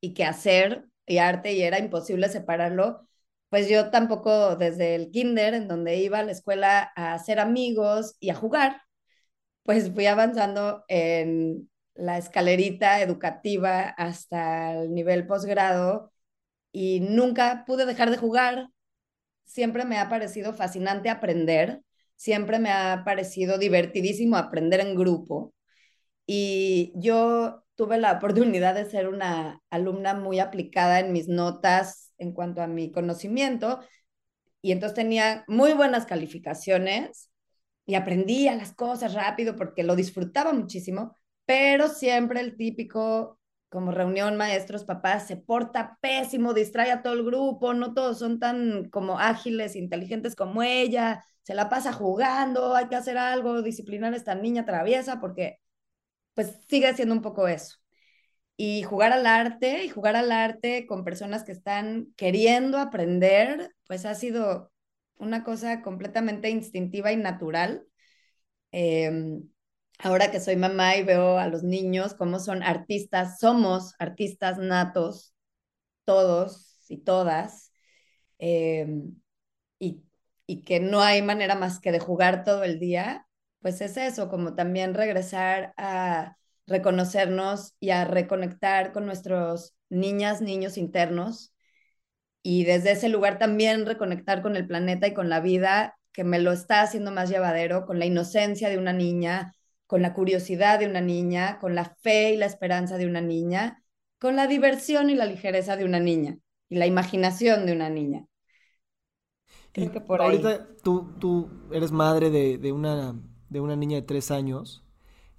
y 0.00 0.14
qué 0.14 0.24
hacer 0.24 0.86
y 1.06 1.18
arte, 1.18 1.52
y 1.54 1.62
era 1.62 1.78
imposible 1.78 2.28
separarlo 2.28 3.06
pues 3.50 3.68
yo 3.68 3.90
tampoco 3.90 4.56
desde 4.56 4.94
el 4.96 5.10
kinder, 5.10 5.54
en 5.54 5.68
donde 5.68 5.96
iba 5.98 6.20
a 6.20 6.24
la 6.24 6.32
escuela 6.32 6.92
a 6.96 7.14
hacer 7.14 7.40
amigos 7.40 8.16
y 8.20 8.30
a 8.30 8.34
jugar, 8.36 8.82
pues 9.64 9.92
fui 9.92 10.06
avanzando 10.06 10.84
en 10.88 11.70
la 11.94 12.18
escalerita 12.18 13.02
educativa 13.02 13.82
hasta 13.90 14.74
el 14.82 14.94
nivel 14.94 15.26
posgrado 15.26 16.12
y 16.72 17.00
nunca 17.00 17.64
pude 17.66 17.86
dejar 17.86 18.10
de 18.10 18.18
jugar. 18.18 18.68
Siempre 19.44 19.84
me 19.84 19.98
ha 19.98 20.08
parecido 20.08 20.54
fascinante 20.54 21.10
aprender, 21.10 21.82
siempre 22.20 22.58
me 22.58 22.70
ha 22.70 23.02
parecido 23.02 23.56
divertidísimo 23.56 24.36
aprender 24.36 24.80
en 24.80 24.94
grupo. 24.94 25.54
Y 26.26 26.92
yo 26.94 27.64
tuve 27.76 27.96
la 27.98 28.12
oportunidad 28.18 28.74
de 28.74 28.84
ser 28.84 29.08
una 29.08 29.62
alumna 29.70 30.12
muy 30.14 30.38
aplicada 30.38 31.00
en 31.00 31.12
mis 31.14 31.28
notas 31.28 32.12
en 32.18 32.32
cuanto 32.32 32.60
a 32.60 32.66
mi 32.66 32.92
conocimiento. 32.92 33.80
Y 34.60 34.72
entonces 34.72 34.96
tenía 34.96 35.44
muy 35.48 35.72
buenas 35.72 36.04
calificaciones 36.04 37.30
y 37.86 37.94
aprendía 37.94 38.54
las 38.54 38.74
cosas 38.74 39.14
rápido 39.14 39.56
porque 39.56 39.82
lo 39.82 39.96
disfrutaba 39.96 40.52
muchísimo, 40.52 41.16
pero 41.46 41.88
siempre 41.88 42.40
el 42.40 42.54
típico 42.58 43.39
como 43.70 43.92
reunión 43.92 44.36
maestros, 44.36 44.84
papás, 44.84 45.26
se 45.28 45.36
porta 45.38 45.98
pésimo, 46.02 46.54
distrae 46.54 46.92
a 46.92 47.02
todo 47.02 47.14
el 47.14 47.24
grupo, 47.24 47.74
no 47.74 47.94
todos 47.94 48.18
son 48.20 48.40
tan 48.40 48.90
como 48.90 49.18
ágiles, 49.20 49.76
inteligentes 49.76 50.36
como 50.36 50.62
ella, 50.64 51.24
se 51.42 51.54
la 51.54 51.68
pasa 51.70 51.92
jugando, 51.92 52.74
hay 52.76 52.88
que 52.88 52.96
hacer 52.96 53.18
algo, 53.18 53.62
disciplinar 53.62 54.14
a 54.14 54.16
esta 54.16 54.34
niña 54.34 54.66
traviesa 54.66 55.20
porque 55.20 55.58
pues 56.34 56.58
sigue 56.68 56.94
siendo 56.94 57.14
un 57.14 57.22
poco 57.22 57.48
eso. 57.48 57.76
Y 58.56 58.82
jugar 58.82 59.12
al 59.12 59.26
arte 59.26 59.84
y 59.84 59.88
jugar 59.88 60.16
al 60.16 60.32
arte 60.32 60.86
con 60.86 61.04
personas 61.04 61.44
que 61.44 61.52
están 61.52 62.12
queriendo 62.16 62.78
aprender, 62.78 63.74
pues 63.86 64.04
ha 64.06 64.14
sido 64.14 64.72
una 65.16 65.44
cosa 65.44 65.82
completamente 65.82 66.50
instintiva 66.50 67.12
y 67.12 67.16
natural. 67.16 67.86
Eh, 68.72 69.40
ahora 70.02 70.30
que 70.30 70.40
soy 70.40 70.56
mamá 70.56 70.96
y 70.96 71.04
veo 71.04 71.38
a 71.38 71.48
los 71.48 71.62
niños 71.62 72.14
cómo 72.14 72.38
son 72.40 72.62
artistas, 72.62 73.38
somos 73.38 73.94
artistas 73.98 74.58
natos, 74.58 75.34
todos 76.04 76.84
y 76.88 76.98
todas, 76.98 77.72
eh, 78.38 78.86
y, 79.78 80.04
y 80.46 80.62
que 80.64 80.80
no 80.80 81.02
hay 81.02 81.22
manera 81.22 81.54
más 81.54 81.80
que 81.80 81.92
de 81.92 82.00
jugar 82.00 82.44
todo 82.44 82.64
el 82.64 82.78
día, 82.78 83.26
pues 83.60 83.80
es 83.80 83.96
eso, 83.96 84.28
como 84.28 84.54
también 84.54 84.94
regresar 84.94 85.74
a 85.76 86.36
reconocernos 86.66 87.74
y 87.80 87.90
a 87.90 88.04
reconectar 88.04 88.92
con 88.92 89.06
nuestros 89.06 89.74
niñas, 89.90 90.40
niños 90.40 90.78
internos 90.78 91.54
y 92.42 92.64
desde 92.64 92.92
ese 92.92 93.08
lugar 93.08 93.38
también 93.38 93.86
reconectar 93.86 94.42
con 94.42 94.56
el 94.56 94.66
planeta 94.66 95.06
y 95.06 95.14
con 95.14 95.28
la 95.28 95.40
vida 95.40 95.98
que 96.12 96.24
me 96.24 96.38
lo 96.38 96.52
está 96.52 96.82
haciendo 96.82 97.12
más 97.12 97.28
llevadero, 97.30 97.86
con 97.86 97.98
la 97.98 98.06
inocencia 98.06 98.68
de 98.68 98.78
una 98.78 98.92
niña, 98.92 99.54
con 99.90 100.02
la 100.02 100.14
curiosidad 100.14 100.78
de 100.78 100.86
una 100.86 101.00
niña, 101.00 101.58
con 101.58 101.74
la 101.74 101.84
fe 101.84 102.32
y 102.34 102.36
la 102.36 102.46
esperanza 102.46 102.96
de 102.96 103.06
una 103.06 103.20
niña, 103.20 103.82
con 104.20 104.36
la 104.36 104.46
diversión 104.46 105.10
y 105.10 105.16
la 105.16 105.26
ligereza 105.26 105.76
de 105.76 105.84
una 105.84 105.98
niña 105.98 106.38
y 106.68 106.76
la 106.76 106.86
imaginación 106.86 107.66
de 107.66 107.72
una 107.72 107.90
niña. 107.90 108.24
Creo 109.72 109.90
que 109.90 110.00
por 110.00 110.22
ahorita 110.22 110.68
Tú, 110.84 111.08
tú 111.18 111.50
eres 111.72 111.90
madre 111.90 112.30
de, 112.30 112.72
una, 112.72 113.14
de 113.48 113.60
una 113.60 113.74
niña 113.74 113.96
de 113.96 114.02
tres 114.02 114.30
años 114.30 114.84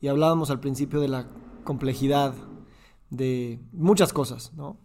y 0.01 0.09
hablábamos 0.09 0.51
al 0.51 0.59
principio 0.59 0.99
de 0.99 1.07
la 1.07 1.27
complejidad 1.63 2.33
de 3.09 3.61
muchas 3.71 4.11
cosas, 4.11 4.53
¿no? 4.53 4.77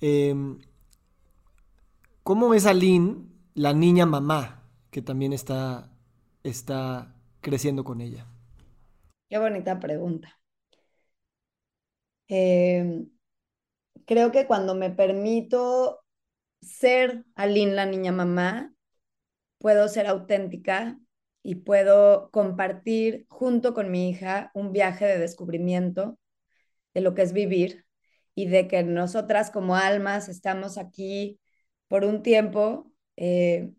Em, 0.00 0.58
¿Cómo 2.22 2.54
es 2.54 2.66
Aline, 2.66 3.26
la 3.54 3.72
niña 3.74 4.06
mamá, 4.06 4.62
que 4.90 5.02
también 5.02 5.32
está, 5.32 5.90
está 6.44 7.14
creciendo 7.40 7.84
con 7.84 8.00
ella? 8.00 8.26
Qué 9.32 9.38
bonita 9.38 9.80
pregunta. 9.80 10.28
Em, 12.28 13.10
creo 14.06 14.32
que 14.32 14.46
cuando 14.46 14.74
me 14.74 14.90
permito 14.90 16.04
ser 16.62 17.24
Aline, 17.36 17.74
la 17.74 17.86
niña 17.86 18.12
mamá, 18.12 18.74
puedo 19.58 19.88
ser 19.88 20.06
auténtica 20.08 20.98
y 21.42 21.56
puedo 21.56 22.30
compartir 22.32 23.26
junto 23.30 23.74
con 23.74 23.90
mi 23.90 24.10
hija 24.10 24.50
un 24.54 24.72
viaje 24.72 25.06
de 25.06 25.18
descubrimiento 25.18 26.18
de 26.94 27.02
lo 27.02 27.14
que 27.14 27.22
es 27.22 27.32
vivir 27.32 27.86
y 28.34 28.48
de 28.48 28.68
que 28.68 28.84
nosotras 28.84 29.50
como 29.50 29.76
almas 29.76 30.28
estamos 30.28 30.78
aquí 30.78 31.40
por 31.88 32.04
un 32.04 32.22
tiempo 32.22 32.92
eh, 33.16 33.72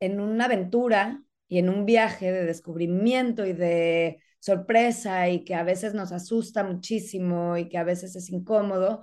en 0.00 0.20
una 0.20 0.46
aventura 0.46 1.25
y 1.48 1.58
en 1.58 1.68
un 1.68 1.86
viaje 1.86 2.32
de 2.32 2.44
descubrimiento 2.44 3.46
y 3.46 3.52
de 3.52 4.20
sorpresa 4.40 5.28
y 5.28 5.44
que 5.44 5.54
a 5.54 5.64
veces 5.64 5.94
nos 5.94 6.12
asusta 6.12 6.64
muchísimo 6.64 7.56
y 7.56 7.68
que 7.68 7.78
a 7.78 7.84
veces 7.84 8.16
es 8.16 8.30
incómodo. 8.30 9.02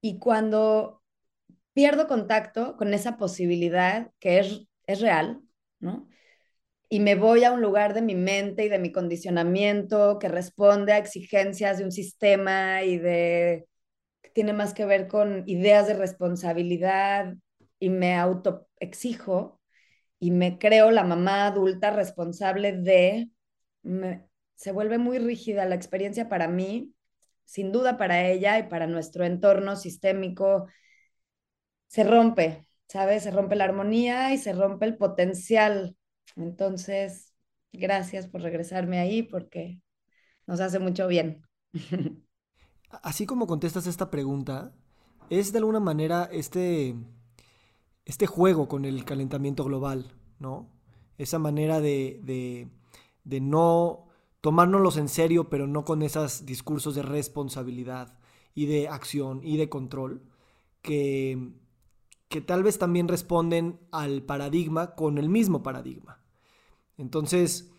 Y 0.00 0.18
cuando 0.18 1.02
pierdo 1.74 2.06
contacto 2.08 2.76
con 2.76 2.94
esa 2.94 3.16
posibilidad 3.16 4.10
que 4.20 4.38
es, 4.40 4.66
es 4.86 5.00
real, 5.00 5.42
¿no? 5.80 6.08
Y 6.88 7.00
me 7.00 7.14
voy 7.14 7.44
a 7.44 7.52
un 7.52 7.62
lugar 7.62 7.94
de 7.94 8.02
mi 8.02 8.16
mente 8.16 8.64
y 8.64 8.68
de 8.68 8.80
mi 8.80 8.92
condicionamiento 8.92 10.18
que 10.18 10.28
responde 10.28 10.92
a 10.92 10.98
exigencias 10.98 11.78
de 11.78 11.84
un 11.84 11.92
sistema 11.92 12.82
y 12.82 12.98
de 12.98 13.68
que 14.22 14.30
tiene 14.30 14.52
más 14.52 14.74
que 14.74 14.86
ver 14.86 15.08
con 15.08 15.44
ideas 15.48 15.86
de 15.86 15.94
responsabilidad 15.94 17.34
y 17.78 17.90
me 17.90 18.16
autoexijo, 18.16 19.59
y 20.20 20.30
me 20.30 20.58
creo 20.58 20.90
la 20.90 21.02
mamá 21.02 21.46
adulta 21.46 21.90
responsable 21.90 22.72
de, 22.72 23.30
se 24.54 24.70
vuelve 24.70 24.98
muy 24.98 25.18
rígida 25.18 25.64
la 25.64 25.74
experiencia 25.74 26.28
para 26.28 26.46
mí, 26.46 26.94
sin 27.44 27.72
duda 27.72 27.96
para 27.96 28.28
ella 28.28 28.58
y 28.58 28.64
para 28.64 28.86
nuestro 28.86 29.24
entorno 29.24 29.76
sistémico, 29.76 30.66
se 31.88 32.04
rompe, 32.04 32.68
¿sabes? 32.86 33.22
Se 33.22 33.30
rompe 33.30 33.56
la 33.56 33.64
armonía 33.64 34.32
y 34.34 34.38
se 34.38 34.52
rompe 34.52 34.84
el 34.84 34.98
potencial. 34.98 35.96
Entonces, 36.36 37.34
gracias 37.72 38.28
por 38.28 38.42
regresarme 38.42 38.98
ahí 38.98 39.22
porque 39.22 39.80
nos 40.46 40.60
hace 40.60 40.78
mucho 40.78 41.08
bien. 41.08 41.42
Así 42.90 43.24
como 43.24 43.46
contestas 43.46 43.86
esta 43.86 44.10
pregunta, 44.10 44.72
es 45.30 45.52
de 45.52 45.58
alguna 45.58 45.80
manera 45.80 46.28
este 46.30 46.94
este 48.10 48.26
juego 48.26 48.66
con 48.66 48.84
el 48.84 49.04
calentamiento 49.04 49.62
global, 49.62 50.12
¿no? 50.40 50.68
Esa 51.16 51.38
manera 51.38 51.80
de, 51.80 52.68
no 53.24 54.08
tomárnoslos 54.40 54.96
en 54.96 55.08
serio, 55.08 55.48
pero 55.48 55.68
no 55.68 55.84
con 55.84 56.02
esos 56.02 56.44
discursos 56.44 56.96
de 56.96 57.02
responsabilidad 57.02 58.18
y 58.52 58.66
de 58.66 58.88
acción 58.88 59.42
y 59.44 59.58
de 59.58 59.68
control, 59.68 60.24
que, 60.82 61.52
que 62.28 62.40
tal 62.40 62.64
vez 62.64 62.80
también 62.80 63.06
responden 63.06 63.78
al 63.92 64.24
paradigma 64.24 64.96
con 64.96 65.16
el 65.16 65.28
mismo 65.28 65.62
paradigma. 65.62 66.20
Entonces, 66.98 67.70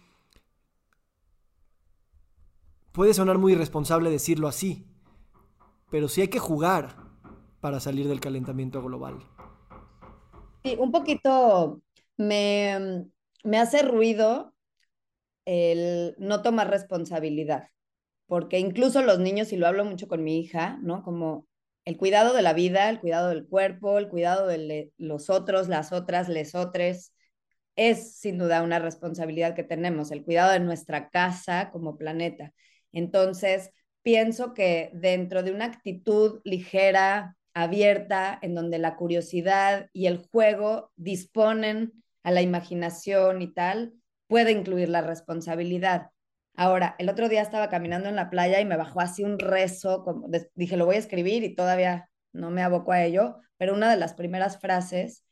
puede 2.94 3.14
sonar 3.14 3.38
muy 3.38 3.52
irresponsable 3.52 4.10
decirlo 4.10 4.48
así, 4.48 4.88
pero 5.90 6.08
sí 6.08 6.22
hay 6.22 6.30
que 6.30 6.40
jugar 6.40 6.96
para 7.60 7.82
salir 7.82 8.08
del 8.08 8.22
calentamiento 8.22 8.82
global. 8.82 9.20
Sí, 10.64 10.76
un 10.80 10.92
poquito 10.92 11.82
me, 12.18 13.06
me 13.44 13.58
hace 13.58 13.82
ruido 13.82 14.54
el 15.46 16.16
no 16.20 16.42
tomar 16.44 16.70
responsabilidad, 16.70 17.70
porque 18.28 18.60
incluso 18.60 19.02
los 19.04 19.20
niños, 19.20 19.54
y 19.54 19.58
lo 19.58 19.68
hablo 19.68 19.86
mucho 19.86 20.08
con 20.08 20.24
mi 20.24 20.40
hija, 20.40 20.80
¿no? 20.84 21.04
Como 21.04 21.48
el 21.86 21.98
cuidado 21.98 22.34
de 22.36 22.44
la 22.44 22.54
vida, 22.54 22.90
el 22.90 23.00
cuidado 23.00 23.30
del 23.30 23.48
cuerpo, 23.48 23.98
el 24.00 24.10
cuidado 24.10 24.48
de 24.48 24.94
los 24.98 25.30
otros, 25.30 25.70
las 25.70 25.92
otras, 25.94 26.30
les 26.30 26.56
otros, 26.56 27.14
es 27.76 28.16
sin 28.18 28.38
duda 28.38 28.64
una 28.64 28.80
responsabilidad 28.80 29.56
que 29.56 29.64
tenemos, 29.64 30.12
el 30.12 30.24
cuidado 30.24 30.52
de 30.54 30.60
nuestra 30.60 31.10
casa 31.10 31.72
como 31.72 31.98
planeta. 31.98 32.54
Entonces, 32.92 33.72
pienso 34.04 34.54
que 34.54 34.92
dentro 34.94 35.44
de 35.44 35.52
una 35.54 35.66
actitud 35.66 36.42
ligera, 36.44 37.38
abierta, 37.54 38.38
en 38.42 38.56
donde 38.56 38.80
la 38.80 38.96
curiosidad 38.96 39.90
y 39.94 40.08
el 40.08 40.18
juego 40.18 40.92
disponen 40.96 41.94
a 42.24 42.32
la 42.32 42.42
imaginación 42.42 43.42
y 43.42 43.54
tal, 43.54 43.94
puede 44.28 44.52
incluir 44.52 44.90
la 44.90 45.02
responsabilidad. 45.02 46.12
Ahora, 46.56 46.96
el 47.00 47.10
otro 47.10 47.30
día 47.30 47.42
estaba 47.42 47.70
caminando 47.70 48.10
en 48.10 48.16
la 48.16 48.30
playa 48.30 48.60
y 48.60 48.66
me 48.66 48.78
bajó 48.78 49.02
así 49.02 49.24
un 49.24 49.40
rezo, 49.40 50.04
como 50.04 50.28
dije, 50.56 50.78
lo 50.78 50.86
voy 50.86 50.96
a 50.96 51.00
escribir 51.00 51.44
y 51.44 51.56
todavía 51.56 52.10
no 52.34 52.52
me 52.52 52.62
aboco 52.62 52.92
a 52.92 53.04
ello, 53.04 53.38
pero 53.58 53.74
una 53.74 53.90
de 53.90 53.98
las 53.98 54.14
primeras 54.14 54.60
frases 54.60 55.24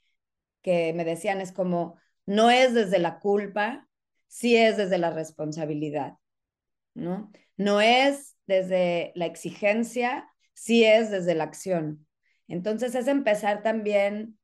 que 0.62 0.94
me 0.94 1.06
decían 1.06 1.42
es 1.42 1.52
como, 1.52 1.98
no 2.26 2.50
es 2.50 2.74
desde 2.74 3.00
la 3.00 3.20
culpa, 3.20 3.88
sí 4.28 4.56
es 4.56 4.78
desde 4.78 4.98
la 4.98 5.12
responsabilidad, 5.12 6.14
¿no? 6.94 7.32
No 7.58 7.82
es 7.82 8.38
desde 8.48 9.12
la 9.16 9.26
exigencia, 9.26 10.30
sí 10.54 10.84
es 10.84 11.10
desde 11.10 11.36
la 11.36 11.46
acción. 11.46 12.06
Entonces 12.50 12.96
es 12.96 13.08
empezar 13.08 13.64
también 13.64 14.38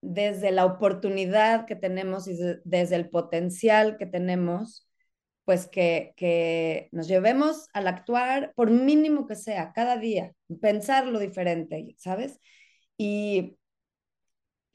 desde 0.00 0.50
la 0.50 0.64
oportunidad 0.64 1.66
que 1.66 1.76
tenemos 1.76 2.26
y 2.26 2.36
desde 2.64 2.96
el 2.96 3.08
potencial 3.08 3.96
que 3.98 4.06
tenemos, 4.06 4.88
pues 5.44 5.68
que, 5.68 6.12
que 6.16 6.88
nos 6.90 7.06
llevemos 7.06 7.68
al 7.72 7.86
actuar, 7.86 8.52
por 8.56 8.70
mínimo 8.70 9.26
que 9.26 9.36
sea, 9.36 9.72
cada 9.72 9.96
día, 9.96 10.32
pensar 10.60 11.06
lo 11.06 11.20
diferente, 11.20 11.94
¿sabes? 11.98 12.40
Y 12.96 13.56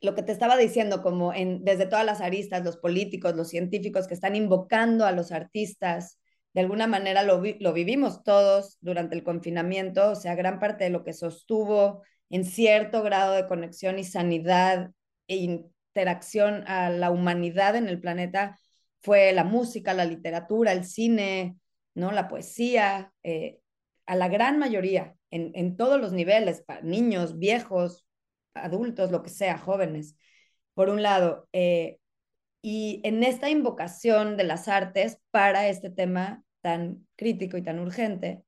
lo 0.02 0.16
que 0.16 0.24
te 0.24 0.32
estaba 0.32 0.58
diciendo, 0.58 1.02
como 1.02 1.34
en, 1.34 1.64
desde 1.64 1.88
todas 1.88 2.06
las 2.06 2.22
aristas, 2.22 2.64
los 2.64 2.78
políticos, 2.78 3.36
los 3.36 3.50
científicos 3.50 4.08
que 4.08 4.14
están 4.14 4.36
invocando 4.36 5.06
a 5.06 5.12
los 5.12 5.32
artistas, 5.32 6.20
de 6.54 6.62
alguna 6.62 6.88
manera 6.88 7.24
lo, 7.24 7.42
lo 7.60 7.74
vivimos 7.74 8.24
todos 8.24 8.78
durante 8.82 9.16
el 9.16 9.24
confinamiento, 9.24 10.12
o 10.12 10.16
sea, 10.16 10.36
gran 10.36 10.60
parte 10.60 10.86
de 10.86 10.90
lo 10.92 11.04
que 11.04 11.14
sostuvo 11.14 12.04
en 12.30 12.46
cierto 12.46 13.04
grado 13.04 13.34
de 13.34 13.48
conexión 13.48 14.00
y 14.00 14.04
sanidad 14.04 14.92
e 15.28 15.38
interacción 15.38 16.64
a 16.68 16.90
la 16.90 17.12
humanidad 17.12 17.76
en 17.76 17.88
el 17.88 18.00
planeta 18.00 18.60
fue 19.02 19.32
la 19.34 19.44
música, 19.44 19.94
la 19.94 20.06
literatura, 20.06 20.72
el 20.74 20.86
cine, 20.86 21.58
¿no? 21.94 22.12
la 22.12 22.28
poesía, 22.28 23.14
eh, 23.24 23.60
a 24.06 24.16
la 24.16 24.28
gran 24.28 24.60
mayoría, 24.60 25.16
en, 25.30 25.76
todos 25.76 26.00
los 26.00 26.14
niveles, 26.14 26.62
para 26.62 26.82
niños, 26.82 27.38
viejos, 27.38 28.06
adultos, 28.54 29.12
lo 29.12 29.24
que 29.24 29.30
sea, 29.30 29.58
jóvenes, 29.58 30.16
por 30.74 30.90
un 30.90 31.04
lado. 31.04 31.48
Eh, 31.54 32.00
y 32.62 33.02
en 33.04 33.24
esta 33.24 33.50
invocación 33.50 34.38
de 34.38 34.46
las 34.46 34.68
artes 34.68 35.20
para 35.32 35.68
este 35.68 35.90
tema 35.90 36.44
tan 36.62 37.08
crítico 37.16 37.58
y 37.58 37.64
tan 37.64 37.80
urgente, 37.80 38.44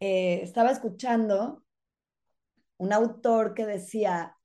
eh, 0.00 0.40
estaba 0.42 0.70
escuchando 0.70 1.62
un 2.80 2.94
autor 2.94 3.52
que 3.52 3.66
decía, 3.66 4.38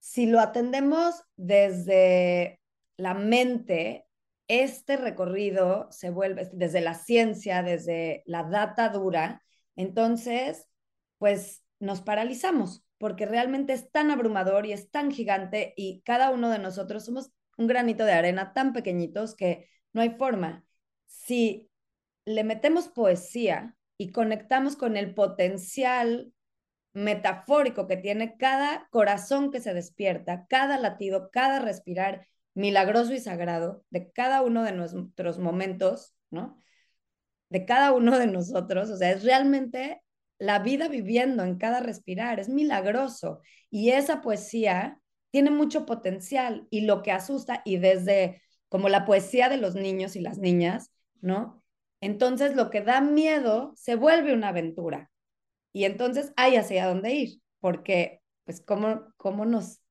si 0.00 0.26
lo 0.26 0.40
atendemos 0.40 1.22
desde 1.36 2.60
la 2.96 3.14
mente, 3.14 4.08
este 4.48 4.96
recorrido 4.96 5.86
se 5.92 6.10
vuelve 6.10 6.50
desde 6.52 6.80
la 6.80 6.94
ciencia, 6.94 7.62
desde 7.62 8.24
la 8.26 8.42
data 8.42 8.88
dura, 8.88 9.40
entonces, 9.76 10.68
pues 11.18 11.62
nos 11.78 12.02
paralizamos 12.02 12.84
porque 12.98 13.24
realmente 13.24 13.72
es 13.72 13.88
tan 13.92 14.10
abrumador 14.10 14.66
y 14.66 14.72
es 14.72 14.90
tan 14.90 15.12
gigante 15.12 15.74
y 15.76 16.02
cada 16.02 16.30
uno 16.30 16.50
de 16.50 16.58
nosotros 16.58 17.04
somos 17.04 17.30
un 17.56 17.68
granito 17.68 18.04
de 18.04 18.14
arena 18.14 18.52
tan 18.52 18.72
pequeñitos 18.72 19.36
que 19.36 19.68
no 19.92 20.00
hay 20.00 20.10
forma. 20.10 20.64
Si 21.06 21.70
le 22.24 22.42
metemos 22.42 22.88
poesía 22.88 23.76
y 23.96 24.10
conectamos 24.10 24.74
con 24.74 24.96
el 24.96 25.14
potencial 25.14 26.33
metafórico 26.94 27.86
que 27.86 27.96
tiene 27.96 28.36
cada 28.36 28.88
corazón 28.90 29.50
que 29.50 29.60
se 29.60 29.74
despierta, 29.74 30.46
cada 30.48 30.78
latido, 30.78 31.30
cada 31.30 31.58
respirar 31.58 32.26
milagroso 32.54 33.12
y 33.12 33.20
sagrado 33.20 33.84
de 33.90 34.10
cada 34.12 34.42
uno 34.42 34.62
de 34.62 34.72
nuestros 34.72 35.38
momentos, 35.38 36.14
¿no? 36.30 36.62
De 37.50 37.66
cada 37.66 37.92
uno 37.92 38.18
de 38.18 38.28
nosotros, 38.28 38.90
o 38.90 38.96
sea, 38.96 39.10
es 39.10 39.24
realmente 39.24 40.02
la 40.38 40.60
vida 40.60 40.88
viviendo 40.88 41.44
en 41.44 41.58
cada 41.58 41.80
respirar, 41.80 42.40
es 42.40 42.48
milagroso. 42.48 43.40
Y 43.70 43.90
esa 43.90 44.20
poesía 44.22 45.00
tiene 45.30 45.50
mucho 45.50 45.84
potencial 45.86 46.66
y 46.70 46.82
lo 46.82 47.02
que 47.02 47.12
asusta, 47.12 47.62
y 47.64 47.78
desde 47.78 48.40
como 48.68 48.88
la 48.88 49.04
poesía 49.04 49.48
de 49.48 49.56
los 49.56 49.74
niños 49.74 50.16
y 50.16 50.20
las 50.20 50.38
niñas, 50.38 50.92
¿no? 51.20 51.62
Entonces 52.00 52.54
lo 52.54 52.70
que 52.70 52.82
da 52.82 53.00
miedo 53.00 53.72
se 53.76 53.96
vuelve 53.96 54.32
una 54.32 54.48
aventura. 54.48 55.10
Y 55.74 55.84
entonces 55.86 56.32
hay 56.36 56.54
hacia 56.54 56.86
dónde 56.86 57.12
ir, 57.12 57.42
porque 57.58 58.22
pues 58.44 58.62
cómo, 58.64 59.12
cómo 59.16 59.44
nos 59.44 59.82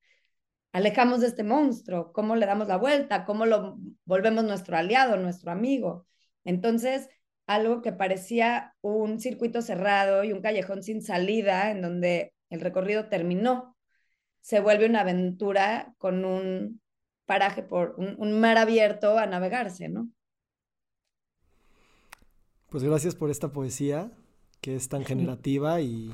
alejamos 0.71 1.19
de 1.19 1.27
este 1.27 1.43
monstruo, 1.43 2.13
cómo 2.13 2.37
le 2.37 2.45
damos 2.45 2.69
la 2.69 2.77
vuelta, 2.77 3.25
cómo 3.25 3.45
lo 3.45 3.77
volvemos 4.05 4.45
nuestro 4.45 4.77
aliado, 4.77 5.17
nuestro 5.17 5.51
amigo. 5.51 6.07
Entonces, 6.45 7.09
algo 7.47 7.81
que 7.81 7.91
parecía 7.91 8.73
un 8.79 9.19
circuito 9.19 9.61
cerrado 9.61 10.23
y 10.23 10.31
un 10.31 10.41
callejón 10.41 10.83
sin 10.83 11.01
salida, 11.01 11.69
en 11.69 11.81
donde 11.81 12.33
el 12.49 12.61
recorrido 12.61 13.09
terminó, 13.09 13.75
se 14.39 14.61
vuelve 14.61 14.85
una 14.85 15.01
aventura 15.01 15.93
con 15.97 16.23
un 16.23 16.81
paraje 17.25 17.61
por 17.61 17.95
un, 17.97 18.39
mar 18.39 18.57
abierto 18.57 19.17
a 19.17 19.25
navegarse, 19.25 19.89
¿no? 19.89 20.09
Pues 22.69 22.83
gracias 22.83 23.15
por 23.15 23.29
esta 23.29 23.51
poesía 23.51 24.11
que 24.63 24.77
es 24.77 24.87
tan 24.87 25.03
generativa 25.03 25.81
y 25.81 26.09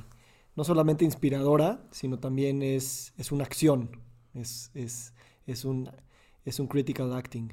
no 0.56 0.64
solamente 0.64 1.06
inspiradora, 1.06 1.88
sino 1.92 2.18
también 2.18 2.64
es, 2.64 3.14
es 3.16 3.32
una 3.32 3.44
acción, 3.44 3.92
es, 4.34 4.72
es, 4.74 5.14
es, 5.46 5.66
un, 5.66 5.88
es 6.46 6.60
un 6.60 6.66
critical 6.66 7.14
acting. 7.14 7.50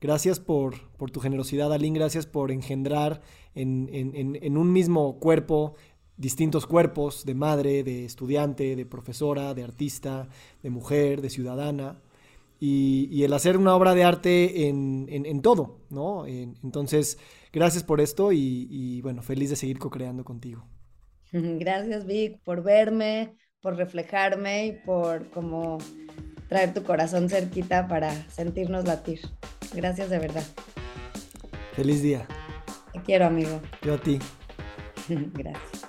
Gracias 0.00 0.40
por, 0.40 0.74
tu 1.12 1.20
generosidad, 1.20 1.70
Aline. 1.70 1.98
Gracias 1.98 2.24
por 2.24 2.50
engendrar 2.50 3.20
en, 3.54 4.56
un 4.56 4.72
mismo 4.72 5.18
cuerpo 5.18 5.74
distintos 6.16 6.66
cuerpos 6.66 7.26
de 7.26 7.34
madre, 7.34 7.84
de 7.84 8.06
estudiante, 8.06 8.74
de 8.74 8.86
profesora, 8.86 9.52
de 9.52 9.64
artista, 9.64 10.28
de 10.62 10.70
mujer, 10.70 11.20
de 11.20 11.28
ciudadana. 11.28 12.00
Y, 12.60 13.22
el 13.22 13.32
hacer 13.32 13.56
una 13.56 13.74
obra 13.74 13.94
de 13.94 14.04
arte 14.04 14.68
en, 14.68 15.42
todo, 15.42 15.80
¿no? 15.90 16.26
entonces, 16.26 17.18
gracias 17.52 17.84
por 17.84 18.00
esto 18.00 18.32
y, 18.32 18.66
y 18.70 19.00
bueno, 19.02 19.22
feliz 19.22 19.50
de 19.50 19.56
seguir 19.56 19.78
co-creando 19.78 20.24
contigo. 20.24 20.64
Gracias, 21.32 22.06
Vic, 22.06 22.40
por 22.42 22.62
verme, 22.62 23.34
por 23.60 23.76
reflejarme 23.76 24.66
y 24.66 24.72
por 24.72 25.30
como 25.30 25.78
traer 26.48 26.72
tu 26.72 26.82
corazón 26.82 27.28
cerquita 27.28 27.88
para 27.88 28.12
sentirnos 28.30 28.84
latir. 28.86 29.20
Gracias 29.74 30.10
de 30.10 30.18
verdad. 30.18 30.44
Feliz 31.72 32.02
día. 32.02 32.26
Te 32.92 33.02
quiero, 33.02 33.26
amigo. 33.26 33.60
Yo 33.82 33.94
a 33.94 33.98
ti. 33.98 34.18
Gracias. 35.08 35.88